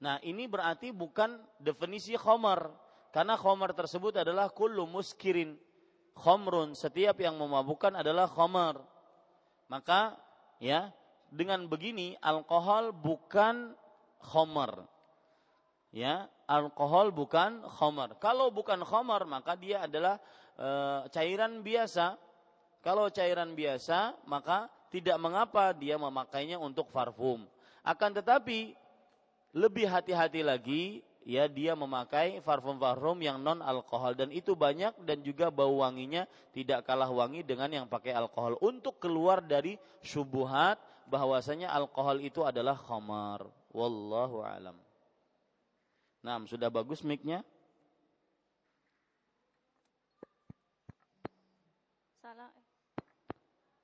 [0.00, 2.72] Nah, ini berarti bukan definisi khomer.
[3.10, 5.58] Karena khomer tersebut adalah kullu muskirin.
[6.14, 8.78] Khomrun, setiap yang memabukkan adalah khomer.
[9.70, 10.18] Maka
[10.60, 10.90] ya
[11.30, 13.72] dengan begini alkohol bukan
[14.18, 14.84] khomer
[15.94, 20.18] ya alkohol bukan khomer kalau bukan khomer maka dia adalah
[20.58, 20.68] e,
[21.14, 22.18] cairan biasa
[22.82, 27.46] kalau cairan biasa maka tidak mengapa dia memakainya untuk parfum
[27.86, 28.74] akan tetapi
[29.54, 35.46] lebih hati-hati lagi ya dia memakai parfum-parfum yang non alkohol dan itu banyak dan juga
[35.46, 42.18] bau wanginya tidak kalah wangi dengan yang pakai alkohol untuk keluar dari subuhat bahwasanya alkohol
[42.18, 44.74] itu adalah khamar wallahu alam.
[46.26, 47.46] Nah, sudah bagus mic-nya?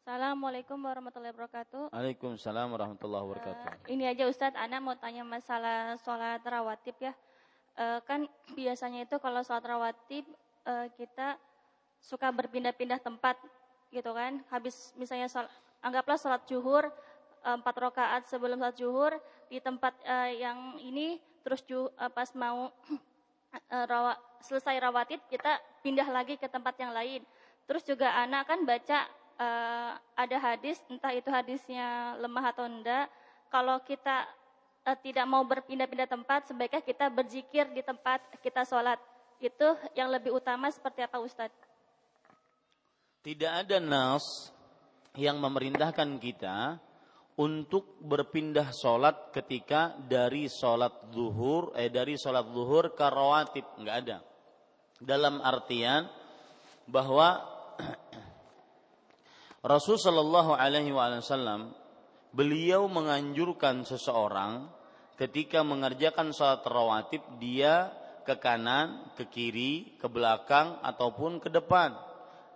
[0.06, 1.90] Assalamualaikum warahmatullahi wabarakatuh.
[1.90, 3.66] Waalaikumsalam warahmatullahi wabarakatuh.
[3.66, 7.10] Uh, ini aja Ustadz, Ana mau tanya masalah sholat rawatib ya
[7.76, 10.24] uh, kan biasanya itu kalau sholat rawatib
[10.66, 11.36] uh, kita
[12.00, 13.38] suka berpindah-pindah tempat
[13.94, 15.50] gitu kan habis misalnya sholat,
[15.80, 16.84] anggaplah sholat zuhur
[17.46, 19.12] empat uh, rakaat sebelum sholat zuhur
[19.46, 25.62] di tempat uh, yang ini terus ju, uh, pas mau uh, rawa, selesai rawatib kita
[25.86, 27.22] pindah lagi ke tempat yang lain
[27.66, 28.98] Terus juga anak kan baca
[29.42, 33.10] uh, ada hadis, entah itu hadisnya lemah atau enggak.
[33.50, 34.26] Kalau kita
[34.86, 39.02] uh, tidak mau berpindah-pindah tempat, sebaiknya kita berzikir di tempat kita sholat.
[39.42, 41.52] Itu yang lebih utama seperti apa Ustadz?
[43.26, 44.54] Tidak ada nas
[45.18, 46.78] yang memerintahkan kita
[47.36, 54.24] untuk berpindah sholat ketika dari sholat zuhur eh dari sholat zuhur ke rawatib nggak ada
[55.04, 56.08] dalam artian
[56.88, 57.44] bahwa
[59.72, 61.76] Rasul Shallallahu Alaihi Wasallam
[62.32, 64.75] beliau menganjurkan seseorang
[65.16, 67.90] ketika mengerjakan sholat rawatib dia
[68.22, 71.94] ke kanan, ke kiri, ke belakang ataupun ke depan.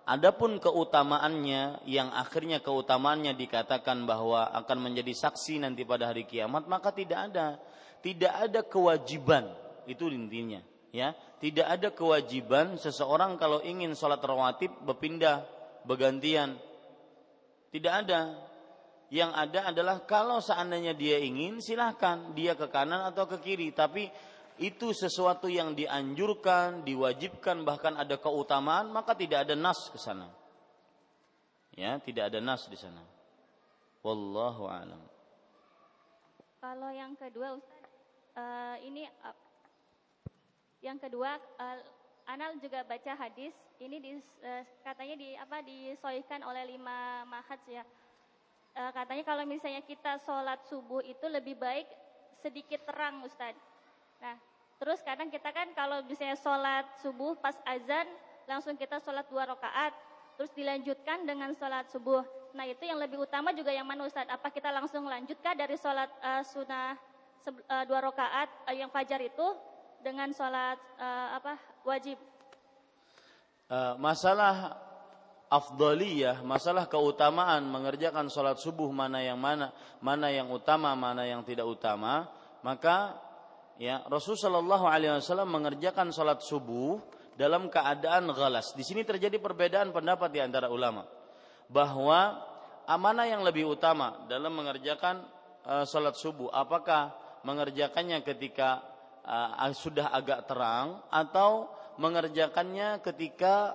[0.05, 6.91] Adapun keutamaannya yang akhirnya keutamaannya dikatakan bahwa akan menjadi saksi nanti pada hari kiamat maka
[6.91, 7.63] tidak ada.
[8.03, 9.47] Tidak ada kewajiban.
[9.87, 10.59] Itu intinya
[10.91, 11.15] ya.
[11.41, 15.47] Tidak ada kewajiban seseorang kalau ingin sholat rawatib berpindah
[15.87, 16.59] bergantian.
[17.71, 18.50] Tidak ada
[19.11, 24.07] yang ada adalah kalau seandainya dia ingin silahkan dia ke kanan atau ke kiri tapi
[24.61, 30.29] itu sesuatu yang dianjurkan, diwajibkan, bahkan ada keutamaan, maka tidak ada nas ke sana.
[31.73, 33.01] Ya, tidak ada nas di sana.
[34.05, 35.01] Wallahu alam.
[36.61, 37.57] Kalau yang kedua
[38.37, 39.37] uh, ini uh,
[40.85, 41.81] yang kedua uh,
[42.29, 44.11] Anal juga baca hadis ini di,
[44.45, 47.81] uh, katanya di apa disoikan oleh lima mahats ya.
[48.71, 51.91] Uh, katanya kalau misalnya kita sholat subuh itu lebih baik
[52.39, 53.59] sedikit terang Ustaz.
[54.23, 54.39] Nah,
[54.81, 58.09] Terus kadang kita kan kalau misalnya sholat subuh pas azan
[58.49, 59.93] langsung kita sholat dua rakaat,
[60.41, 62.25] terus dilanjutkan dengan sholat subuh.
[62.57, 64.25] Nah itu yang lebih utama juga yang mana Ustaz?
[64.33, 66.97] Apa kita langsung lanjutkah dari sholat uh, sunnah
[67.45, 69.47] uh, dua rakaat uh, yang fajar itu
[70.01, 72.17] dengan sholat uh, apa wajib?
[73.69, 74.81] Uh, masalah
[75.51, 81.67] afdaliyah, masalah keutamaan mengerjakan sholat subuh mana yang mana, mana yang utama, mana yang tidak
[81.67, 82.31] utama,
[82.63, 83.19] maka
[83.75, 87.03] ya Rasul Shallallahu Alaihi Wasallam mengerjakan sholat subuh
[87.35, 88.71] dalam keadaan galas.
[88.79, 91.03] Di sini terjadi perbedaan pendapat di antara ulama
[91.67, 92.47] bahwa
[92.87, 95.27] amanah yang lebih utama dalam mengerjakan
[95.67, 97.11] uh, sholat subuh, apakah
[97.43, 98.87] mengerjakannya ketika
[99.27, 103.75] uh, sudah agak terang atau mengerjakannya ketika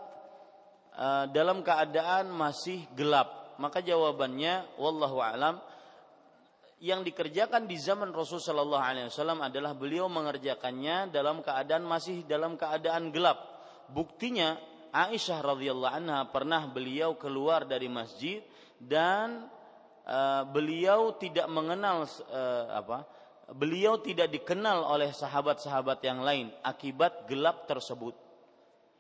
[0.96, 3.56] uh, dalam keadaan masih gelap?
[3.56, 5.60] Maka jawabannya, wallahu alam,
[6.84, 12.60] yang dikerjakan di zaman Rasul Shallallahu Alaihi Wasallam adalah beliau mengerjakannya dalam keadaan masih dalam
[12.60, 13.40] keadaan gelap.
[13.90, 14.60] Buktinya
[14.92, 18.44] Aisyah radhiyallahu anha pernah beliau keluar dari masjid
[18.80, 19.48] dan
[20.08, 23.04] uh, beliau tidak mengenal uh, apa
[23.54, 28.16] beliau tidak dikenal oleh sahabat-sahabat yang lain akibat gelap tersebut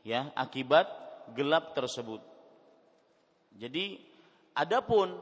[0.06, 0.86] ya akibat
[1.34, 2.22] gelap tersebut.
[3.56, 3.98] Jadi
[4.54, 5.16] adapun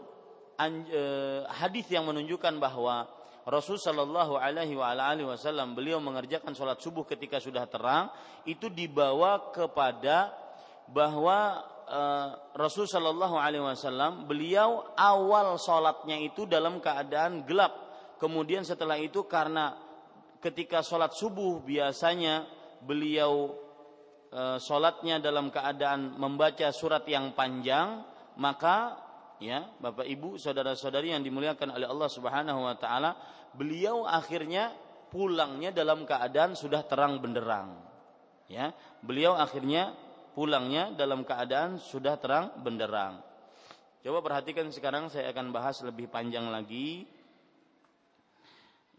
[0.64, 3.10] Eh, hadis yang menunjukkan bahwa
[3.44, 8.08] Rasul Shallallahu Alaihi Wasallam beliau mengerjakan sholat subuh ketika sudah terang
[8.48, 10.32] itu dibawa kepada
[10.88, 11.60] bahwa
[11.90, 17.76] uh, Rasul Shallallahu Alaihi Wasallam beliau awal sholatnya itu dalam keadaan gelap.
[18.22, 19.76] Kemudian setelah itu karena
[20.40, 22.48] ketika sholat subuh biasanya
[22.80, 23.58] beliau
[24.34, 28.02] uh, sholatnya dalam keadaan membaca surat yang panjang
[28.36, 28.98] maka
[29.38, 33.16] ya Bapak Ibu saudara-saudari yang dimuliakan oleh Allah Subhanahu wa taala
[33.54, 34.74] beliau akhirnya
[35.14, 37.94] pulangnya dalam keadaan sudah terang benderang
[38.54, 38.72] ya.
[39.04, 39.94] Beliau akhirnya
[40.38, 43.22] pulangnya dalam keadaan sudah terang benderang.
[44.04, 47.08] Coba perhatikan sekarang saya akan bahas lebih panjang lagi.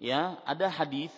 [0.00, 1.12] Ya ada hadis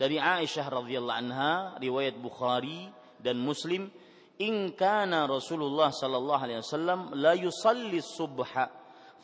[0.00, 2.88] dari Aisyah radhiyallahu anha riwayat Bukhari
[3.20, 3.92] dan Muslim
[4.40, 8.72] in kana Rasulullah sallallahu alaihi wasallam la yusalli subha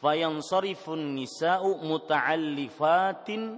[0.05, 3.57] fayansarifun nisa'u muta'allifatin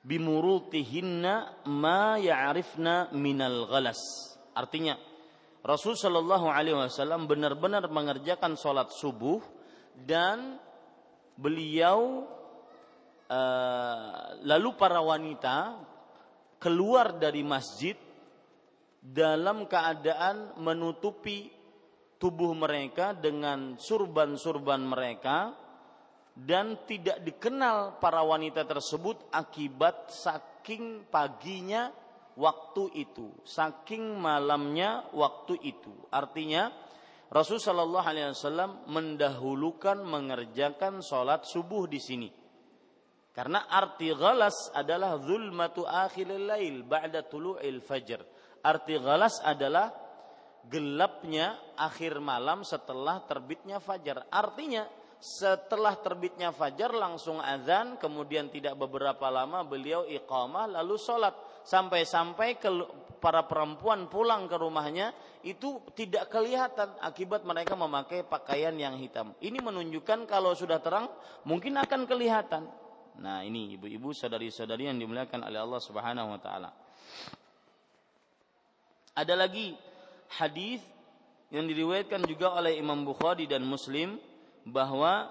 [0.00, 4.00] bimurutihinna ma ya'rifna minal ghalas.
[4.56, 4.96] Artinya
[5.60, 9.42] Rasul Shallallahu Alaihi Wasallam benar-benar mengerjakan sholat subuh
[9.92, 10.56] dan
[11.36, 12.24] beliau
[13.28, 15.76] uh, lalu para wanita
[16.58, 17.94] keluar dari masjid
[18.98, 21.48] dalam keadaan menutupi
[22.18, 25.54] tubuh mereka dengan surban-surban mereka
[26.34, 31.90] dan tidak dikenal para wanita tersebut akibat saking paginya
[32.38, 35.90] waktu itu, saking malamnya waktu itu.
[36.14, 36.70] Artinya
[37.28, 42.28] Rasul Shallallahu Alaihi Wasallam mendahulukan mengerjakan sholat subuh di sini.
[43.38, 48.18] Karena arti galas adalah zulmatu akhiril lail ba'da tulu'il fajr
[48.66, 49.94] Arti galas adalah
[50.66, 54.26] gelapnya akhir malam setelah terbitnya fajar.
[54.26, 54.90] Artinya
[55.22, 62.58] setelah terbitnya fajar langsung azan, kemudian tidak beberapa lama beliau iqamah lalu sholat sampai-sampai
[63.22, 65.14] para perempuan pulang ke rumahnya
[65.46, 69.30] itu tidak kelihatan akibat mereka memakai pakaian yang hitam.
[69.38, 71.06] Ini menunjukkan kalau sudah terang
[71.46, 72.87] mungkin akan kelihatan.
[73.18, 76.70] Nah, ini ibu-ibu saudari-saudari yang dimuliakan oleh Allah Subhanahu wa taala.
[79.18, 79.74] Ada lagi
[80.38, 80.78] hadis
[81.50, 84.22] yang diriwayatkan juga oleh Imam Bukhari dan Muslim
[84.62, 85.26] bahwa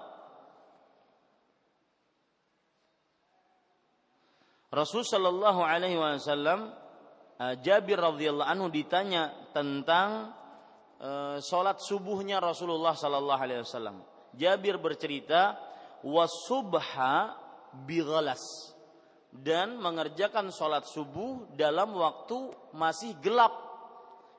[4.68, 6.68] Rasul Shallallahu Alaihi Wasallam
[7.40, 10.36] uh, Jabir radhiyallahu anhu ditanya tentang
[11.00, 14.04] uh, sholat subuhnya Rasulullah Shallallahu Alaihi Wasallam.
[14.36, 15.56] Jabir bercerita
[16.04, 17.47] wasubha
[17.84, 18.40] bighalas
[19.32, 23.52] dan mengerjakan sholat subuh dalam waktu masih gelap.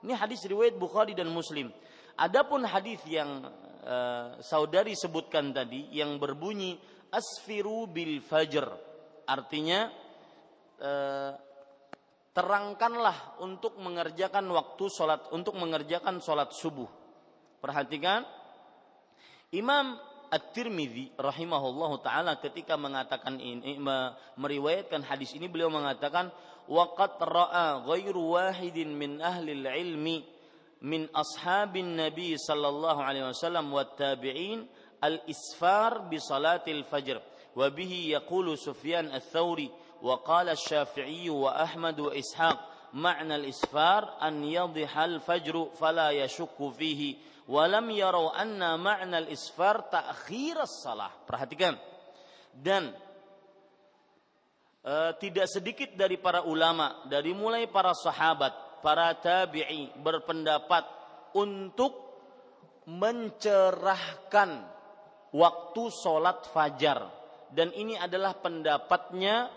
[0.02, 1.70] Ini hadis riwayat Bukhari dan Muslim.
[2.16, 3.46] Adapun hadis yang
[3.84, 6.76] uh, saudari sebutkan tadi yang berbunyi
[7.12, 8.68] asfiru bil fajr
[9.30, 9.92] artinya
[10.80, 11.32] Eh,
[12.32, 16.88] terangkanlah untuk mengerjakan waktu sholat untuk mengerjakan sholat subuh.
[17.60, 18.24] Perhatikan,
[19.52, 20.00] Imam
[20.30, 23.78] At-Tirmidzi rahimahullahu taala ketika mengatakan ini
[24.38, 26.30] meriwayatkan hadis ini beliau mengatakan
[26.70, 30.22] waqad ra'a ghairu wahidin min ahli ilmi
[30.86, 34.70] min ashabin nabi sallallahu alaihi wasallam wat tabi'in
[35.02, 37.18] al-isfar bi salatil fajr
[37.58, 39.70] wa bihi yaqulu Sufyan ats-Tsauri
[40.00, 42.60] وقال الشافعي وأحمد وإسحاق
[42.94, 47.16] معنى الإسفار أن يضح الفجر فلا يشك فيه
[47.50, 51.74] walam yarau anna ma'na al isfar ta'khir as salah Perhatikan.
[52.54, 52.94] Dan
[54.86, 60.86] e, tidak sedikit dari para ulama, dari mulai para sahabat, para tabi'i berpendapat
[61.34, 62.10] untuk
[62.86, 64.50] mencerahkan
[65.34, 67.10] waktu sholat fajar.
[67.50, 69.50] Dan ini adalah pendapatnya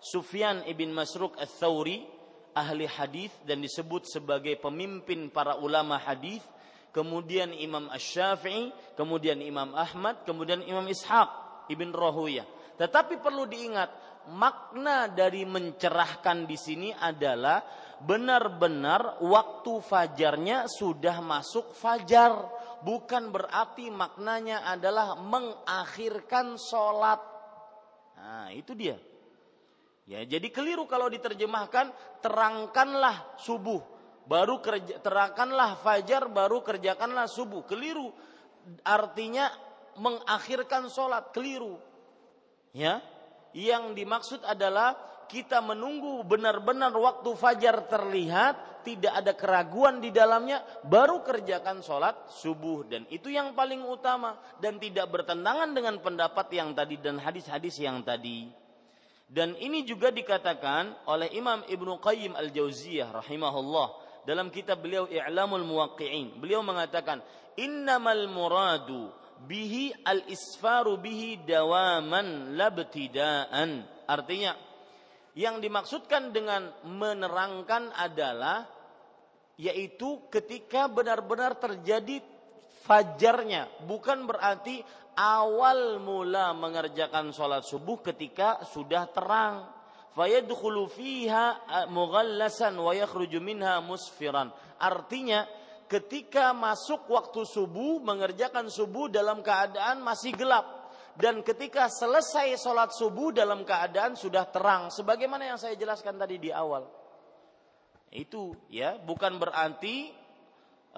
[0.00, 2.04] Sufyan ibn Masruk al-Thawri,
[2.52, 6.40] ahli hadis dan disebut sebagai pemimpin para ulama hadis
[6.98, 15.08] kemudian Imam Ash-Syafi'i kemudian Imam Ahmad kemudian Imam Ishaq ibn Rahuyah tetapi perlu diingat makna
[15.08, 17.64] dari mencerahkan di sini adalah
[17.98, 22.36] benar-benar waktu fajarnya sudah masuk fajar.
[22.78, 27.18] Bukan berarti maknanya adalah mengakhirkan sholat.
[28.14, 28.94] Nah itu dia.
[30.08, 31.92] Ya, jadi keliru kalau diterjemahkan
[32.24, 33.82] terangkanlah subuh,
[34.28, 37.64] baru kerja, terangkanlah fajar, baru kerjakanlah subuh.
[37.64, 38.12] Keliru.
[38.84, 39.48] Artinya
[39.96, 41.80] mengakhirkan sholat, keliru.
[42.76, 43.00] Ya,
[43.56, 44.94] yang dimaksud adalah
[45.28, 52.88] kita menunggu benar-benar waktu fajar terlihat, tidak ada keraguan di dalamnya, baru kerjakan sholat subuh
[52.88, 58.00] dan itu yang paling utama dan tidak bertentangan dengan pendapat yang tadi dan hadis-hadis yang
[58.00, 58.48] tadi.
[59.28, 66.36] Dan ini juga dikatakan oleh Imam Ibnu Qayyim Al-Jauziyah rahimahullah dalam kitab beliau I'lamul Muwaqqi'in.
[66.36, 67.24] Beliau mengatakan,
[67.56, 69.08] "Innamal muradu
[69.48, 74.52] bihi al-isfaru bihi dawaman labtidaan." Artinya,
[75.32, 78.68] yang dimaksudkan dengan menerangkan adalah
[79.56, 82.20] yaitu ketika benar-benar terjadi
[82.84, 84.84] fajarnya, bukan berarti
[85.16, 89.77] awal mula mengerjakan sholat subuh ketika sudah terang.
[90.16, 94.52] Fayadkhulu fiha eh, mughallasan wa yakhruju minha musfiran.
[94.78, 95.44] Artinya
[95.88, 103.32] ketika masuk waktu subuh mengerjakan subuh dalam keadaan masih gelap dan ketika selesai sholat subuh
[103.32, 106.84] dalam keadaan sudah terang sebagaimana yang saya jelaskan tadi di awal
[108.12, 110.12] itu ya bukan berarti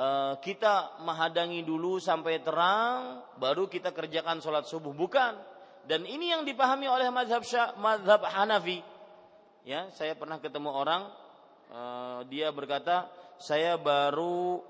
[0.01, 4.97] Eh, kita menghadangi dulu sampai terang, baru kita kerjakan sholat subuh.
[4.97, 5.37] Bukan.
[5.85, 7.45] Dan ini yang dipahami oleh madhab,
[7.77, 8.81] madhab Hanafi.
[9.61, 11.13] Ya, saya pernah ketemu orang,
[11.69, 14.65] uh, dia berkata, saya baru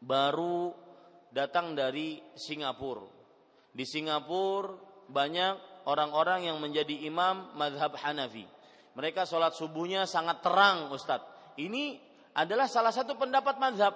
[0.00, 0.72] baru
[1.32, 3.04] datang dari Singapura.
[3.76, 4.72] Di Singapura
[5.12, 8.48] banyak orang-orang yang menjadi imam madhab Hanafi.
[8.96, 11.56] Mereka sholat subuhnya sangat terang, Ustadz.
[11.60, 12.00] Ini
[12.32, 13.92] adalah salah satu pendapat mazhab.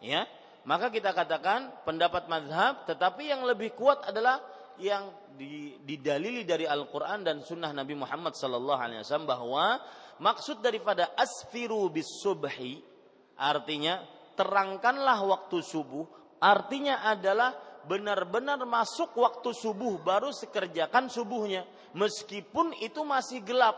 [0.00, 0.24] Ya,
[0.64, 4.40] maka kita katakan pendapat mazhab, tetapi yang lebih kuat adalah
[4.80, 5.12] yang
[5.84, 9.80] didalili dari Al-Quran dan Sunnah Nabi Muhammad Sallallahu Alaihi Wasallam bahwa
[10.20, 12.80] maksud daripada asfiru bis subhi
[13.40, 14.04] artinya
[14.36, 16.04] terangkanlah waktu subuh
[16.40, 17.56] artinya adalah
[17.88, 21.64] benar-benar masuk waktu subuh baru sekerjakan subuhnya
[21.96, 23.76] meskipun itu masih gelap.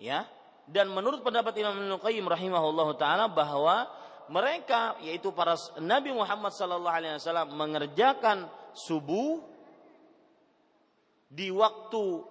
[0.00, 0.24] Ya?
[0.68, 3.88] Dan menurut pendapat Imam Ibnu Qayyim rahimahullahu taala bahwa
[4.28, 8.44] mereka yaitu para Nabi Muhammad sallallahu alaihi wasallam mengerjakan
[8.76, 9.40] subuh
[11.28, 12.24] di waktu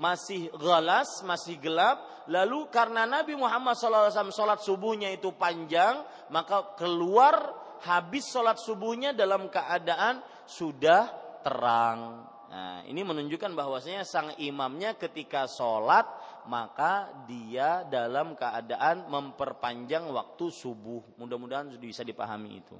[0.00, 6.00] masih galas, masih gelap, lalu karena Nabi Muhammad SAW sholat subuhnya itu panjang,
[6.32, 7.52] maka keluar
[7.84, 11.10] habis sholat subuhnya dalam keadaan sudah
[11.42, 12.24] terang.
[12.48, 16.08] Nah, ini menunjukkan bahwasanya sang imamnya ketika sholat
[16.48, 21.04] maka dia dalam keadaan memperpanjang waktu subuh.
[21.20, 22.76] Mudah-mudahan bisa dipahami itu.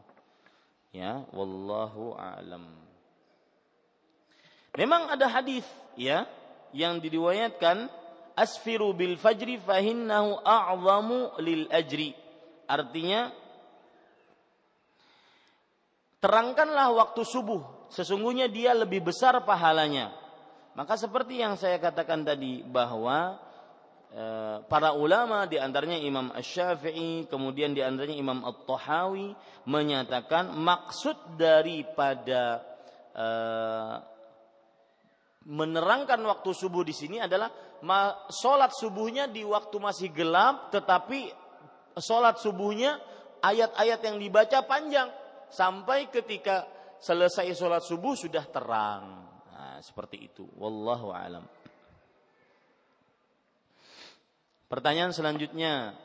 [0.88, 2.87] Ya, wallahu a'lam.
[4.76, 5.64] Memang ada hadis
[5.96, 6.28] ya
[6.76, 7.88] yang diriwayatkan
[8.38, 12.14] asfiru bil fajri fahinnahu a'zamu lil ajri.
[12.68, 13.32] Artinya
[16.22, 20.14] terangkanlah waktu subuh, sesungguhnya dia lebih besar pahalanya.
[20.78, 23.34] Maka seperti yang saya katakan tadi bahwa
[24.14, 24.24] e,
[24.70, 29.34] para ulama di antaranya Imam Asy-Syafi'i, kemudian di antaranya Imam At-Tahawi
[29.66, 32.62] menyatakan maksud daripada
[33.10, 33.26] e,
[35.48, 37.48] menerangkan waktu subuh di sini adalah
[38.28, 41.32] sholat subuhnya di waktu masih gelap, tetapi
[41.96, 43.00] sholat subuhnya
[43.40, 45.08] ayat-ayat yang dibaca panjang
[45.48, 46.68] sampai ketika
[47.00, 49.24] selesai sholat subuh sudah terang.
[49.54, 50.44] Nah, seperti itu.
[50.60, 51.48] Wallahu alam.
[54.68, 55.96] Pertanyaan selanjutnya.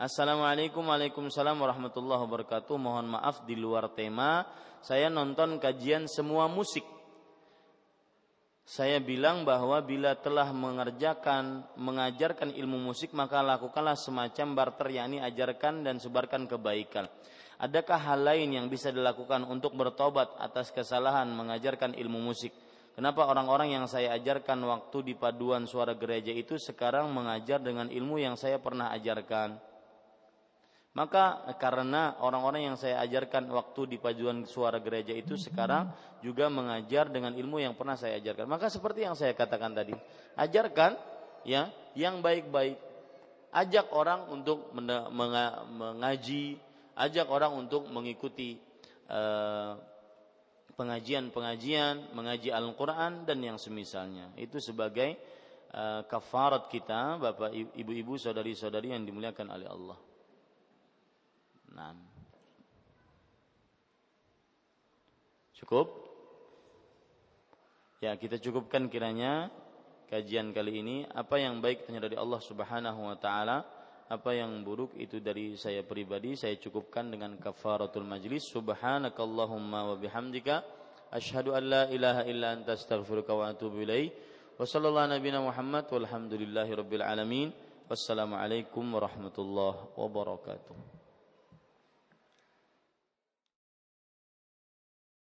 [0.00, 2.76] Assalamualaikum Waalaikumsalam warahmatullahi wabarakatuh.
[2.80, 4.48] Mohon maaf di luar tema.
[4.80, 6.95] Saya nonton kajian semua musik
[8.66, 15.86] saya bilang bahwa bila telah mengerjakan mengajarkan ilmu musik maka lakukanlah semacam barter yakni ajarkan
[15.86, 17.06] dan sebarkan kebaikan.
[17.62, 22.50] Adakah hal lain yang bisa dilakukan untuk bertobat atas kesalahan mengajarkan ilmu musik?
[22.98, 28.18] Kenapa orang-orang yang saya ajarkan waktu di paduan suara gereja itu sekarang mengajar dengan ilmu
[28.18, 29.75] yang saya pernah ajarkan?
[30.96, 35.92] Maka karena orang-orang yang saya ajarkan waktu di pajuan suara gereja itu sekarang
[36.24, 38.48] juga mengajar dengan ilmu yang pernah saya ajarkan.
[38.48, 39.92] Maka seperti yang saya katakan tadi,
[40.40, 40.96] ajarkan
[41.44, 42.80] ya yang baik-baik.
[43.52, 46.56] Ajak orang untuk mengaji,
[46.96, 48.56] ajak orang untuk mengikuti
[49.12, 49.76] uh,
[50.80, 54.32] pengajian-pengajian, mengaji Al-Qur'an dan yang semisalnya.
[54.40, 55.12] Itu sebagai
[55.76, 60.05] uh, kafarat kita, Bapak Ibu-ibu, saudari-saudari yang dimuliakan oleh Allah.
[61.74, 61.96] Nah.
[65.56, 65.88] Cukup?
[68.04, 69.48] Ya, kita cukupkan kiranya
[70.12, 70.96] kajian kali ini.
[71.10, 73.64] Apa yang baik hanya dari Allah Subhanahu wa taala,
[74.06, 76.38] apa yang buruk itu dari saya pribadi.
[76.38, 78.46] Saya cukupkan dengan kafaratul majlis.
[78.52, 80.62] Subhanakallahumma wa bihamdika
[81.10, 84.12] asyhadu an la ilaha illa anta astaghfiruka wa atubu ilaik.
[84.60, 87.48] Wa sallallahu nabiyana Muhammad walhamdulillahi rabbil alamin.
[87.86, 91.05] Wassalamualaikum warahmatullahi wabarakatuh.